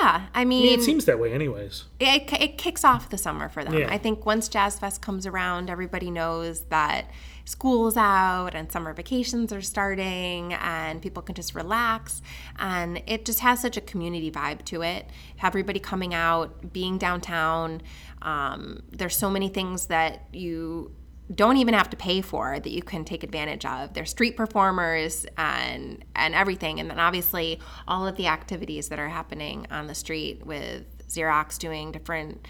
Yeah, 0.00 0.26
I 0.34 0.42
I 0.42 0.44
mean, 0.44 0.62
mean, 0.64 0.78
it 0.78 0.82
seems 0.82 1.04
that 1.04 1.18
way, 1.18 1.32
anyways. 1.32 1.84
it, 2.00 2.32
it 2.40 2.56
kicks 2.56 2.84
off 2.84 3.10
the 3.10 3.18
summer 3.18 3.48
for 3.48 3.62
them. 3.64 3.74
Yeah. 3.74 3.88
I 3.92 3.98
think 3.98 4.24
once 4.24 4.48
Jazz 4.48 4.78
Fest 4.78 5.02
comes 5.02 5.26
around, 5.26 5.68
everybody 5.68 6.10
knows 6.10 6.62
that 6.70 7.10
school's 7.44 7.96
out 7.96 8.54
and 8.54 8.70
summer 8.70 8.94
vacations 8.94 9.52
are 9.52 9.60
starting 9.60 10.54
and 10.54 11.02
people 11.02 11.22
can 11.22 11.34
just 11.34 11.54
relax. 11.54 12.22
And 12.58 13.02
it 13.06 13.24
just 13.24 13.40
has 13.40 13.60
such 13.60 13.76
a 13.76 13.80
community 13.82 14.30
vibe 14.30 14.64
to 14.66 14.82
it. 14.82 15.10
Everybody 15.42 15.80
coming 15.80 16.14
out, 16.14 16.72
being 16.72 16.96
downtown. 16.96 17.82
Um, 18.22 18.82
there's 18.90 19.16
so 19.16 19.28
many 19.28 19.48
things 19.48 19.86
that 19.86 20.26
you 20.32 20.92
don't 21.34 21.56
even 21.56 21.74
have 21.74 21.88
to 21.90 21.96
pay 21.96 22.20
for 22.20 22.58
that 22.60 22.70
you 22.70 22.82
can 22.82 23.04
take 23.04 23.22
advantage 23.22 23.64
of. 23.64 23.94
There's 23.94 24.10
street 24.10 24.36
performers 24.36 25.26
and 25.36 26.04
and 26.14 26.34
everything, 26.34 26.80
and 26.80 26.90
then 26.90 26.98
obviously 27.00 27.60
all 27.88 28.06
of 28.06 28.16
the 28.16 28.26
activities 28.26 28.88
that 28.88 28.98
are 28.98 29.08
happening 29.08 29.66
on 29.70 29.86
the 29.86 29.94
street 29.94 30.44
with 30.46 30.84
Xerox 31.08 31.58
doing 31.58 31.92
different 31.92 32.46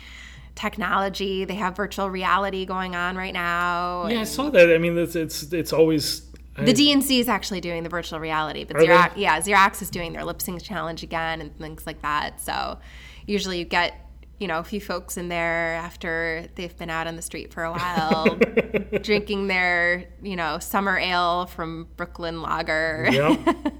technology. 0.54 1.44
They 1.44 1.54
have 1.54 1.76
virtual 1.76 2.10
reality 2.10 2.64
going 2.64 2.94
on 2.94 3.16
right 3.16 3.32
now. 3.34 4.06
Yeah, 4.08 4.20
I 4.20 4.24
saw 4.24 4.50
that. 4.50 4.72
I 4.72 4.78
mean, 4.78 4.96
it's 4.98 5.16
it's, 5.16 5.42
it's 5.52 5.72
always. 5.72 6.22
I- 6.56 6.64
The 6.64 6.74
DNC 6.74 7.18
is 7.20 7.28
actually 7.28 7.60
doing 7.62 7.82
the 7.82 7.88
virtual 7.88 8.20
reality, 8.20 8.64
but 8.64 8.76
they? 8.78 8.86
Xerox, 8.86 9.12
yeah, 9.16 9.40
Xerox 9.40 9.80
is 9.82 9.88
doing 9.90 10.12
their 10.12 10.24
lip 10.24 10.42
sync 10.42 10.62
challenge 10.62 11.02
again 11.02 11.40
and 11.40 11.56
things 11.58 11.86
like 11.86 12.02
that. 12.02 12.40
So 12.40 12.78
usually 13.26 13.58
you 13.58 13.64
get, 13.64 13.94
you 14.42 14.48
know, 14.48 14.58
a 14.58 14.64
few 14.64 14.80
folks 14.80 15.16
in 15.16 15.28
there 15.28 15.76
after 15.76 16.46
they've 16.56 16.76
been 16.76 16.90
out 16.90 17.06
on 17.06 17.14
the 17.14 17.22
street 17.22 17.52
for 17.54 17.62
a 17.62 17.70
while, 17.70 18.36
drinking 19.02 19.46
their, 19.46 20.08
you 20.20 20.34
know, 20.34 20.58
summer 20.58 20.98
ale 20.98 21.46
from 21.46 21.86
Brooklyn 21.96 22.42
Lager. 22.42 23.08
yeah. 23.10 23.36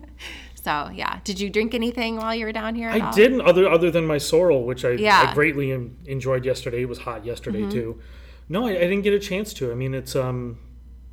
So 0.64 0.90
yeah, 0.94 1.18
did 1.24 1.40
you 1.40 1.50
drink 1.50 1.74
anything 1.74 2.18
while 2.18 2.32
you 2.36 2.46
were 2.46 2.52
down 2.52 2.76
here? 2.76 2.88
At 2.88 3.02
I 3.02 3.06
all? 3.06 3.12
didn't 3.12 3.40
other 3.40 3.68
other 3.68 3.90
than 3.90 4.06
my 4.06 4.18
sorrel, 4.18 4.62
which 4.64 4.84
I, 4.84 4.90
Yeah. 4.92 5.22
Mm-hmm. 5.22 5.30
I 5.30 5.34
greatly 5.34 5.72
en- 5.72 5.96
enjoyed 6.06 6.44
yesterday. 6.44 6.82
It 6.82 6.88
was 6.88 6.98
hot 6.98 7.24
yesterday 7.26 7.68
too. 7.68 8.00
No, 8.48 8.66
I, 8.68 8.70
I 8.70 8.74
didn't 8.82 9.02
get 9.02 9.12
a 9.12 9.18
chance 9.18 9.52
to. 9.54 9.72
I 9.72 9.74
mean, 9.74 9.92
it's 9.92 10.14
um, 10.14 10.60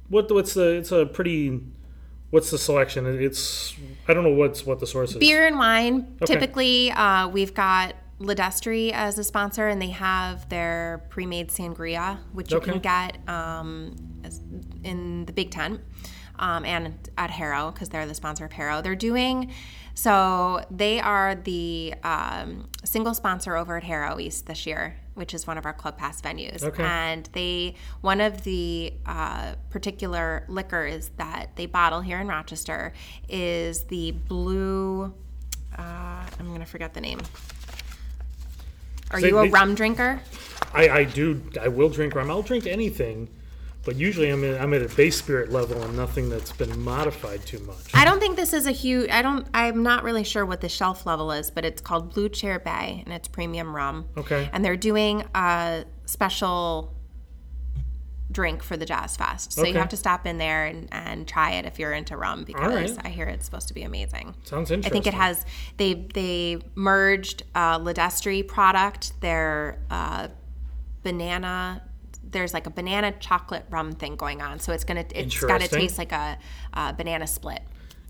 what 0.08 0.32
what's 0.32 0.54
the 0.54 0.76
it's 0.76 0.92
a 0.92 1.08
pretty, 1.08 1.64
what's 2.30 2.52
the 2.52 2.60
selection? 2.60 3.08
It's 3.08 3.74
I 4.08 4.14
don't 4.14 4.24
know 4.24 4.36
what's 4.36 4.68
what 4.68 4.80
the 4.80 4.86
source 4.86 5.12
is. 5.14 5.18
Beer 5.18 5.48
and 5.48 5.58
wine. 5.58 6.16
Okay. 6.22 6.32
Typically, 6.32 6.92
uh, 6.92 7.28
we've 7.30 7.56
got 7.56 7.96
LiDestri 8.20 8.92
as 8.92 9.18
a 9.18 9.24
sponsor, 9.24 9.68
and 9.68 9.82
they 9.82 9.90
have 9.90 10.50
their 10.50 11.04
pre-made 11.10 11.50
sangria, 11.50 12.18
which 12.34 12.52
you 12.52 12.60
can 12.60 12.80
get 12.80 13.18
um, 13.30 13.96
in 14.84 15.26
the 15.26 15.32
Big 15.32 15.52
Tent 15.52 15.82
um, 16.40 16.66
and 16.66 17.10
at 17.18 17.30
Harro 17.30 17.74
because 17.74 17.90
they're 17.90 18.06
the 18.06 18.16
sponsor 18.16 18.46
of 18.46 18.52
Harro. 18.52 18.82
They're 18.82 18.96
doing 18.96 19.52
so. 19.94 20.66
They 20.72 21.00
are 21.00 21.36
the 21.36 21.94
um, 22.04 22.70
single 22.84 23.14
sponsor 23.14 23.56
over 23.56 23.78
at 23.78 23.84
Harro 23.84 24.20
East 24.20 24.48
this 24.48 24.66
year, 24.66 24.98
which 25.14 25.34
is 25.34 25.46
one 25.46 25.58
of 25.58 25.66
our 25.66 25.74
Club 25.74 25.98
Pass 25.98 26.22
venues. 26.22 26.64
Okay. 26.64 26.84
And 26.84 27.30
they 27.34 27.76
one 28.02 28.22
of 28.22 28.44
the 28.44 28.94
uh, 29.06 29.56
particular 29.70 30.46
liquors 30.48 31.12
that 31.18 31.56
they 31.56 31.66
bottle 31.66 32.02
here 32.02 32.20
in 32.20 32.28
Rochester 32.28 32.94
is 33.28 33.84
the 33.84 34.12
blue. 34.12 35.14
Uh, 35.78 36.26
I'm 36.40 36.52
gonna 36.52 36.66
forget 36.66 36.94
the 36.94 37.02
name. 37.02 37.20
Are 39.12 39.20
They- 39.22 39.30
you 39.30 39.38
a 39.40 39.44
they- 39.44 39.50
rum 39.50 39.76
drinker? 39.76 40.22
I 40.74 40.90
I 40.90 41.04
do 41.04 41.42
I 41.60 41.68
will 41.68 41.90
drink 41.90 42.14
rum. 42.16 42.30
I'll 42.30 42.44
drink 42.44 42.68
anything, 42.68 43.28
but 43.86 43.96
usually 43.96 44.30
I'm 44.30 44.44
I'm 44.44 44.74
at 44.74 44.84
a 44.84 44.96
base 44.96 45.18
spirit 45.18 45.52
level 45.52 45.82
and 45.82 45.96
nothing 45.98 46.30
that's 46.30 46.52
been 46.52 46.80
modified 46.80 47.44
too 47.46 47.60
much. 47.60 47.90
I 47.96 48.06
don't 48.06 48.20
think 48.20 48.36
this 48.36 48.54
is 48.54 48.68
a 48.68 48.72
huge. 48.72 49.10
I 49.10 49.22
don't. 49.24 49.48
I'm 49.54 49.82
not 49.82 50.04
really 50.04 50.24
sure 50.24 50.46
what 50.46 50.62
the 50.62 50.70
shelf 50.70 51.06
level 51.08 51.32
is, 51.32 51.50
but 51.50 51.66
it's 51.66 51.82
called 51.82 52.14
Blue 52.14 52.30
Chair 52.30 52.60
Bay, 52.60 53.02
and 53.06 53.14
it's 53.14 53.28
premium 53.28 53.76
rum. 53.76 54.06
Okay. 54.16 54.50
And 54.54 54.64
they're 54.64 54.78
doing 54.78 55.24
a 55.34 55.86
special 56.06 56.94
drink 58.32 58.62
for 58.62 58.78
the 58.78 58.86
Jazz 58.86 59.18
Fest, 59.18 59.54
so 59.54 59.62
Okay. 59.64 59.72
you 59.72 59.78
have 59.80 59.90
to 59.90 59.98
stop 59.98 60.28
in 60.28 60.38
there 60.38 60.66
and, 60.66 60.88
and 60.92 61.28
try 61.28 61.52
it 61.54 61.66
if 61.66 61.80
you're 61.80 61.94
into 61.94 62.16
rum 62.16 62.44
because 62.44 62.92
right. 62.96 63.06
I 63.06 63.10
hear 63.10 63.26
it's 63.28 63.44
supposed 63.46 63.68
to 63.70 63.74
be 63.74 63.82
amazing. 63.82 64.36
Sounds 64.44 64.70
interesting. 64.70 64.86
I 64.86 64.94
think 64.94 65.08
it 65.08 65.16
has. 65.16 65.46
They 65.78 65.94
they 66.14 66.60
merged 66.76 67.44
uh, 67.56 67.80
LiDestri 67.80 68.48
product, 68.48 69.20
their 69.22 69.80
uh, 69.90 70.28
banana. 71.04 71.82
There's 72.32 72.54
like 72.54 72.68
a 72.68 72.70
banana 72.70 73.14
chocolate 73.20 73.66
rum 73.72 73.94
thing 73.94 74.16
going 74.16 74.42
on, 74.42 74.60
so 74.60 74.74
it's 74.74 74.84
gonna 74.84 75.06
it's 75.16 75.40
got 75.44 75.62
to 75.62 75.68
taste 75.68 75.98
like 75.98 76.12
a, 76.12 76.38
uh 76.74 76.94
banana 76.94 77.26
split. 77.26 77.62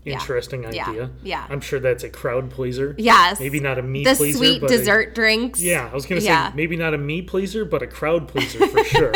Interesting 0.04 0.62
Yeah. 0.72 0.88
idea. 0.88 1.10
Yeah. 1.22 1.46
I'm 1.50 1.60
sure 1.60 1.78
that's 1.78 2.04
a 2.04 2.08
crowd 2.08 2.50
pleaser. 2.50 2.94
Yes. 2.98 3.38
Maybe 3.38 3.60
not 3.60 3.78
a 3.78 3.82
me 3.82 4.02
the 4.04 4.14
pleaser. 4.14 4.38
sweet 4.38 4.60
but 4.62 4.70
a- 4.70 4.76
dessert 4.76 5.14
drinks. 5.14 5.62
Yeah, 5.62 5.88
I 5.90 5.94
was 5.94 6.06
gonna 6.06 6.20
say 6.22 6.28
Yeah. 6.28 6.52
maybe 6.54 6.76
not 6.76 6.94
a 6.94 6.98
me 6.98 7.20
pleaser, 7.22 7.64
but 7.66 7.82
a 7.82 7.86
crowd 7.86 8.26
pleaser 8.28 8.66
for 8.66 8.82
sure. 8.96 9.12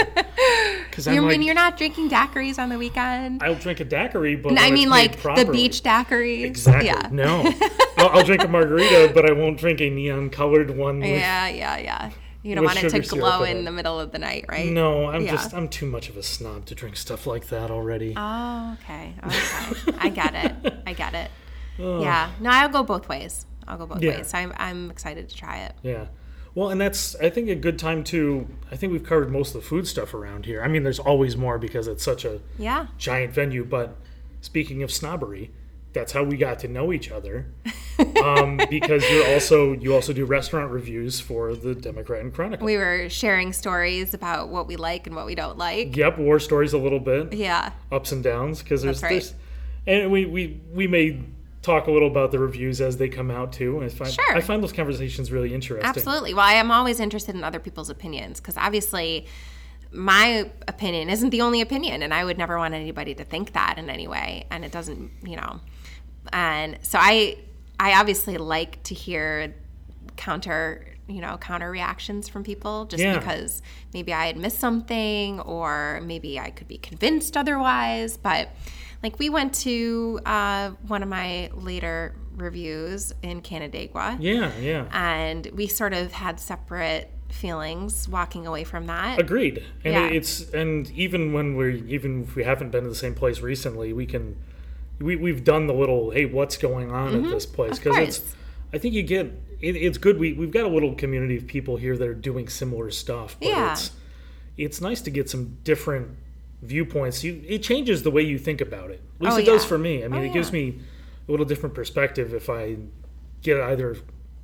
Because 0.95 1.09
You 1.09 1.23
like, 1.23 1.31
mean 1.33 1.43
you're 1.43 1.57
not 1.57 1.77
drinking 1.77 2.09
daiquiris 2.09 2.57
on 2.57 2.69
the 2.69 2.79
weekend? 2.79 3.43
I'll 3.43 3.57
drink 3.57 3.81
a 3.81 3.85
daiquiri, 3.85 4.37
but 4.37 4.57
I 4.61 4.71
mean, 4.71 4.89
like 4.89 5.21
the 5.21 5.49
beach 5.51 5.83
daiquiris. 5.83 6.45
Exactly. 6.45 6.87
Yeah. 6.87 7.09
No, 7.11 7.43
I'll, 7.99 8.11
I'll 8.11 8.25
drink 8.25 8.45
a 8.45 8.49
margarita, 8.49 9.11
but 9.13 9.29
I 9.29 9.33
won't 9.33 9.59
drink 9.59 9.81
a 9.81 9.91
neon 9.91 10.31
colored 10.31 10.71
one. 10.71 11.01
With, 11.01 11.09
Yeah, 11.11 11.49
yeah, 11.49 11.79
yeah. 11.79 12.11
You 12.45 12.55
don't 12.55 12.65
want 12.65 12.81
it 12.81 12.91
to 12.91 13.01
glow 13.01 13.43
in 13.43 13.57
it. 13.59 13.63
the 13.65 13.73
middle 13.73 13.99
of 13.99 14.13
the 14.13 14.19
night, 14.21 14.45
right? 14.49 14.71
No, 14.71 15.07
I'm 15.07 15.25
Yeah. 15.25 15.33
just 15.33 15.53
I'm 15.53 15.67
too 15.69 15.87
much 15.87 16.09
of 16.11 16.17
a 16.17 16.23
snob 16.23 16.67
to 16.67 16.77
drink 16.77 16.97
stuff 16.97 17.27
like 17.27 17.49
that 17.49 17.73
already. 17.73 18.15
Oh, 18.17 18.77
okay. 18.83 19.15
Okay. 19.27 19.99
I 19.99 20.09
get 20.11 20.35
it. 20.65 20.75
I 20.87 20.93
get 20.93 21.15
it. 21.15 21.31
Oh. 21.77 22.01
Yeah. 22.01 22.31
No, 22.39 22.51
I'll 22.51 22.69
go 22.69 22.85
both 22.85 23.09
ways. 23.09 23.47
I'll 23.67 23.77
go 23.77 23.87
both 23.87 24.01
Yeah. 24.01 24.19
ways. 24.19 24.33
I'm, 24.33 24.53
I'm 24.57 24.93
excited 24.93 25.29
to 25.29 25.35
try 25.35 25.59
it. 25.63 25.73
Yeah. 25.83 26.05
Well, 26.55 26.71
and 26.71 26.81
that's 26.81 27.17
I 27.17 27.31
think 27.31 27.49
a 27.49 27.55
good 27.55 27.79
time 27.79 28.05
to. 28.05 28.47
I 28.71 28.77
think 28.77 28.93
we've 28.93 29.05
covered 29.05 29.31
most 29.31 29.55
of 29.55 29.63
the 29.63 29.67
food 29.69 29.87
stuff 29.89 30.15
around 30.15 30.47
here. 30.47 30.63
I 30.63 30.69
mean, 30.69 30.83
there's 30.85 31.01
always 31.01 31.37
more 31.37 31.59
because 31.59 31.89
it's 31.89 32.05
such 32.05 32.25
a 32.25 32.41
Yeah. 32.59 32.87
giant 32.99 33.33
venue. 33.33 33.65
But 33.65 33.97
speaking 34.41 34.83
of 34.85 34.93
snobbery, 34.93 35.51
that's 35.93 36.13
how 36.13 36.23
we 36.23 36.37
got 36.37 36.61
to 36.61 36.69
know 36.69 36.93
each 36.93 37.11
other. 37.11 37.47
um, 38.25 38.61
because 38.71 39.09
you're 39.11 39.27
also 39.35 39.73
you 39.73 39.95
also 39.95 40.13
do 40.13 40.25
restaurant 40.25 40.71
reviews 40.71 41.21
for 41.21 41.55
the 41.57 41.75
Democrat 41.75 42.21
and 42.21 42.33
Chronicle. 42.33 42.65
We 42.65 42.77
were 42.77 43.09
sharing 43.09 43.53
stories 43.53 44.15
about 44.15 44.49
what 44.49 44.67
we 44.69 44.77
like 44.77 45.07
and 45.09 45.15
what 45.17 45.27
we 45.27 45.35
don't 45.35 45.59
like. 45.59 45.97
Yep, 45.97 46.19
war 46.19 46.39
stories 46.39 46.73
a 46.73 46.79
little 46.79 47.01
bit, 47.01 47.33
Yeah. 47.33 47.73
ups 47.91 48.13
and 48.13 48.23
downs 48.23 48.63
because 48.63 48.83
there's, 48.83 49.03
right. 49.03 49.11
there's 49.11 49.35
and 49.87 50.11
we, 50.11 50.25
we 50.25 50.61
we 50.73 50.87
may 50.87 51.21
talk 51.65 51.87
a 51.87 51.91
little 51.91 52.09
about 52.09 52.31
the 52.31 52.39
reviews 52.39 52.81
as 52.81 52.97
they 52.99 53.09
come 53.09 53.31
out 53.31 53.53
too. 53.53 53.77
And 53.77 53.85
I 53.85 53.89
find 53.89 54.13
Sure. 54.13 54.37
I 54.37 54.41
find 54.41 54.63
those 54.63 54.73
conversations 54.73 55.33
really 55.33 55.55
interesting. 55.55 55.89
Absolutely. 55.89 56.35
Well, 56.35 56.45
I 56.45 56.53
am 56.55 56.71
always 56.71 57.01
interested 57.01 57.35
in 57.35 57.43
other 57.43 57.59
people's 57.59 57.89
opinions 57.91 58.39
because 58.41 58.57
obviously 58.57 59.27
my 59.91 60.51
opinion 60.69 61.09
isn't 61.09 61.31
the 61.31 61.41
only 61.41 61.61
opinion, 61.61 62.03
and 62.03 62.13
I 62.13 62.25
would 62.25 62.37
never 62.37 62.59
want 62.59 62.75
anybody 62.75 63.15
to 63.15 63.25
think 63.25 63.53
that 63.53 63.79
in 63.79 63.89
any 63.89 64.07
way. 64.09 64.45
And 64.51 64.65
it 64.65 64.73
doesn't, 64.73 65.11
you 65.25 65.37
know. 65.37 65.61
And 66.33 66.79
so 66.83 66.99
I, 67.01 67.39
I 67.79 67.99
obviously 68.01 68.37
like 68.37 68.83
to 68.85 68.95
hear 68.95 69.55
counter, 70.17 70.85
you 71.07 71.21
know, 71.21 71.37
counter 71.39 71.71
reactions 71.71 72.29
from 72.29 72.43
people, 72.45 72.87
just 72.87 73.03
Yeah. 73.03 73.19
because 73.19 73.63
maybe 73.93 74.13
I 74.13 74.27
had 74.27 74.37
missed 74.37 74.59
something, 74.59 75.41
or 75.41 76.01
maybe 76.05 76.39
I 76.41 76.51
could 76.51 76.69
be 76.69 76.79
convinced 76.79 77.37
otherwise. 77.37 78.17
But 78.17 78.49
like 79.05 79.19
we 79.19 79.29
went 79.29 79.55
to 79.55 80.19
uh, 80.27 80.71
one 80.89 81.03
of 81.03 81.09
my 81.09 81.51
later 81.55 82.15
reviews 82.37 83.13
in 83.23 83.41
Canandaigua 83.43 84.17
Yeah, 84.19 84.51
yeah. 84.59 84.89
and 84.93 85.47
we 85.55 85.67
sort 85.69 85.93
of 85.93 86.11
had 86.13 86.41
separate 86.41 87.11
feelings 87.29 88.09
walking 88.09 88.47
away 88.47 88.65
from 88.65 88.87
that. 88.87 89.21
Agreed. 89.21 89.63
And 89.85 89.95
Yeah. 89.95 90.07
it's 90.07 90.51
and 90.53 90.91
even 90.93 91.33
when 91.33 91.55
we're 91.57 91.71
even 91.71 92.25
if 92.25 92.35
we 92.35 92.45
haven't 92.45 92.71
been 92.71 92.85
to 92.85 92.89
the 92.89 92.95
same 92.95 93.15
place 93.15 93.41
recently, 93.41 93.93
we 93.93 94.07
can 94.07 94.37
we 95.01 95.17
we've 95.17 95.45
done 95.45 95.67
the 95.67 95.75
little 95.75 96.11
hey, 96.11 96.25
what's 96.25 96.57
going 96.57 96.91
on 96.91 97.15
at 97.15 97.31
this 97.31 97.47
place 97.47 97.79
Mm-hmm. 97.79 98.01
It's. 98.01 98.35
I 98.73 98.79
think 98.79 98.95
you 98.95 99.03
get 99.05 99.27
it, 99.61 99.77
it's 99.77 99.99
good 99.99 100.19
we 100.19 100.33
we've 100.33 100.51
got 100.51 100.65
a 100.65 100.69
little 100.69 100.95
community 100.95 101.37
of 101.37 101.47
people 101.47 101.77
here 101.77 101.97
that 101.97 102.09
are 102.09 102.15
doing 102.15 102.49
similar 102.49 102.91
stuff. 102.91 103.37
But 103.39 103.49
Yeah. 103.49 103.73
it's 103.73 103.91
it's 104.57 104.81
nice 104.81 105.01
to 105.03 105.11
get 105.11 105.29
some 105.29 105.59
different 105.65 106.09
viewpoints. 106.65 107.23
You 107.25 107.43
it 107.47 107.63
changes 107.63 108.03
the 108.03 108.11
way 108.11 108.23
you 108.23 108.39
think 108.39 108.61
about 108.61 108.91
it. 108.91 109.01
At 109.17 109.23
least 109.23 109.37
Oh, 109.37 109.41
it 109.41 109.47
does 109.47 109.65
for 109.65 109.79
me. 109.79 110.05
I 110.05 110.09
mean, 110.09 110.23
Oh, 110.23 110.25
it 110.25 110.33
gives 110.33 110.53
me 110.53 110.81
a 111.29 111.31
little 111.31 111.47
different 111.47 111.75
perspective 111.75 112.35
if 112.35 112.49
I 112.51 112.77
get 113.43 113.61
either 113.61 113.97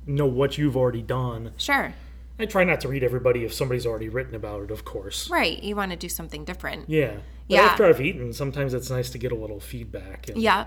know 0.05 0.25
what 0.25 0.57
you've 0.57 0.75
already 0.77 1.01
done. 1.01 1.51
Sure. 1.57 1.93
I 2.39 2.45
try 2.45 2.63
not 2.63 2.81
to 2.81 2.87
read 2.87 3.03
everybody 3.03 3.43
if 3.43 3.53
somebody's 3.53 3.85
already 3.85 4.09
written 4.09 4.33
about 4.33 4.63
it, 4.63 4.71
of 4.71 4.83
course. 4.83 5.29
Right. 5.29 5.61
You 5.61 5.75
want 5.75 5.91
to 5.91 5.97
do 5.97 6.09
something 6.09 6.43
different. 6.43 6.89
Yeah. 6.89 7.13
But 7.47 7.55
Yeah. 7.55 7.61
after 7.61 7.85
I've 7.85 8.01
eaten, 8.01 8.33
sometimes 8.33 8.73
it's 8.73 8.89
nice 8.89 9.09
to 9.11 9.17
get 9.17 9.31
a 9.31 9.35
little 9.35 9.59
feedback. 9.59 10.29
And, 10.29 10.37
Yeah. 10.37 10.65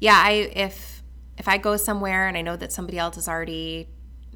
Yeah, 0.00 0.20
I 0.24 0.30
if 0.54 1.02
if 1.38 1.48
I 1.48 1.58
go 1.58 1.76
somewhere 1.76 2.28
and 2.28 2.36
I 2.36 2.42
know 2.42 2.56
that 2.56 2.72
somebody 2.72 2.98
else 2.98 3.16
has 3.16 3.28
already 3.28 3.88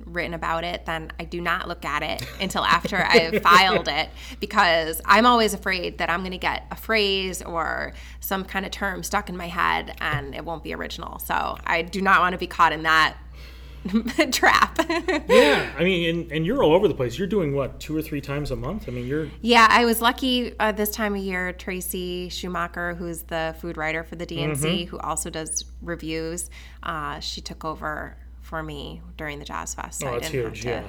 written 0.04 0.35
about 0.35 0.62
it, 0.64 0.87
then 0.87 1.11
I 1.18 1.24
do 1.24 1.40
not 1.40 1.66
look 1.68 1.85
at 1.85 2.02
it 2.02 2.26
until 2.40 2.64
after 2.64 2.96
I've 2.96 3.42
filed 3.42 3.88
it 3.88 4.09
because 4.40 5.00
I'm 5.04 5.26
always 5.26 5.54
afraid 5.54 5.98
that 5.98 6.11
I'm 6.11 6.20
going 6.20 6.32
to 6.32 6.38
get 6.38 6.66
a 6.70 6.76
phrase 6.76 7.42
or 7.42 7.92
some 8.20 8.44
kind 8.44 8.64
of 8.64 8.72
term 8.72 9.02
stuck 9.02 9.28
in 9.28 9.37
my 9.37 9.48
head 9.48 9.94
and 10.00 10.35
it 10.35 10.44
won't 10.44 10.62
be 10.62 10.74
original. 10.74 11.18
So 11.18 11.56
I 11.66 11.82
do 11.82 12.00
not 12.02 12.20
want 12.20 12.35
to 12.35 12.38
be 12.38 12.46
caught 12.46 12.72
in 12.72 12.82
that 12.82 13.16
trap. 14.32 14.78
Yeah. 15.28 15.70
I 15.78 15.85
mean, 15.85 16.09
and, 16.11 16.32
and 16.32 16.46
you're 16.46 16.62
all 16.62 16.72
over 16.74 16.88
the 16.88 16.94
place. 16.94 17.18
You're 17.18 17.28
doing 17.28 17.54
what, 17.54 17.78
two 17.78 17.96
or 17.96 18.02
three 18.02 18.20
times 18.20 18.50
a 18.50 18.56
month? 18.56 18.88
I 18.88 18.90
mean, 18.92 19.06
you're. 19.06 19.28
Yeah, 19.42 19.66
I 19.70 19.85
was 19.85 20.02
lucky 20.02 20.59
uh, 20.59 20.72
this 20.72 20.90
time 20.90 21.14
of 21.14 21.20
year. 21.22 21.52
Tracy 21.52 22.28
Schuhmacher, 22.28 22.96
who's 22.96 23.22
the 23.22 23.54
food 23.61 23.76
writer 23.76 24.02
for 24.02 24.16
the 24.16 24.26
DNC, 24.26 24.56
Mm-hmm. 24.56 24.90
who 24.90 24.98
also 24.98 25.30
does 25.30 25.64
reviews, 25.82 26.50
uh, 26.82 27.20
she 27.20 27.40
took 27.40 27.64
over 27.64 28.16
for 28.46 28.62
me 28.62 29.02
during 29.16 29.40
the 29.40 29.44
Jazz 29.44 29.74
Fest. 29.74 29.98
so 30.00 30.06
Oh, 30.06 30.11
I 30.11 30.12
that's 30.20 30.30
didn't 30.30 30.54
huge, 30.54 30.62
to, 30.62 30.85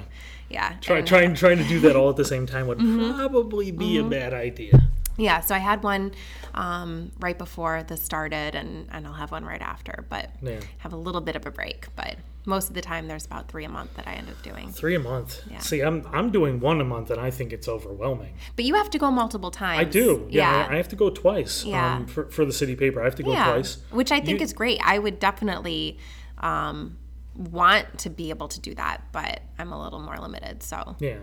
yeah. 0.48 0.76
Try, 0.80 0.98
and- 0.98 1.06
trying, 1.06 1.34
trying 1.34 1.58
to 1.58 1.64
do 1.64 1.80
that 1.80 1.96
all 1.96 2.08
at 2.08 2.16
the 2.16 2.24
same 2.24 2.46
time 2.46 2.68
would 2.68 2.78
Mm-hmm. 2.88 3.16
probably 3.16 3.72
be 3.72 3.98
a 3.98 4.04
bad 4.04 4.32
idea. 4.32 4.80
Yeah, 5.16 5.40
so 5.40 5.52
I 5.56 5.58
had 5.58 5.82
one 5.82 6.12
um, 6.54 7.10
right 7.18 7.36
before 7.36 7.82
this 7.82 8.00
started, 8.00 8.54
and, 8.54 8.86
and 8.92 9.04
I'll 9.04 9.12
have 9.14 9.32
one 9.32 9.44
right 9.44 9.60
after, 9.60 10.04
but 10.08 10.30
Yeah. 10.40 10.60
have 10.78 10.92
a 10.92 10.96
little 10.96 11.20
bit 11.20 11.34
of 11.34 11.44
a 11.46 11.50
break. 11.50 11.88
But 11.96 12.14
most 12.46 12.68
of 12.68 12.74
the 12.76 12.80
time, 12.80 13.08
there's 13.08 13.26
about 13.26 13.48
three 13.48 13.64
a 13.64 13.68
month 13.68 13.94
that 13.96 14.06
I 14.06 14.12
end 14.12 14.28
up 14.28 14.40
doing. 14.44 14.70
Three 14.70 14.94
a 14.94 15.00
month. 15.00 15.42
Yeah. 15.50 15.58
See, 15.58 15.80
I'm 15.80 16.06
I'm 16.12 16.30
doing 16.30 16.60
one 16.60 16.80
a 16.80 16.84
month, 16.84 17.10
and 17.10 17.20
I 17.20 17.30
think 17.32 17.52
it's 17.52 17.66
overwhelming. 17.66 18.34
But 18.54 18.64
you 18.64 18.74
have 18.76 18.90
to 18.90 18.98
go 18.98 19.10
multiple 19.10 19.50
times. 19.50 19.80
I 19.80 19.84
do. 19.84 20.28
Yeah, 20.30 20.52
Yeah. 20.52 20.66
I, 20.68 20.74
I 20.74 20.76
have 20.76 20.88
to 20.90 20.96
go 20.96 21.10
twice. 21.10 21.64
Yeah. 21.64 21.96
Um, 21.96 22.06
for, 22.06 22.30
for 22.30 22.44
the 22.44 22.52
city 22.52 22.76
paper, 22.76 23.00
I 23.00 23.04
have 23.04 23.16
to 23.16 23.24
go 23.24 23.32
yeah, 23.32 23.46
twice. 23.50 23.78
which 23.90 24.12
I 24.12 24.20
think 24.20 24.38
You- 24.38 24.44
is 24.44 24.52
great. 24.52 24.78
I 24.84 25.00
would 25.00 25.18
definitely 25.18 25.98
um, 26.38 26.96
want 27.38 27.98
to 28.00 28.10
be 28.10 28.30
able 28.30 28.48
to 28.48 28.60
do 28.60 28.74
that, 28.74 29.02
but 29.12 29.40
I'm 29.58 29.72
a 29.72 29.82
little 29.82 30.00
more 30.00 30.18
limited. 30.18 30.62
So 30.62 30.96
Yeah, 30.98 31.18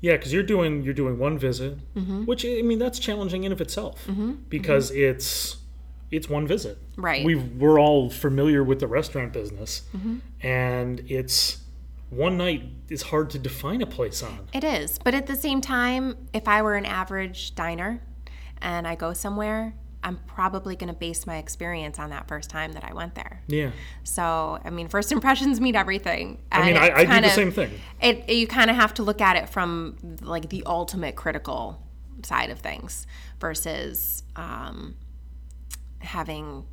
yeah, 0.00 0.12
because 0.16 0.32
you're 0.32 0.42
doing 0.42 0.82
you're 0.82 0.94
doing 0.94 1.18
one 1.18 1.38
visit, 1.38 1.78
Mm-hmm. 1.94 2.24
which 2.24 2.44
I 2.44 2.62
mean 2.62 2.78
that's 2.78 2.98
challenging 2.98 3.44
in 3.44 3.52
of 3.52 3.60
itself 3.60 4.08
because 4.48 4.90
it's 4.90 5.58
it's 6.10 6.28
one 6.28 6.46
visit. 6.46 6.78
Right. 6.96 7.24
We 7.24 7.34
we're 7.34 7.78
all 7.80 8.10
familiar 8.10 8.62
with 8.64 8.80
the 8.80 8.86
restaurant 8.86 9.32
business, 9.32 9.82
Mm-hmm. 9.96 10.16
and 10.46 11.00
it's 11.08 11.58
one 12.10 12.36
night 12.36 12.62
is 12.88 13.02
hard 13.02 13.30
to 13.30 13.38
define 13.38 13.82
a 13.82 13.86
place 13.86 14.22
on. 14.22 14.48
it 14.52 14.62
is. 14.64 14.98
But 15.02 15.12
at 15.14 15.26
the 15.26 15.34
same 15.36 15.60
time, 15.60 16.16
if 16.32 16.46
I 16.46 16.62
were 16.62 16.76
an 16.76 16.86
average 16.86 17.54
diner 17.56 18.00
and 18.62 18.86
I 18.86 18.94
go 18.94 19.12
somewhere, 19.12 19.74
I'm 20.06 20.18
probably 20.28 20.76
going 20.76 20.86
to 20.92 20.94
base 20.98 21.26
my 21.26 21.38
experience 21.38 21.98
on 21.98 22.10
that 22.10 22.28
first 22.28 22.48
time 22.48 22.72
that 22.74 22.84
I 22.84 22.94
went 22.94 23.16
there. 23.16 23.42
Yeah, 23.48 23.72
So, 24.04 24.60
I 24.64 24.70
mean, 24.70 24.86
first 24.86 25.10
impressions 25.10 25.60
mean 25.60 25.74
everything. 25.74 26.38
I 26.52 26.64
mean 26.64 26.76
I, 26.76 26.90
I 26.98 27.04
do 27.04 27.20
the 27.20 27.26
of- 27.26 27.32
same 27.32 27.50
thing. 27.50 27.72
It 28.00 28.28
you 28.30 28.46
kind 28.46 28.70
of 28.70 28.76
have 28.76 28.94
to 28.94 29.02
look 29.02 29.20
at 29.20 29.34
it 29.36 29.48
from 29.48 29.96
like 30.22 30.48
the 30.48 30.62
ultimate 30.64 31.16
critical 31.16 31.82
side 32.22 32.50
of 32.50 32.60
things 32.60 33.06
versus 33.40 34.22
um, 34.36 34.94
having, 35.98 36.64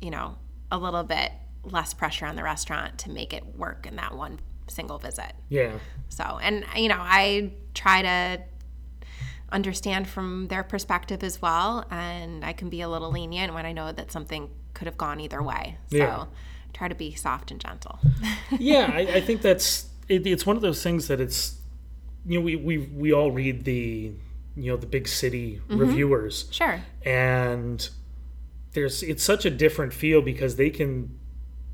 you 0.00 0.10
know, 0.10 0.36
a 0.70 0.76
little 0.78 1.04
bit 1.04 1.32
less 1.62 1.94
pressure 1.94 2.26
on 2.26 2.36
the 2.36 2.42
restaurant 2.42 2.98
to 2.98 3.10
make 3.10 3.32
it 3.32 3.56
work 3.56 3.86
in 3.86 3.96
that 3.96 4.14
one 4.14 4.40
single 4.68 4.98
visit. 4.98 5.32
Yeah, 5.48 5.72
So, 6.10 6.38
and 6.42 6.64
you 6.76 6.88
know, 6.88 6.98
I 6.98 7.52
try 7.72 8.02
to 8.02 8.42
understand 9.54 10.08
from 10.08 10.48
their 10.48 10.62
perspective 10.62 11.22
as 11.22 11.40
well, 11.40 11.86
and 11.90 12.44
I 12.44 12.52
can 12.52 12.68
be 12.68 12.80
a 12.82 12.88
little 12.88 13.10
lenient 13.10 13.54
when 13.54 13.64
I 13.64 13.72
know 13.72 13.92
that 13.92 14.12
something 14.12 14.50
could 14.74 14.86
have 14.86 14.98
gone 14.98 15.20
either 15.20 15.42
way. 15.42 15.78
So, 15.90 15.96
Yeah. 15.96 16.24
try 16.72 16.88
to 16.88 16.94
be 16.94 17.14
soft 17.14 17.50
and 17.50 17.60
gentle. 17.60 17.98
yeah. 18.58 18.90
I, 18.92 19.00
I 19.00 19.20
think 19.20 19.40
that's 19.42 19.86
it, 20.08 20.26
it's 20.26 20.44
one 20.44 20.56
of 20.56 20.62
those 20.62 20.82
things 20.82 21.08
that 21.08 21.20
it's 21.20 21.58
you 22.26 22.38
know 22.38 22.44
we 22.44 22.56
we 22.56 22.78
we 22.78 23.12
all 23.12 23.30
read 23.30 23.64
the 23.64 24.12
you 24.56 24.70
know 24.70 24.76
the 24.76 24.86
big 24.86 25.06
city 25.08 25.60
Mm-hmm. 25.68 25.78
reviewers 25.78 26.46
sure. 26.50 26.80
and 27.04 27.88
there's 28.72 29.02
it's 29.02 29.22
such 29.22 29.44
a 29.44 29.50
different 29.50 29.92
feel 29.94 30.20
because 30.22 30.56
they 30.56 30.70
can 30.70 31.16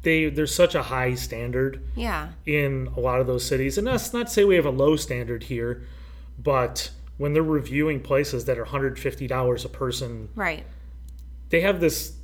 they 0.03 0.29
there's 0.31 0.55
such 0.55 0.75
a 0.75 0.83
high 0.85 1.15
standard 1.15 1.83
Yeah. 1.95 2.29
in 2.47 2.89
a 2.97 3.01
lot 3.01 3.21
of 3.21 3.27
those 3.27 3.45
cities 3.45 3.79
and 3.79 3.87
that's 3.87 4.13
not 4.13 4.27
to 4.29 4.33
say 4.33 4.45
we 4.45 4.57
have 4.57 4.67
a 4.67 4.71
low 4.71 4.97
standard 4.97 5.45
here 5.45 5.83
but 6.39 6.91
when 7.21 7.35
they're 7.35 7.43
reviewing 7.43 8.01
places 8.01 8.47
that 8.47 8.57
are 8.59 8.65
$150 8.65 9.65
a 9.65 9.69
person 9.69 10.29
Right. 10.35 10.65
they 11.51 11.61
have 11.61 11.81
this 11.81 12.15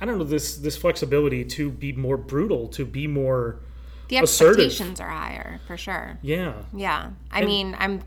i 0.00 0.04
don't 0.04 0.18
know 0.18 0.24
this 0.24 0.56
this 0.58 0.76
flexibility 0.76 1.42
to 1.56 1.70
be 1.70 1.92
more 1.92 2.18
brutal 2.18 2.68
to 2.68 2.84
be 2.84 3.06
more 3.06 3.60
The 4.08 4.18
Assertive. 4.18 4.66
expectations 4.66 5.00
are 5.00 5.08
higher 5.08 5.60
for 5.66 5.76
sure. 5.78 6.18
yeah 6.22 6.52
Yeah. 6.74 7.10
I 7.30 7.44
mean, 7.46 7.74
I'm 7.78 8.02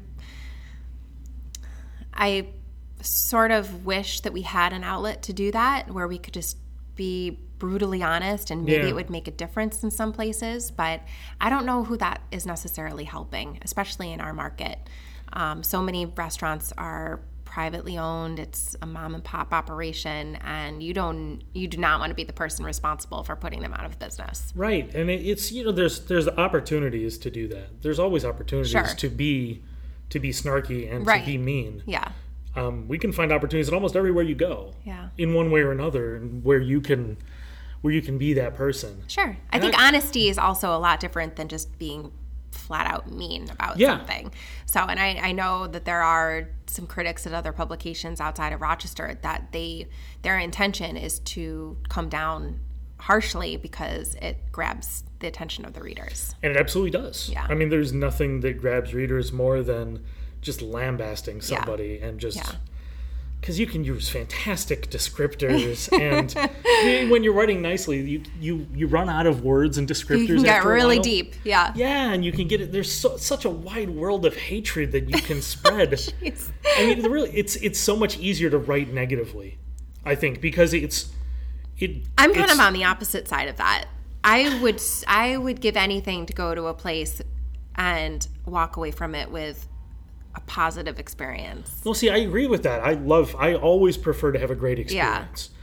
I 2.14 2.48
sort 3.02 3.52
of 3.52 3.86
wish 3.86 4.22
that 4.22 4.32
we 4.34 4.42
had 4.44 4.72
an 4.74 4.84
outlet 4.84 5.22
to 5.24 5.34
do 5.34 5.52
that 5.52 5.90
where 5.92 6.08
we 6.08 6.18
could 6.18 6.34
just 6.34 6.58
be 6.96 7.40
brutally 7.60 8.02
honest 8.04 8.52
and 8.52 8.64
maybe 8.66 8.84
Yeah. 8.84 8.90
it 8.90 8.96
would 8.96 9.10
make 9.10 9.28
a 9.28 9.32
difference 9.32 9.84
in 9.84 9.92
some 9.92 10.14
places, 10.14 10.72
but 10.72 11.02
I 11.42 11.50
don't 11.50 11.66
know 11.66 11.84
who 11.84 11.98
that 11.98 12.22
is 12.32 12.46
necessarily 12.46 13.04
helping, 13.06 13.60
especially 13.64 14.12
in 14.12 14.22
our 14.22 14.34
market. 14.34 14.78
Um, 15.34 15.64
so 15.64 15.82
many 15.82 16.06
restaurants 16.06 16.72
are 16.78 17.20
privately 17.44 17.98
owned. 17.98 18.38
It's 18.40 18.76
a 18.82 18.86
mom 18.86 19.16
and 19.16 19.24
pop 19.24 19.54
operation 19.54 20.36
and 20.38 20.84
you 20.84 20.94
don't 20.94 21.42
you 21.54 21.70
do 21.70 21.78
not 21.78 22.00
want 22.02 22.10
to 22.10 22.14
be 22.16 22.26
the 22.26 22.34
person 22.34 22.66
responsible 22.66 23.24
for 23.24 23.36
putting 23.38 23.62
them 23.62 23.74
out 23.74 23.86
of 23.86 23.98
business. 23.98 24.52
Right 24.56 24.94
and 24.94 25.10
it, 25.10 25.22
it's 25.26 25.52
you 25.54 25.64
know 25.64 25.72
there's 25.72 26.02
there's 26.02 26.28
opportunities 26.28 27.18
to 27.20 27.32
do 27.32 27.48
that. 27.50 27.82
There's 27.82 27.98
always 28.00 28.26
opportunities 28.26 28.72
Sure. 28.72 28.84
to 28.84 29.10
be 29.10 29.64
to 30.10 30.20
be 30.20 30.32
snarky 30.32 30.94
and 30.94 31.06
Right. 31.08 31.22
to 31.22 31.26
be 31.26 31.38
mean. 31.38 31.82
Yeah. 31.86 32.10
Um, 32.58 32.88
we 32.90 32.98
can 32.98 33.12
find 33.14 33.32
opportunities 33.32 33.70
in 33.70 33.74
almost 33.74 33.96
everywhere 33.96 34.24
you 34.26 34.36
go. 34.36 34.74
Yeah. 34.84 35.10
In 35.18 35.34
one 35.34 35.50
way 35.50 35.62
or 35.62 35.72
another 35.72 36.16
and 36.18 36.44
where 36.44 36.60
you 36.60 36.82
can 36.82 37.18
where 37.82 37.94
you 37.94 38.02
can 38.02 38.18
be 38.18 38.34
that 38.34 38.56
person. 38.56 39.04
Sure. 39.08 39.38
I 39.54 39.60
think 39.60 39.80
honesty 39.80 40.28
is 40.28 40.38
also 40.38 40.76
a 40.76 40.80
lot 40.80 41.00
different 41.00 41.36
than 41.38 41.48
just 41.48 41.78
being 41.80 42.12
flat 42.66 42.88
out 42.88 43.12
mean 43.12 43.50
about 43.50 43.78
Yeah. 43.78 43.98
something. 43.98 44.32
So, 44.66 44.80
and 44.82 45.00
I, 45.00 45.20
I 45.22 45.32
know 45.32 45.68
that 45.68 45.86
there 45.86 46.02
are 46.02 46.50
some 46.68 46.88
critics 46.88 47.26
at 47.28 47.34
other 47.34 47.52
publications 47.54 48.20
outside 48.20 48.52
of 48.54 48.62
Rochester 48.62 49.18
that 49.22 49.52
they 49.52 49.88
their 50.24 50.38
intention 50.40 50.98
is 50.98 51.20
to 51.20 51.78
come 51.90 52.10
down 52.10 52.60
harshly 52.98 53.56
because 53.58 54.16
it 54.16 54.38
grabs 54.52 55.04
the 55.20 55.28
attention 55.28 55.66
of 55.66 55.74
the 55.74 55.82
readers. 55.82 56.34
and 56.42 56.52
it 56.52 56.58
absolutely 56.58 56.92
does 56.92 57.30
Yeah. 57.30 57.46
i 57.50 57.54
mean 57.54 57.70
there's 57.70 57.92
nothing 57.94 58.40
that 58.42 58.58
grabs 58.60 58.94
readers 58.94 59.32
more 59.34 59.62
than 59.64 60.04
just 60.42 60.62
lambasting 60.62 61.42
somebody 61.42 62.00
and 62.00 62.20
just 62.20 62.38
Yeah. 62.38 62.52
Because 63.46 63.60
you 63.60 63.68
can 63.68 63.84
use 63.84 64.10
fantastic 64.10 64.90
descriptors, 64.90 65.88
and 66.02 66.34
when 67.12 67.24
you're 67.24 67.36
writing 67.36 67.62
nicely, 67.62 68.02
you 68.02 68.24
you 68.42 68.66
you 68.74 68.88
run 68.88 69.08
out 69.08 69.28
of 69.28 69.44
words 69.44 69.78
and 69.78 69.88
descriptors. 69.88 70.28
You 70.28 70.36
can 70.38 70.44
get 70.46 70.66
really 70.66 70.98
deep. 70.98 71.36
Yeah. 71.44 71.72
Yeah, 71.76 72.12
and 72.12 72.26
you 72.26 72.32
can 72.32 72.48
get 72.48 72.60
it. 72.60 72.72
There's 72.72 72.92
so, 72.92 73.18
such 73.18 73.46
a 73.46 73.50
wide 73.52 73.92
world 73.92 74.26
of 74.26 74.36
hatred 74.36 74.94
that 74.94 75.08
you 75.12 75.22
can 75.22 75.44
spread. 75.44 75.76
Oh, 76.68 76.82
I 76.82 76.88
mean, 76.88 77.02
the 77.04 77.10
really, 77.10 77.30
it's 77.30 77.56
it's 77.58 77.80
so 77.80 77.96
much 77.96 78.18
easier 78.18 78.50
to 78.50 78.58
write 78.58 78.92
negatively, 78.92 79.60
I 80.04 80.16
think, 80.16 80.42
because 80.42 80.74
it's 80.74 81.12
it. 81.78 82.08
I'm 82.18 82.34
kind 82.34 82.50
of 82.50 82.60
on 82.60 82.74
the 82.74 82.84
opposite 82.84 83.28
side 83.28 83.48
of 83.48 83.58
that. 83.58 83.86
I 84.24 84.60
would 84.62 84.82
I 85.08 85.38
would 85.38 85.62
give 85.62 85.78
anything 85.78 86.26
to 86.26 86.34
go 86.34 86.56
to 86.56 86.66
a 86.66 86.74
place 86.74 87.22
and 87.76 88.28
walk 88.46 88.78
away 88.78 88.92
from 88.92 89.14
it 89.14 89.32
with 89.32 89.68
a 90.36 90.42
positive 90.42 91.00
experience. 91.00 91.82
Well, 91.84 91.94
see, 91.94 92.10
I 92.10 92.18
agree 92.18 92.48
with 92.48 92.64
that. 92.64 92.82
I 92.84 92.94
love. 92.94 93.36
I 93.38 93.56
always 93.56 93.98
prefer 93.98 94.32
to 94.32 94.40
have 94.40 94.52
a 94.52 94.56
great 94.56 94.80
experience. 94.80 95.50
Yeah. 95.52 95.56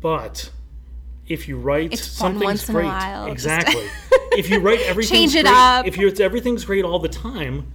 But 0.00 0.50
if 1.26 1.46
you 1.46 1.58
write 1.58 1.92
It's 1.92 2.04
something's 2.06 2.64
great, 2.64 2.86
while, 2.86 3.26
exactly. 3.30 3.86
if 4.32 4.48
you 4.50 4.60
write 4.60 4.80
everything, 4.80 5.16
Change 5.16 5.34
it 5.36 5.44
great, 5.44 5.54
up. 5.54 5.86
If 5.86 5.96
you 5.96 6.08
it's 6.08 6.20
everything's 6.20 6.64
great 6.64 6.84
all 6.84 6.98
the 6.98 7.08
time, 7.08 7.70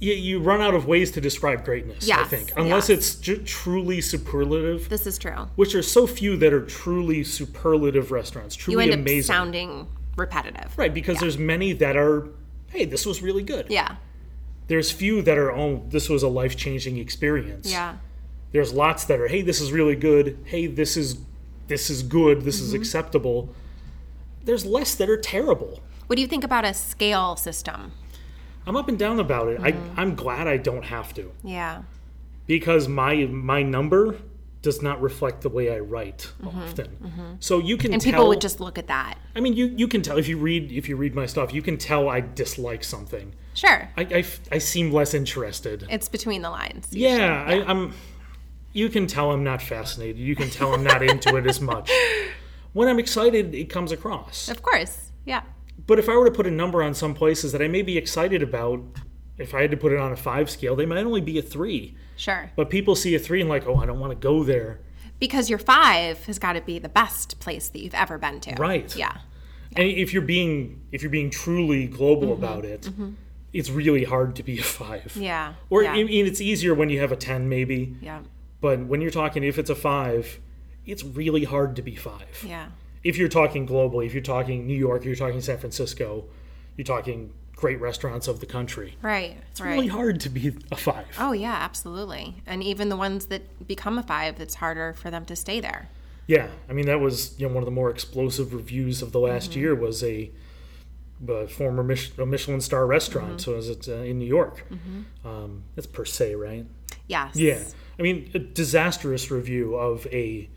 you, 0.00 0.12
you 0.12 0.40
run 0.40 0.60
out 0.60 0.74
of 0.74 0.86
ways 0.86 1.10
to 1.12 1.20
describe 1.20 1.64
greatness. 1.64 2.10
I 2.10 2.24
think 2.24 2.52
unless 2.56 2.88
yes. 2.88 2.98
it's 2.98 3.14
ju- 3.16 3.42
truly 3.42 4.00
superlative, 4.00 4.88
This 4.88 5.06
is 5.06 5.16
true. 5.18 5.48
which 5.56 5.74
are 5.74 5.82
so 5.82 6.06
few 6.06 6.36
that 6.38 6.52
are 6.52 6.66
truly 6.66 7.22
superlative 7.24 8.10
restaurants, 8.10 8.56
You 8.56 8.74
truly 8.74 8.92
amazing. 8.92 9.22
sounding 9.22 9.86
repetitive. 10.16 10.76
right, 10.76 10.92
because 10.92 11.18
there's 11.18 11.38
many 11.38 11.72
that 11.74 11.96
are. 11.96 12.28
Hey, 12.68 12.84
this 12.84 13.06
was 13.06 13.22
really 13.22 13.44
good. 13.44 13.66
Yeah. 13.70 13.96
There's 14.68 14.90
few 14.90 15.22
that 15.22 15.38
are. 15.38 15.52
Oh, 15.52 15.84
this 15.88 16.08
was 16.08 16.22
a 16.22 16.28
life 16.28 16.56
changing 16.56 16.98
experience. 16.98 17.70
Yeah. 17.70 17.96
there's 18.52 18.72
lots 18.72 19.04
that 19.04 19.20
are 19.20 19.28
hey 19.28 19.42
this 19.42 19.60
is 19.60 19.70
really 19.72 19.96
good 19.96 20.38
hey 20.44 20.66
this 20.66 20.96
is 20.96 21.18
this 21.66 21.90
is 21.90 22.02
good 22.02 22.42
this 22.42 22.56
Mm-hmm. 22.58 22.66
is 22.68 22.72
acceptable 22.74 23.48
there's 24.44 24.64
less 24.64 24.94
that 24.94 25.08
are 25.10 25.16
terrible 25.20 25.80
What 26.06 26.16
do 26.16 26.22
you 26.22 26.28
think 26.28 26.44
about 26.44 26.64
a 26.64 26.72
scale 26.72 27.36
system? 27.36 27.92
i'm 28.66 28.76
up 28.76 28.88
and 28.88 28.98
down 28.98 29.18
about 29.20 29.48
it 29.48 29.60
Mm-hmm. 29.60 29.98
I, 29.98 30.00
i'm 30.02 30.14
glad 30.14 30.46
i 30.48 30.56
don't 30.56 30.84
have 30.84 31.12
to 31.14 31.32
Yeah. 31.42 31.82
because 32.46 32.88
my 32.88 33.26
my 33.26 33.62
number 33.62 34.16
does 34.62 34.80
not 34.80 35.02
reflect 35.02 35.42
the 35.42 35.50
way 35.50 35.74
i 35.76 35.78
write 35.78 36.32
often 36.46 37.36
so 37.40 37.58
you 37.58 37.76
can 37.76 37.88
Mm-hmm. 37.90 37.92
And 37.94 38.02
tell 38.02 38.12
people 38.12 38.28
would 38.28 38.40
just 38.40 38.58
look 38.60 38.78
at 38.78 38.86
that. 38.86 39.18
i 39.36 39.40
mean 39.40 39.54
you 39.54 39.66
you 39.82 39.88
can 39.88 40.00
tell 40.02 40.16
if 40.18 40.28
you 40.28 40.38
read 40.38 40.72
if 40.72 40.88
you 40.88 40.96
read 40.96 41.14
my 41.14 41.26
stuff 41.26 41.52
you 41.52 41.62
can 41.62 41.76
tell 41.76 42.08
i 42.08 42.20
dislike 42.20 42.82
something 42.84 43.34
Sure. 43.56 43.88
I 43.96 44.24
I 44.52 44.58
seem 44.58 44.92
less 44.92 45.14
interested 45.14 45.86
It's 45.90 46.08
between 46.08 46.42
the 46.42 46.50
lines. 46.50 46.88
Yeah, 46.92 47.44
I, 47.46 47.64
I'm. 47.64 47.92
You 48.72 48.88
can 48.90 49.06
tell 49.06 49.32
I'm 49.32 49.42
not 49.42 49.62
fascinated. 49.62 50.18
You 50.18 50.36
can 50.36 50.50
tell 50.50 50.74
I'm 50.74 50.84
not 50.84 51.02
into 51.02 51.34
it 51.36 51.46
as 51.46 51.60
much. 51.60 51.90
When 52.74 52.88
I'm 52.88 52.98
excited, 52.98 53.54
it 53.54 53.70
comes 53.70 53.90
across. 53.90 54.50
Of 54.50 54.60
course. 54.60 55.10
Yeah. 55.24 55.44
But 55.86 55.98
if 55.98 56.10
I 56.10 56.16
were 56.16 56.26
to 56.26 56.30
put 56.30 56.46
a 56.46 56.50
number 56.50 56.82
on 56.82 56.92
some 56.92 57.14
places 57.14 57.52
that 57.52 57.62
I 57.62 57.68
may 57.68 57.80
be 57.80 57.96
excited 57.96 58.42
about, 58.42 58.82
if 59.38 59.54
I 59.54 59.62
had 59.62 59.70
to 59.70 59.78
put 59.78 59.92
it 59.92 59.98
on 59.98 60.12
a 60.12 60.16
five 60.16 60.50
scale, 60.50 60.76
they 60.76 60.84
might 60.84 60.98
only 61.02 61.22
be 61.22 61.38
a 61.38 61.42
three. 61.42 61.96
Sure. 62.16 62.50
But 62.54 62.68
people 62.68 62.94
see 62.94 63.14
a 63.14 63.18
three 63.18 63.40
and 63.40 63.48
like, 63.48 63.66
oh, 63.66 63.76
I 63.76 63.86
don't 63.86 63.98
want 63.98 64.10
to 64.12 64.18
go 64.18 64.44
there. 64.44 64.80
Because 65.18 65.48
your 65.48 65.58
five 65.58 66.22
has 66.26 66.38
got 66.38 66.52
to 66.52 66.60
be 66.60 66.78
the 66.78 66.90
best 66.90 67.40
place 67.40 67.70
that 67.70 67.78
you've 67.80 67.94
ever 67.94 68.18
been 68.18 68.40
to. 68.40 68.54
Right. 68.56 68.94
Yeah. 68.94 69.16
And 69.74 69.88
if 69.88 70.12
you're 70.12 70.20
being 70.20 70.82
if 70.92 71.00
you're 71.00 71.10
being 71.10 71.30
truly 71.30 71.86
global 71.86 72.28
Mm-hmm. 72.36 72.44
about 72.44 72.64
it, 72.66 72.90
it's 73.58 73.70
really 73.70 74.04
hard 74.04 74.36
to 74.36 74.42
be 74.42 74.58
a 74.58 74.62
five. 74.62 75.16
Yeah. 75.16 75.54
Or 75.70 75.82
yeah. 75.82 75.92
I 75.92 76.04
mean, 76.04 76.26
it's 76.26 76.40
easier 76.40 76.74
when 76.74 76.88
you 76.90 77.00
have 77.00 77.12
a 77.12 77.16
ten, 77.16 77.48
maybe. 77.48 77.96
yeah. 78.00 78.20
But 78.60 78.80
when 78.90 79.00
you're 79.02 79.10
talking, 79.22 79.44
if 79.44 79.58
it's 79.58 79.70
a 79.70 79.74
five, 79.74 80.40
it's 80.86 81.04
really 81.04 81.44
hard 81.44 81.76
to 81.76 81.82
be 81.82 81.94
five. 81.94 82.42
Yeah. 82.46 82.68
if 83.04 83.16
you're 83.18 83.28
talking 83.28 83.66
globally, 83.66 84.06
if 84.06 84.12
you're 84.14 84.22
talking 84.36 84.66
New 84.66 84.76
York, 84.88 85.04
you're 85.04 85.14
talking 85.24 85.40
San 85.40 85.58
Francisco, 85.58 86.24
you're 86.76 86.84
talking 86.84 87.32
great 87.54 87.80
restaurants 87.80 88.28
of 88.28 88.40
the 88.40 88.46
country. 88.46 88.96
Right. 89.02 89.36
It's 89.50 89.60
right. 89.60 89.70
really 89.74 89.86
hard 89.86 90.20
to 90.20 90.28
be 90.28 90.52
a 90.72 90.76
five. 90.76 91.06
Oh 91.18 91.32
yeah, 91.32 91.54
absolutely. 91.54 92.42
And 92.46 92.62
even 92.62 92.88
the 92.88 92.96
ones 92.96 93.26
that 93.26 93.42
become 93.66 93.96
a 93.98 94.02
five, 94.02 94.40
it's 94.40 94.56
harder 94.56 94.92
for 94.92 95.10
them 95.10 95.24
to 95.26 95.36
stay 95.36 95.60
there. 95.60 95.88
Yeah, 96.26 96.48
I 96.68 96.72
mean 96.72 96.86
that 96.86 97.00
was 97.00 97.38
you 97.38 97.46
know 97.46 97.54
one 97.54 97.62
of 97.62 97.66
the 97.66 97.78
more 97.80 97.90
explosive 97.90 98.52
reviews 98.52 99.00
of 99.02 99.12
the 99.12 99.20
last 99.20 99.50
Mm-hmm. 99.52 99.60
year 99.60 99.74
was 99.74 100.02
a, 100.02 100.30
a 101.28 101.46
former 101.48 101.82
Mich- 101.82 102.16
a 102.18 102.26
Michelin 102.26 102.60
star 102.60 102.86
restaurant. 102.86 103.38
Mm-hmm. 103.38 103.38
So 103.38 103.54
is 103.56 103.68
it 103.68 103.88
uh, 103.88 103.94
in 104.02 104.18
New 104.18 104.26
York? 104.26 104.64
Um, 105.24 105.62
that's 105.74 105.86
per 105.86 106.04
se, 106.04 106.34
right? 106.34 106.66
Yes. 107.08 107.36
Yeah, 107.36 107.62
I 107.98 108.02
mean 108.02 108.30
a 108.34 108.38
disastrous 108.38 109.30
review 109.30 109.76
of 109.76 110.06
a, 110.12 110.48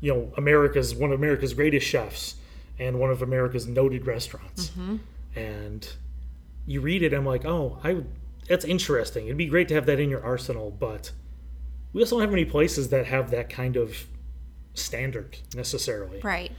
you 0.00 0.12
know 0.14 0.32
America's 0.36 0.94
one 0.94 1.12
of 1.12 1.18
America's 1.18 1.54
greatest 1.54 1.86
chefs 1.86 2.34
and 2.78 2.98
one 2.98 3.10
of 3.10 3.22
America's 3.22 3.66
noted 3.66 4.06
restaurants, 4.06 4.68
Mm-hmm. 4.70 4.96
and 5.38 5.88
you 6.66 6.80
read 6.80 7.02
it, 7.02 7.12
I'm 7.14 7.24
like, 7.26 7.44
oh, 7.44 7.78
I 7.84 8.02
that's 8.48 8.64
interesting. 8.64 9.26
It'd 9.26 9.36
be 9.36 9.46
great 9.46 9.68
to 9.68 9.74
have 9.74 9.86
that 9.86 10.00
in 10.00 10.08
your 10.10 10.24
arsenal, 10.24 10.70
but 10.70 11.12
we 11.92 12.02
also 12.02 12.16
don't 12.16 12.22
have 12.22 12.30
many 12.30 12.44
places 12.44 12.88
that 12.90 13.06
have 13.06 13.30
that 13.30 13.48
kind 13.50 13.76
of 13.76 14.06
standard 14.74 15.38
necessarily. 15.54 16.20
Right. 16.20 16.52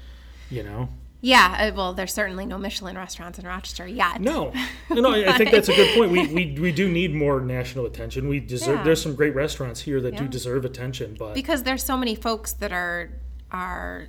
You 0.50 0.64
know. 0.64 0.90
Yeah. 1.22 1.70
uh, 1.72 1.76
Well, 1.76 1.94
there's 1.94 2.14
certainly 2.14 2.46
no 2.46 2.58
Michelin 2.58 2.96
restaurants 2.96 3.40
in 3.40 3.46
Rochester 3.46 3.88
yet. 3.88 4.22
No, 4.22 4.54
no, 4.90 5.12
I 5.14 5.34
I 5.34 5.38
think 5.38 5.52
that's 5.52 5.70
a 5.70 5.76
good 5.76 5.96
point. 5.98 6.12
We, 6.12 6.28
we 6.28 6.58
we 6.60 6.72
do 6.72 6.90
need 6.90 7.14
more 7.14 7.42
national 7.42 7.86
attention. 7.86 8.28
We 8.28 8.40
deserve. 8.40 8.78
Yeah. 8.78 8.84
There's 8.84 9.02
some 9.02 9.16
great 9.16 9.36
restaurants 9.36 9.82
here 9.82 10.02
that 10.02 10.16
do 10.18 10.28
deserve 10.28 10.66
attention, 10.66 11.16
but 11.18 11.34
because 11.34 11.64
there's 11.64 11.84
so 11.84 11.98
many 11.98 12.16
folks 12.16 12.54
that 12.54 12.72
are 12.72 13.12
are 13.52 14.08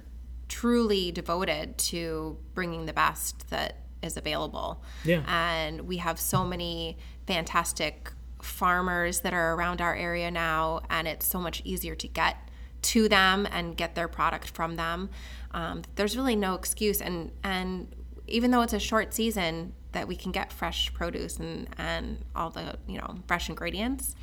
truly 0.49 1.13
devoted 1.13 1.79
to 1.79 2.37
bringing 2.55 2.87
the 2.87 2.93
best 2.93 3.49
that 3.51 3.79
is 4.03 4.17
available. 4.17 4.83
Yeah. 5.05 5.23
And 5.27 5.83
we 5.83 5.99
have 5.99 6.19
so 6.19 6.45
many 6.45 6.99
fantastic 7.27 8.13
farmers 8.43 9.21
that 9.21 9.33
are 9.35 9.55
around 9.55 9.81
our 9.81 9.95
area 9.95 10.31
now, 10.31 10.81
and 10.91 11.07
it's 11.07 11.27
so 11.27 11.39
much 11.41 11.63
easier 11.65 11.95
to 11.95 12.09
get 12.09 12.37
to 12.83 13.09
them 13.09 13.47
and 13.51 13.77
get 13.77 13.95
their 13.95 14.09
product 14.09 14.51
from 14.51 14.77
them. 14.77 15.11
Um, 15.53 15.83
there's 15.97 16.17
really 16.17 16.37
no 16.37 16.55
excuse, 16.55 17.01
and 17.01 17.31
and 17.43 17.95
even 18.27 18.51
though 18.51 18.63
it's 18.63 18.73
a 18.73 18.79
short 18.79 19.13
season, 19.15 19.73
that 19.93 20.07
we 20.07 20.15
can 20.17 20.31
get 20.33 20.53
fresh 20.53 20.93
produce 20.95 21.39
and 21.39 21.69
and 21.79 22.25
all 22.37 22.51
the 22.51 22.77
you 22.87 22.99
know 22.99 23.17
fresh 23.27 23.49
ingredients, 23.49 24.15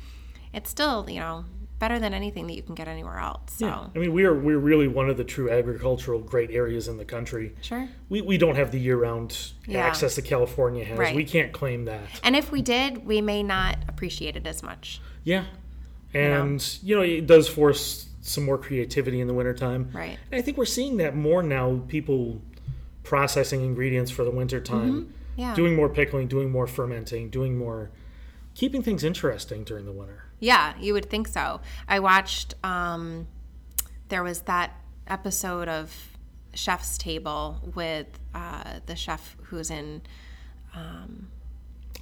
it's 0.52 0.70
still 0.70 1.08
you 1.08 1.20
know 1.20 1.44
better 1.78 2.00
than 2.00 2.12
anything 2.12 2.48
that 2.48 2.54
you 2.54 2.62
can 2.62 2.74
get 2.74 2.88
anywhere 2.88 3.18
else. 3.18 3.52
So 3.58 3.66
Yeah. 3.66 3.86
I 3.94 3.98
mean, 3.98 4.12
we 4.12 4.24
are 4.24 4.34
we're 4.34 4.58
really 4.58 4.88
one 4.88 5.08
of 5.08 5.16
the 5.16 5.22
true 5.22 5.48
agricultural 5.48 6.18
great 6.20 6.50
areas 6.50 6.88
in 6.88 6.96
the 6.96 7.04
country. 7.04 7.54
sure. 7.60 7.88
We, 8.08 8.20
we 8.20 8.36
don't 8.36 8.56
have 8.56 8.72
the 8.72 8.80
year 8.80 8.96
round 8.96 9.52
Yeah. 9.64 9.86
access 9.86 10.16
that 10.16 10.24
California 10.24 10.84
has. 10.84 10.98
Right. 10.98 11.14
We 11.14 11.24
can't 11.24 11.52
claim 11.52 11.84
that. 11.84 12.02
And 12.24 12.34
if 12.34 12.50
we 12.50 12.62
did, 12.62 13.06
we 13.06 13.20
may 13.20 13.44
not 13.44 13.76
appreciate 13.86 14.34
it 14.34 14.44
as 14.44 14.60
much. 14.60 15.00
Yeah. 15.22 15.44
And, 16.12 16.66
you 16.82 16.96
know, 16.96 17.02
it 17.02 17.28
does 17.28 17.48
force 17.48 18.07
some 18.28 18.44
more 18.44 18.58
creativity 18.58 19.20
in 19.20 19.26
the 19.26 19.34
wintertime. 19.34 19.90
Right. 19.92 20.18
And 20.30 20.38
I 20.38 20.42
think 20.42 20.56
we're 20.56 20.64
seeing 20.64 20.98
that 20.98 21.16
more 21.16 21.42
now, 21.42 21.80
people 21.88 22.40
processing 23.02 23.62
ingredients 23.62 24.10
for 24.10 24.24
the 24.24 24.30
wintertime, 24.30 24.92
Mm-hmm. 25.02 25.12
Yeah. 25.36 25.54
doing 25.54 25.76
more 25.76 25.88
pickling, 25.88 26.26
doing 26.26 26.50
more 26.50 26.66
fermenting, 26.66 27.30
doing 27.30 27.56
more, 27.56 27.90
keeping 28.54 28.82
things 28.82 29.04
interesting 29.04 29.62
during 29.62 29.84
the 29.84 29.92
winter. 29.92 30.24
Yeah, 30.40 30.74
you 30.80 30.92
would 30.94 31.08
think 31.08 31.28
so. 31.28 31.60
I 31.88 32.00
watched. 32.00 32.54
Um, 32.64 33.28
there 34.08 34.22
was 34.24 34.40
that 34.42 34.72
episode 35.06 35.68
of 35.68 35.94
Chef's 36.54 36.98
Table 36.98 37.60
with 37.74 38.06
uh, 38.34 38.80
the 38.86 38.96
chef 38.96 39.36
who's 39.44 39.70
in. 39.70 40.02
Um, 40.74 41.28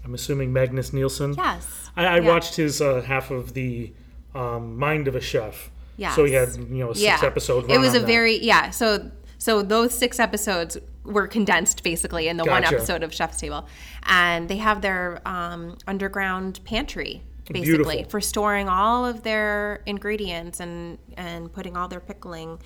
I'm 0.04 0.14
assuming 0.14 0.52
Magnus 0.52 0.92
Nilsson. 0.94 1.34
Yes. 1.34 1.90
I, 1.96 2.06
I 2.06 2.20
Yeah. 2.20 2.28
watched 2.28 2.56
his 2.56 2.80
uh, 2.80 3.02
half 3.02 3.30
of 3.30 3.52
the 3.54 3.92
um, 4.34 4.78
Mind 4.78 5.08
of 5.08 5.14
a 5.14 5.20
Chef. 5.20 5.70
Yes. 5.96 6.14
So 6.14 6.24
he 6.24 6.32
had, 6.32 6.54
you 6.56 6.84
know, 6.84 6.90
a 6.90 6.94
six 6.94 7.22
episode 7.22 7.64
run 7.64 7.70
It 7.70 7.78
was 7.78 7.94
a 7.94 8.00
that. 8.00 8.06
very 8.06 8.38
yeah. 8.38 8.70
So 8.70 9.10
so 9.38 9.62
those 9.62 9.94
six 9.94 10.18
episodes 10.18 10.78
were 11.04 11.26
condensed 11.26 11.82
basically 11.84 12.28
in 12.28 12.36
the 12.36 12.44
one 12.44 12.64
episode 12.64 13.02
of 13.02 13.14
Chef's 13.14 13.40
Table, 13.40 13.66
and 14.04 14.48
they 14.48 14.56
have 14.56 14.82
their 14.82 15.20
um, 15.26 15.76
underground 15.86 16.60
pantry 16.64 17.22
basically 17.48 17.96
Beautiful. 17.98 18.10
for 18.10 18.20
storing 18.20 18.68
all 18.68 19.06
of 19.06 19.22
their 19.22 19.82
ingredients 19.86 20.58
and 20.60 20.98
and 21.16 21.52
putting 21.52 21.76
all 21.76 21.88
their 21.88 22.00
pickling. 22.00 22.58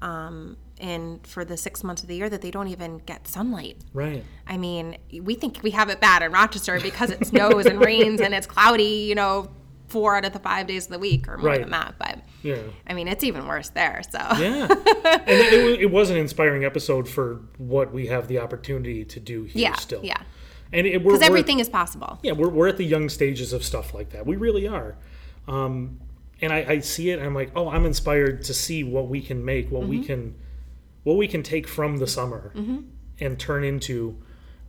Um, 0.00 0.56
in 0.82 1.20
for 1.22 1.44
the 1.44 1.56
six 1.56 1.84
months 1.84 2.02
of 2.02 2.08
the 2.08 2.16
year 2.16 2.28
that 2.28 2.42
they 2.42 2.50
don't 2.50 2.66
even 2.66 2.98
get 2.98 3.28
sunlight. 3.28 3.78
Right. 3.94 4.24
I 4.48 4.58
mean, 4.58 4.96
we 5.22 5.36
think 5.36 5.60
we 5.62 5.70
have 5.70 5.88
it 5.90 6.00
bad 6.00 6.22
in 6.22 6.32
Rochester 6.32 6.80
because 6.80 7.10
it 7.10 7.24
snows 7.28 7.66
and 7.66 7.80
rains 7.80 8.20
and 8.20 8.34
it's 8.34 8.48
cloudy, 8.48 9.06
you 9.08 9.14
know, 9.14 9.48
four 9.92 10.16
out 10.16 10.24
of 10.24 10.32
the 10.32 10.38
five 10.38 10.66
days 10.66 10.86
of 10.86 10.92
the 10.92 10.98
week 10.98 11.28
or 11.28 11.36
more 11.38 11.46
Right. 11.48 11.60
than 11.60 11.70
that. 11.70 11.94
But 11.98 12.18
Yeah. 12.42 12.56
I 12.86 12.94
mean, 12.94 13.06
it's 13.08 13.22
even 13.22 13.46
worse 13.46 13.68
there. 13.68 14.02
So 14.10 14.18
Yeah. 14.18 14.66
and 15.04 15.28
it, 15.28 15.80
it, 15.82 15.90
was 15.90 16.10
an 16.10 16.16
inspiring 16.16 16.64
episode 16.64 17.08
for 17.08 17.40
what 17.58 17.92
we 17.92 18.06
have 18.08 18.26
the 18.28 18.38
opportunity 18.40 19.04
to 19.04 19.20
do 19.20 19.44
here 19.44 19.62
yeah, 19.62 19.74
still. 19.76 20.00
yeah, 20.04 20.20
And 20.72 20.86
it, 20.86 21.04
we're, 21.04 21.12
because 21.12 21.26
everything 21.26 21.60
is 21.60 21.68
possible. 21.68 22.18
yeah, 22.22 22.32
we're, 22.32 22.48
we're 22.48 22.68
at 22.68 22.76
the 22.78 22.84
young 22.84 23.08
stages 23.08 23.52
of 23.52 23.62
stuff 23.64 23.94
like 23.94 24.10
that. 24.10 24.26
We 24.26 24.36
really 24.36 24.66
are. 24.66 24.96
Um, 25.46 26.00
and 26.40 26.52
I, 26.52 26.58
I 26.68 26.78
see 26.80 27.10
it 27.10 27.18
and 27.18 27.26
I'm 27.26 27.34
like, 27.34 27.52
oh, 27.54 27.68
I'm 27.68 27.86
inspired 27.86 28.42
to 28.44 28.54
see 28.54 28.82
what 28.82 29.06
we 29.08 29.20
can 29.20 29.44
make, 29.44 29.70
what 29.70 29.82
Mm-hmm. 29.82 29.90
we 29.90 30.04
can 30.04 30.34
what 31.04 31.16
we 31.16 31.26
can 31.26 31.42
take 31.42 31.66
from 31.66 31.96
the 31.98 32.06
summer 32.06 32.52
and 33.18 33.38
turn 33.38 33.64
into 33.64 34.16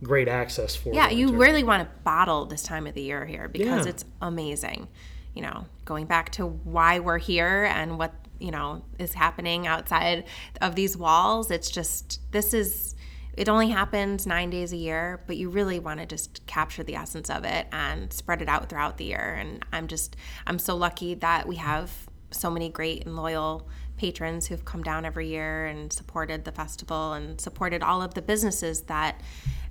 great 0.02 0.26
access 0.28 0.74
for 0.74 0.92
Yeah, 0.92 1.08
you 1.08 1.26
winter. 1.26 1.38
really 1.40 1.62
want 1.62 1.84
to 1.84 1.88
bottle 2.02 2.44
this 2.46 2.62
time 2.62 2.86
of 2.88 2.94
the 2.94 3.02
year 3.02 3.24
here 3.24 3.46
because 3.48 3.86
Yeah. 3.86 3.90
it's 3.90 4.04
amazing. 4.20 4.88
You 5.34 5.42
know, 5.42 5.66
going 5.84 6.06
back 6.06 6.30
to 6.32 6.46
why 6.46 7.00
we're 7.00 7.18
here 7.18 7.64
and 7.64 7.98
what, 7.98 8.14
you 8.38 8.50
know, 8.50 8.84
is 8.98 9.14
happening 9.14 9.66
outside 9.66 10.24
of 10.60 10.74
these 10.74 10.96
walls, 10.96 11.50
it's 11.50 11.70
just, 11.70 12.20
this 12.30 12.54
is, 12.54 12.94
it 13.36 13.48
only 13.48 13.70
happens 13.70 14.26
nine 14.26 14.50
days 14.50 14.72
a 14.72 14.76
year, 14.76 15.22
but 15.26 15.36
you 15.36 15.50
really 15.50 15.80
want 15.80 15.98
to 16.00 16.06
just 16.06 16.46
capture 16.46 16.84
the 16.84 16.94
essence 16.94 17.28
of 17.30 17.44
it 17.44 17.66
and 17.72 18.12
spread 18.12 18.42
it 18.42 18.48
out 18.48 18.68
throughout 18.68 18.96
the 18.96 19.04
year. 19.04 19.36
And 19.38 19.64
I'm 19.72 19.88
just, 19.88 20.16
I'm 20.46 20.58
so 20.58 20.76
lucky 20.76 21.14
that 21.14 21.48
we 21.48 21.56
have 21.56 21.90
so 22.30 22.50
many 22.50 22.68
great 22.68 23.04
and 23.06 23.16
loyal 23.16 23.68
patrons 23.96 24.46
who've 24.46 24.64
come 24.64 24.82
down 24.82 25.04
every 25.04 25.28
year 25.28 25.66
and 25.66 25.92
supported 25.92 26.44
the 26.44 26.52
festival 26.52 27.12
and 27.12 27.40
supported 27.40 27.82
all 27.82 28.02
of 28.02 28.14
the 28.14 28.22
businesses 28.22 28.82
that 28.82 29.20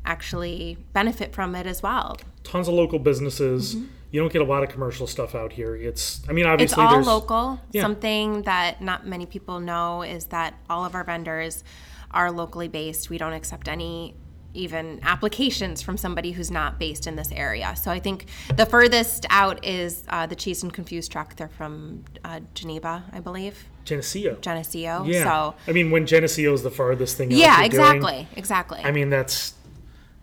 actually 0.06 0.78
benefit 0.94 1.34
from 1.34 1.56
it 1.56 1.66
as 1.68 1.84
well. 1.84 2.18
tons 2.44 2.68
of 2.68 2.74
local 2.74 3.00
businesses. 3.00 3.76
Mm-hmm. 3.76 3.88
You 4.14 4.20
don't 4.20 4.32
get 4.32 4.44
a 4.44 4.46
lot 4.46 4.62
of 4.62 4.70
commercial 4.70 5.08
stuff 5.08 5.34
out 5.34 5.52
here. 5.52 5.76
It's 5.76 6.22
I 6.30 6.34
mean 6.34 6.46
Mm-hmm. 6.46 6.62
It's 6.62 6.78
obviously 6.78 7.10
all 7.12 7.20
local. 7.20 7.60
Yeah. 7.72 7.82
Something 7.82 8.44
that 8.44 8.80
not 8.80 9.08
many 9.08 9.26
people 9.26 9.60
know 9.60 10.04
is 10.04 10.26
that 10.26 10.54
all 10.70 10.86
of 10.86 10.94
our 10.94 11.04
vendors 11.04 11.64
are 12.12 12.32
locally 12.32 12.68
based. 12.68 13.10
We 13.10 13.18
don't 13.18 13.34
accept 13.34 13.68
any 13.68 14.14
even 14.54 15.00
applications 15.02 15.82
from 15.82 15.98
somebody 15.98 16.32
who's 16.32 16.52
not 16.52 16.78
based 16.78 17.08
in 17.08 17.16
this 17.16 17.32
area. 17.32 17.76
So 17.76 17.90
I 17.90 18.00
think 18.00 18.28
the 18.56 18.68
furthest 18.68 19.26
out 19.32 19.66
is 19.66 20.04
uh, 20.10 20.28
the 20.28 20.36
Cheese 20.36 20.62
and 20.62 20.72
Confused 20.72 21.12
truck. 21.12 21.36
They're 21.36 21.48
from 21.48 22.04
uh, 22.24 22.42
Geneva, 22.54 23.04
I 23.12 23.20
believe, 23.20 23.66
Geneseo. 23.84 24.36
Geneseo. 24.42 25.06
Yeah. 25.06 25.24
So 25.24 25.56
I 25.68 25.72
mean 25.72 25.90
when 25.90 26.06
Geneseo 26.06 26.54
is 26.54 26.62
the 26.62 26.70
farthest 26.70 27.18
thing 27.18 27.32
yeah, 27.32 27.62
you're 27.62 27.70
doing, 27.70 27.82
exactly, 27.82 28.28
exactly. 28.36 28.82
I 28.84 28.92
mean 28.92 29.10
that's 29.10 29.56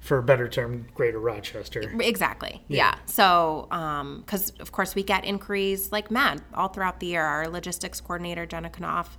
for 0.00 0.18
a 0.18 0.22
better 0.22 0.48
term, 0.48 0.86
Greater 0.94 1.20
Rochester. 1.20 1.92
Exactly. 2.00 2.62
Yeah. 2.68 2.96
So, 3.06 3.66
because 4.24 4.50
of 4.58 4.72
course 4.72 4.94
we 4.94 5.02
get 5.02 5.24
inquiries 5.24 5.92
like 5.92 6.10
mad 6.10 6.42
all 6.54 6.68
throughout 6.68 7.00
the 7.00 7.06
year. 7.06 7.22
Our 7.22 7.48
logistics 7.48 8.00
coordinator 8.00 8.46
Jenna 8.46 8.70
Knopf, 8.70 9.18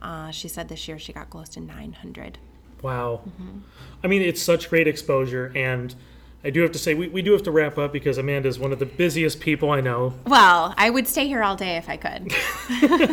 uh, 0.00 0.30
she 0.30 0.48
said 0.48 0.68
this 0.68 0.88
year 0.88 0.98
she 0.98 1.12
got 1.12 1.30
close 1.30 1.50
to 1.50 1.60
900. 1.60 2.38
Wow. 2.80 3.20
Mm-hmm. 3.28 3.58
I 4.02 4.06
mean, 4.08 4.22
it's 4.22 4.42
such 4.42 4.68
great 4.68 4.88
exposure. 4.88 5.52
And 5.54 5.94
I 6.42 6.50
do 6.50 6.62
have 6.62 6.72
to 6.72 6.78
say, 6.78 6.94
we, 6.94 7.08
we 7.08 7.22
do 7.22 7.32
have 7.32 7.44
to 7.44 7.52
wrap 7.52 7.78
up 7.78 7.92
because 7.92 8.18
Amanda 8.18 8.48
is 8.48 8.58
one 8.58 8.72
of 8.72 8.80
the 8.80 8.86
busiest 8.86 9.38
people 9.38 9.70
I 9.70 9.80
know. 9.80 10.14
Well, 10.26 10.74
I 10.76 10.90
would 10.90 11.06
stay 11.06 11.28
here 11.28 11.42
all 11.44 11.54
day 11.54 11.76
if 11.76 11.88
I 11.88 11.96
could. 11.96 12.34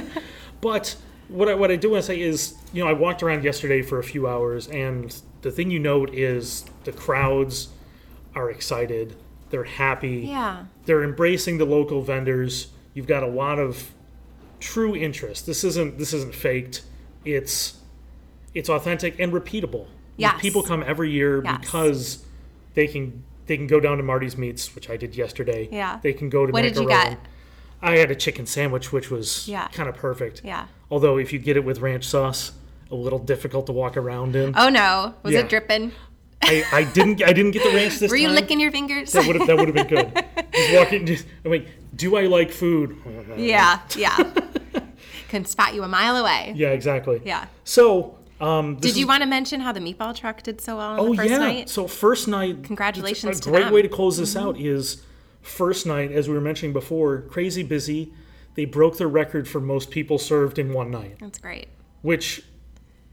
But 0.61 0.95
what 1.27 1.47
I, 1.47 1.53
what 1.53 1.71
I 1.71 1.75
do 1.75 1.91
want 1.91 2.03
to 2.03 2.07
say 2.07 2.19
is, 2.19 2.55
you 2.73 2.83
know, 2.83 2.89
I 2.89 2.93
walked 2.93 3.23
around 3.23 3.43
yesterday 3.43 3.81
for 3.81 3.99
a 3.99 4.03
few 4.03 4.27
hours, 4.27 4.67
and 4.67 5.15
the 5.41 5.51
thing 5.51 5.71
you 5.71 5.79
note 5.79 6.13
is 6.13 6.65
the 6.89 6.97
crowds 6.97 7.69
are 8.35 8.49
excited. 8.49 9.15
They're 9.51 9.63
happy. 9.63 10.27
Yeah. 10.29 10.65
They're 10.85 11.03
embracing 11.03 11.57
the 11.57 11.65
local 11.65 12.01
vendors. 12.01 12.67
You've 12.93 13.07
got 13.07 13.23
a 13.23 13.27
lot 13.27 13.59
of 13.59 13.91
true 14.59 14.95
interest. 14.95 15.45
This 15.45 15.63
isn't 15.63 15.97
this 15.97 16.13
isn't 16.13 16.33
faked. 16.35 16.81
It's 17.25 17.77
it's 18.53 18.69
authentic 18.69 19.19
and 19.19 19.31
repeatable. 19.31 19.87
Yes. 20.17 20.39
People 20.41 20.63
come 20.63 20.83
every 20.85 21.11
year 21.11 21.41
Yes. 21.43 21.59
because 21.61 22.25
they 22.73 22.87
can 22.87 23.23
they 23.45 23.57
can 23.57 23.67
go 23.67 23.79
down 23.79 23.97
to 23.97 24.03
Marty's 24.03 24.37
Meats, 24.37 24.73
which 24.75 24.89
I 24.89 24.97
did 24.97 25.15
yesterday. 25.15 25.69
Yeah. 25.71 25.99
They 26.01 26.13
can 26.13 26.29
go 26.29 26.45
to 26.45 26.51
What 26.51 26.61
did 26.63 26.75
you 26.75 26.87
get? 26.87 27.17
I 27.81 27.97
had 27.97 28.11
a 28.11 28.15
chicken 28.15 28.45
sandwich, 28.45 28.91
which 28.91 29.09
was 29.09 29.47
Yeah. 29.47 29.67
kind 29.69 29.87
of 29.89 29.95
perfect. 29.95 30.41
Yeah. 30.43 30.65
Although 30.91 31.17
if 31.17 31.31
you 31.33 31.39
get 31.39 31.55
it 31.55 31.63
with 31.63 31.79
ranch 31.79 32.05
sauce, 32.05 32.51
a 32.91 32.95
little 32.95 33.19
difficult 33.19 33.67
to 33.67 33.71
walk 33.71 33.95
around 33.97 34.35
in. 34.35 34.53
Oh 34.57 34.69
no, 34.69 35.13
was 35.23 35.33
Yeah. 35.33 35.41
it 35.41 35.49
dripping? 35.49 35.91
I, 36.41 36.63
I 36.71 36.83
didn't 36.85 37.21
I 37.23 37.33
didn't 37.33 37.51
get 37.51 37.63
the 37.63 37.75
ranch 37.75 37.99
this 37.99 38.09
time. 38.09 38.09
Were 38.09 38.15
you 38.17 38.27
time. 38.27 38.35
licking 38.35 38.59
your 38.59 38.71
fingers? 38.71 39.11
that 39.11 39.25
would 39.27 39.35
have 39.35 39.47
that 39.47 39.57
would 39.57 39.67
have 39.67 39.75
been 39.75 39.87
good. 39.87 40.25
Just 40.53 40.73
walking. 40.73 41.05
Just, 41.05 41.25
I'm 41.45 41.51
like, 41.51 41.67
do 41.95 42.15
I 42.17 42.23
like 42.23 42.51
food? 42.51 42.97
yeah, 43.37 43.81
yeah. 43.97 44.17
Can 45.29 45.45
spot 45.45 45.75
you 45.75 45.83
a 45.83 45.87
mile 45.87 46.15
away. 46.17 46.53
Yeah, 46.55 46.69
exactly. 46.69 47.21
Yeah. 47.23 47.45
So, 47.63 48.17
um, 48.41 48.77
Did 48.77 48.95
you 48.95 49.03
is- 49.03 49.07
want 49.07 49.21
to 49.21 49.29
mention 49.29 49.59
how 49.59 49.71
the 49.71 49.79
meatball 49.79 50.15
truck 50.15 50.41
did 50.41 50.59
so 50.59 50.77
well 50.77 50.91
on 50.93 50.99
Oh 50.99 51.11
yeah. 51.11 51.37
night? 51.37 51.69
So 51.69 51.87
first 51.87 52.27
night. 52.27 52.63
Congratulations 52.63 53.39
A 53.39 53.43
great 53.43 53.53
them. 53.53 53.63
Mm-hmm. 53.65 53.73
way 53.75 53.81
to 53.83 53.89
close 53.89 54.17
this 54.17 54.35
out 54.35 54.57
is 54.59 55.03
first 55.41 55.85
night, 55.85 56.11
as 56.11 56.27
we 56.27 56.33
were 56.33 56.41
mentioning 56.41 56.73
before, 56.73 57.21
crazy 57.21 57.61
busy. 57.63 58.11
They 58.55 58.65
broke 58.65 58.97
their 58.97 59.07
record 59.07 59.47
for 59.47 59.61
most 59.61 59.91
people 59.91 60.17
served 60.17 60.57
in 60.57 60.73
one 60.73 60.89
night, 60.89 61.17
That's 61.19 61.37
great. 61.39 61.67
which 62.01 62.43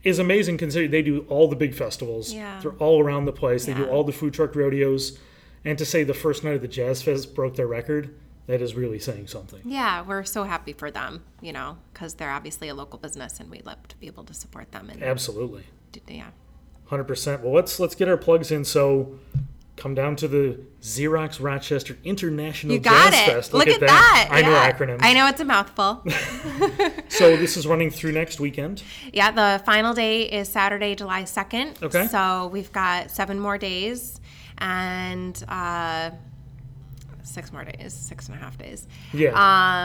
is 0.03 0.19
amazing 0.19 0.57
considering 0.57 0.91
they 0.91 1.01
do 1.01 1.25
all 1.29 1.47
the 1.47 1.55
big 1.55 1.73
festivals. 1.73 2.33
Yeah. 2.33 2.59
They're 2.61 2.71
all 2.73 3.03
around 3.03 3.25
the 3.25 3.33
place. 3.33 3.65
They 3.65 3.73
do 3.73 3.85
all 3.87 4.03
the 4.03 4.11
food 4.11 4.33
truck 4.33 4.55
rodeos, 4.55 5.17
and 5.65 5.77
to 5.77 5.85
say 5.85 6.03
the 6.03 6.13
first 6.13 6.43
night 6.43 6.55
of 6.55 6.61
the 6.61 6.67
Jazz 6.67 7.01
Fest 7.01 7.35
broke 7.35 7.55
their 7.55 7.67
record, 7.67 8.13
that 8.47 8.61
is 8.61 8.75
really 8.75 8.99
saying 8.99 9.27
something. 9.27 9.61
Yeah, 9.65 10.01
we're 10.01 10.23
so 10.23 10.45
happy 10.45 10.71
for 10.71 10.89
them, 10.89 11.23
you 11.41 11.51
know, 11.51 11.77
because 11.91 12.13
they're 12.13 12.31
obviously 12.31 12.69
a 12.69 12.73
local 12.73 12.97
business 12.97 13.39
and 13.39 13.51
we'd 13.51 13.65
love 13.65 13.87
to 13.89 13.97
be 13.97 14.07
able 14.07 14.23
to 14.23 14.33
support 14.33 14.71
them. 14.71 14.89
And 14.89 15.03
Absolutely. 15.03 15.63
yeah. 16.07 16.29
Hundred 16.85 17.03
percent. 17.03 17.43
Well, 17.43 17.53
let's 17.53 17.79
let's 17.81 17.95
get 17.95 18.07
our 18.07 18.15
plugs 18.15 18.49
in. 18.49 18.63
So, 18.63 19.19
come 19.77 19.93
down 19.95 20.15
to 20.17 20.27
the 20.27 20.59
Xerox 20.81 21.41
Rochester 21.41 21.97
International 22.03 22.73
You 22.73 22.79
got 22.79 23.13
Jazz 23.13 23.27
it. 23.27 23.31
Fest. 23.31 23.53
Look, 23.53 23.67
at 23.67 23.79
that. 23.79 24.27
I 24.31 24.41
know 24.41 24.49
Yeah. 24.51 24.71
acronyms. 24.71 24.97
I 25.01 25.13
know 25.13 25.27
it's 25.27 25.39
a 25.39 25.45
mouthful. 25.45 26.03
So 27.09 27.37
this 27.37 27.55
is 27.57 27.65
running 27.65 27.89
through 27.89 28.11
next 28.11 28.39
weekend. 28.39 28.83
yeah, 29.13 29.31
the 29.31 29.63
final 29.63 29.93
day 29.93 30.23
is 30.23 30.49
Saturday, 30.49 30.93
July 30.93 31.23
2nd. 31.23 31.81
Okay. 31.81 32.07
So 32.07 32.47
we've 32.51 32.71
got 32.71 33.09
seven 33.11 33.39
more 33.39 33.57
days 33.57 34.19
and 34.57 35.41
uh, 35.47 36.11
six 37.23 37.51
more 37.53 37.63
days, 37.63 37.93
six 37.93 38.27
and 38.27 38.35
a 38.37 38.39
half 38.39 38.57
days. 38.57 38.87
Yeah. 39.13 39.31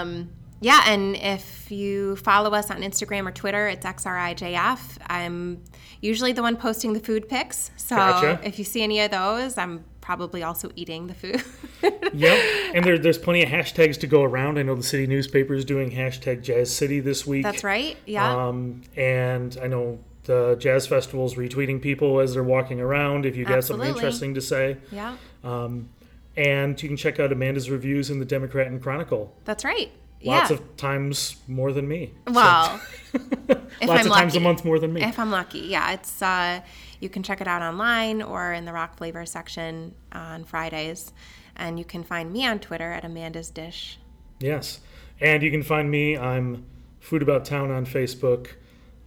Um, 0.01 0.31
yeah, 0.63 0.83
and 0.87 1.17
if 1.17 1.71
you 1.71 2.17
follow 2.17 2.51
us 2.55 2.71
on 2.71 2.83
Instagram 2.83 3.27
or 3.27 3.33
Twitter, 3.33 3.69
it's 3.69 3.85
XRIJF. 3.85 4.99
I'm 5.09 5.63
usually 6.01 6.33
the 6.33 6.43
one 6.43 6.57
posting 6.57 6.93
the 6.93 7.01
food 7.01 7.29
pics. 7.29 7.71
So 7.77 7.97
Gotcha. 7.97 8.41
if 8.45 8.59
you 8.59 8.65
see 8.65 8.83
any 8.83 9.01
of 9.01 9.11
those, 9.11 9.59
I'm 9.59 9.85
probably 10.01 10.43
also 10.43 10.71
eating 10.77 11.09
the 11.09 11.15
food. 11.15 11.43
yep. 12.13 12.75
And 12.75 12.85
there, 12.85 12.99
there's 12.99 13.19
plenty 13.19 13.43
of 13.43 13.49
hashtags 13.49 13.99
to 14.01 14.07
go 14.07 14.23
around. 14.23 14.59
I 14.59 14.63
know 14.63 14.75
the 14.75 14.83
city 14.83 15.07
newspaper 15.07 15.55
is 15.55 15.65
doing 15.65 15.91
hashtag 15.91 16.43
Jazz 16.43 16.75
City 16.75 17.01
this 17.01 17.27
week. 17.27 17.43
That's 17.43 17.65
right. 17.65 17.97
Yeah. 18.07 18.47
Um, 18.47 18.83
and 18.97 19.59
I 19.63 19.67
know 19.67 19.99
the 20.25 20.57
Jazz 20.61 20.87
Festival's 20.87 21.35
retweeting 21.35 21.83
people 21.83 22.21
as 22.21 22.35
they're 22.35 22.45
walking 22.45 22.81
around. 22.81 23.27
If 23.27 23.37
you 23.37 23.45
got 23.45 23.65
something 23.65 23.89
interesting 23.89 24.35
to 24.35 24.41
say, 24.41 24.77
yeah. 24.93 25.17
and 25.43 26.83
you 26.83 26.89
can 26.89 26.97
check 26.97 27.19
out 27.19 27.33
Amanda's 27.33 27.71
reviews 27.71 28.11
in 28.11 28.21
the 28.21 28.25
Democrat 28.25 28.69
and 28.69 28.81
Chronicle. 28.81 29.35
That's 29.45 29.65
right. 29.65 29.91
Lots 30.25 30.51
yeah. 30.51 30.57
of 30.57 30.77
times 30.77 31.37
more 31.49 31.73
than 31.73 31.89
me. 31.89 32.13
well, 32.27 32.81
if 33.13 33.89
Lots 33.89 34.01
I'm 34.01 34.07
of 34.07 34.13
times 34.13 34.37
a 34.37 34.41
month 34.41 34.65
more 34.65 34.79
than 34.79 34.93
me. 34.93 35.03
If 35.03 35.19
I'm 35.19 35.31
lucky, 35.31 35.61
yeah, 35.61 35.93
it's 35.93 36.23
uh, 36.23 36.61
you 37.01 37.09
can 37.09 37.23
check 37.23 37.41
it 37.41 37.49
out 37.49 37.63
online 37.63 38.23
or 38.23 38.53
in 38.53 38.65
the 38.65 38.73
rock 38.73 38.97
flavor 38.97 39.27
section 39.27 39.95
on 40.13 40.45
Fridays, 40.45 41.13
and 41.57 41.79
you 41.79 41.85
can 41.85 42.05
find 42.05 42.33
me 42.33 42.47
on 42.47 42.59
Twitter 42.59 42.93
at 42.93 43.05
Amanda's 43.05 43.51
Dish. 43.51 43.99
Yes. 44.41 44.81
And 45.21 45.43
you 45.43 45.51
can 45.51 45.63
find 45.63 45.91
me. 45.91 46.17
I'm 46.17 46.65
Food 47.01 47.23
About 47.23 47.45
Town 47.45 47.71
on 47.71 47.87
Facebook. 47.87 48.49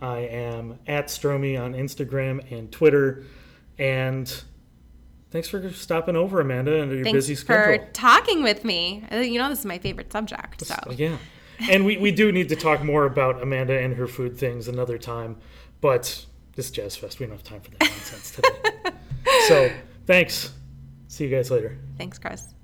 I 0.02 0.20
am 0.20 0.80
at 0.88 1.08
Stromy 1.08 1.60
on 1.60 1.74
Instagram 1.74 2.52
and 2.52 2.72
Twitter. 2.72 3.24
And 3.78 4.44
thanks 5.36 5.50
for 5.50 5.70
stopping 5.72 6.16
over, 6.16 6.40
Amanda, 6.40 6.82
and 6.82 6.90
your 6.90 7.04
Thanks 7.04 7.18
busy 7.18 7.36
schedule. 7.36 7.86
for 7.86 7.92
talking 7.92 8.42
with 8.42 8.64
me. 8.64 9.04
Uh, 9.12 9.18
You 9.18 9.38
know 9.38 9.50
this 9.50 9.60
is 9.60 9.66
my 9.66 9.78
favorite 9.78 10.10
subject, 10.10 10.66
so 10.66 10.76
Yeah. 10.92 11.18
And 11.70 11.86
we, 11.86 11.98
we 11.98 12.12
do 12.12 12.32
need 12.32 12.48
to 12.50 12.56
talk 12.56 12.84
more 12.84 13.06
about 13.06 13.42
Amanda 13.42 13.78
and 13.78 13.94
her 13.96 14.08
food 14.08 14.38
things 14.38 14.70
another 14.70 14.98
time. 14.98 15.36
But 15.82 16.26
this 16.56 16.72
Jazz 16.72 16.96
Fest, 16.96 17.20
we 17.20 17.26
don't 17.26 17.36
have 17.36 17.44
time 17.44 17.60
for 17.60 17.72
that 17.72 17.82
nonsense 17.82 18.32
today. 18.32 18.92
so 19.48 19.72
thanks. 20.06 20.54
See 21.10 21.26
you 21.26 21.30
guys 21.30 21.52
later. 21.52 21.78
thanks, 21.98 22.18
Chris. 22.18 22.55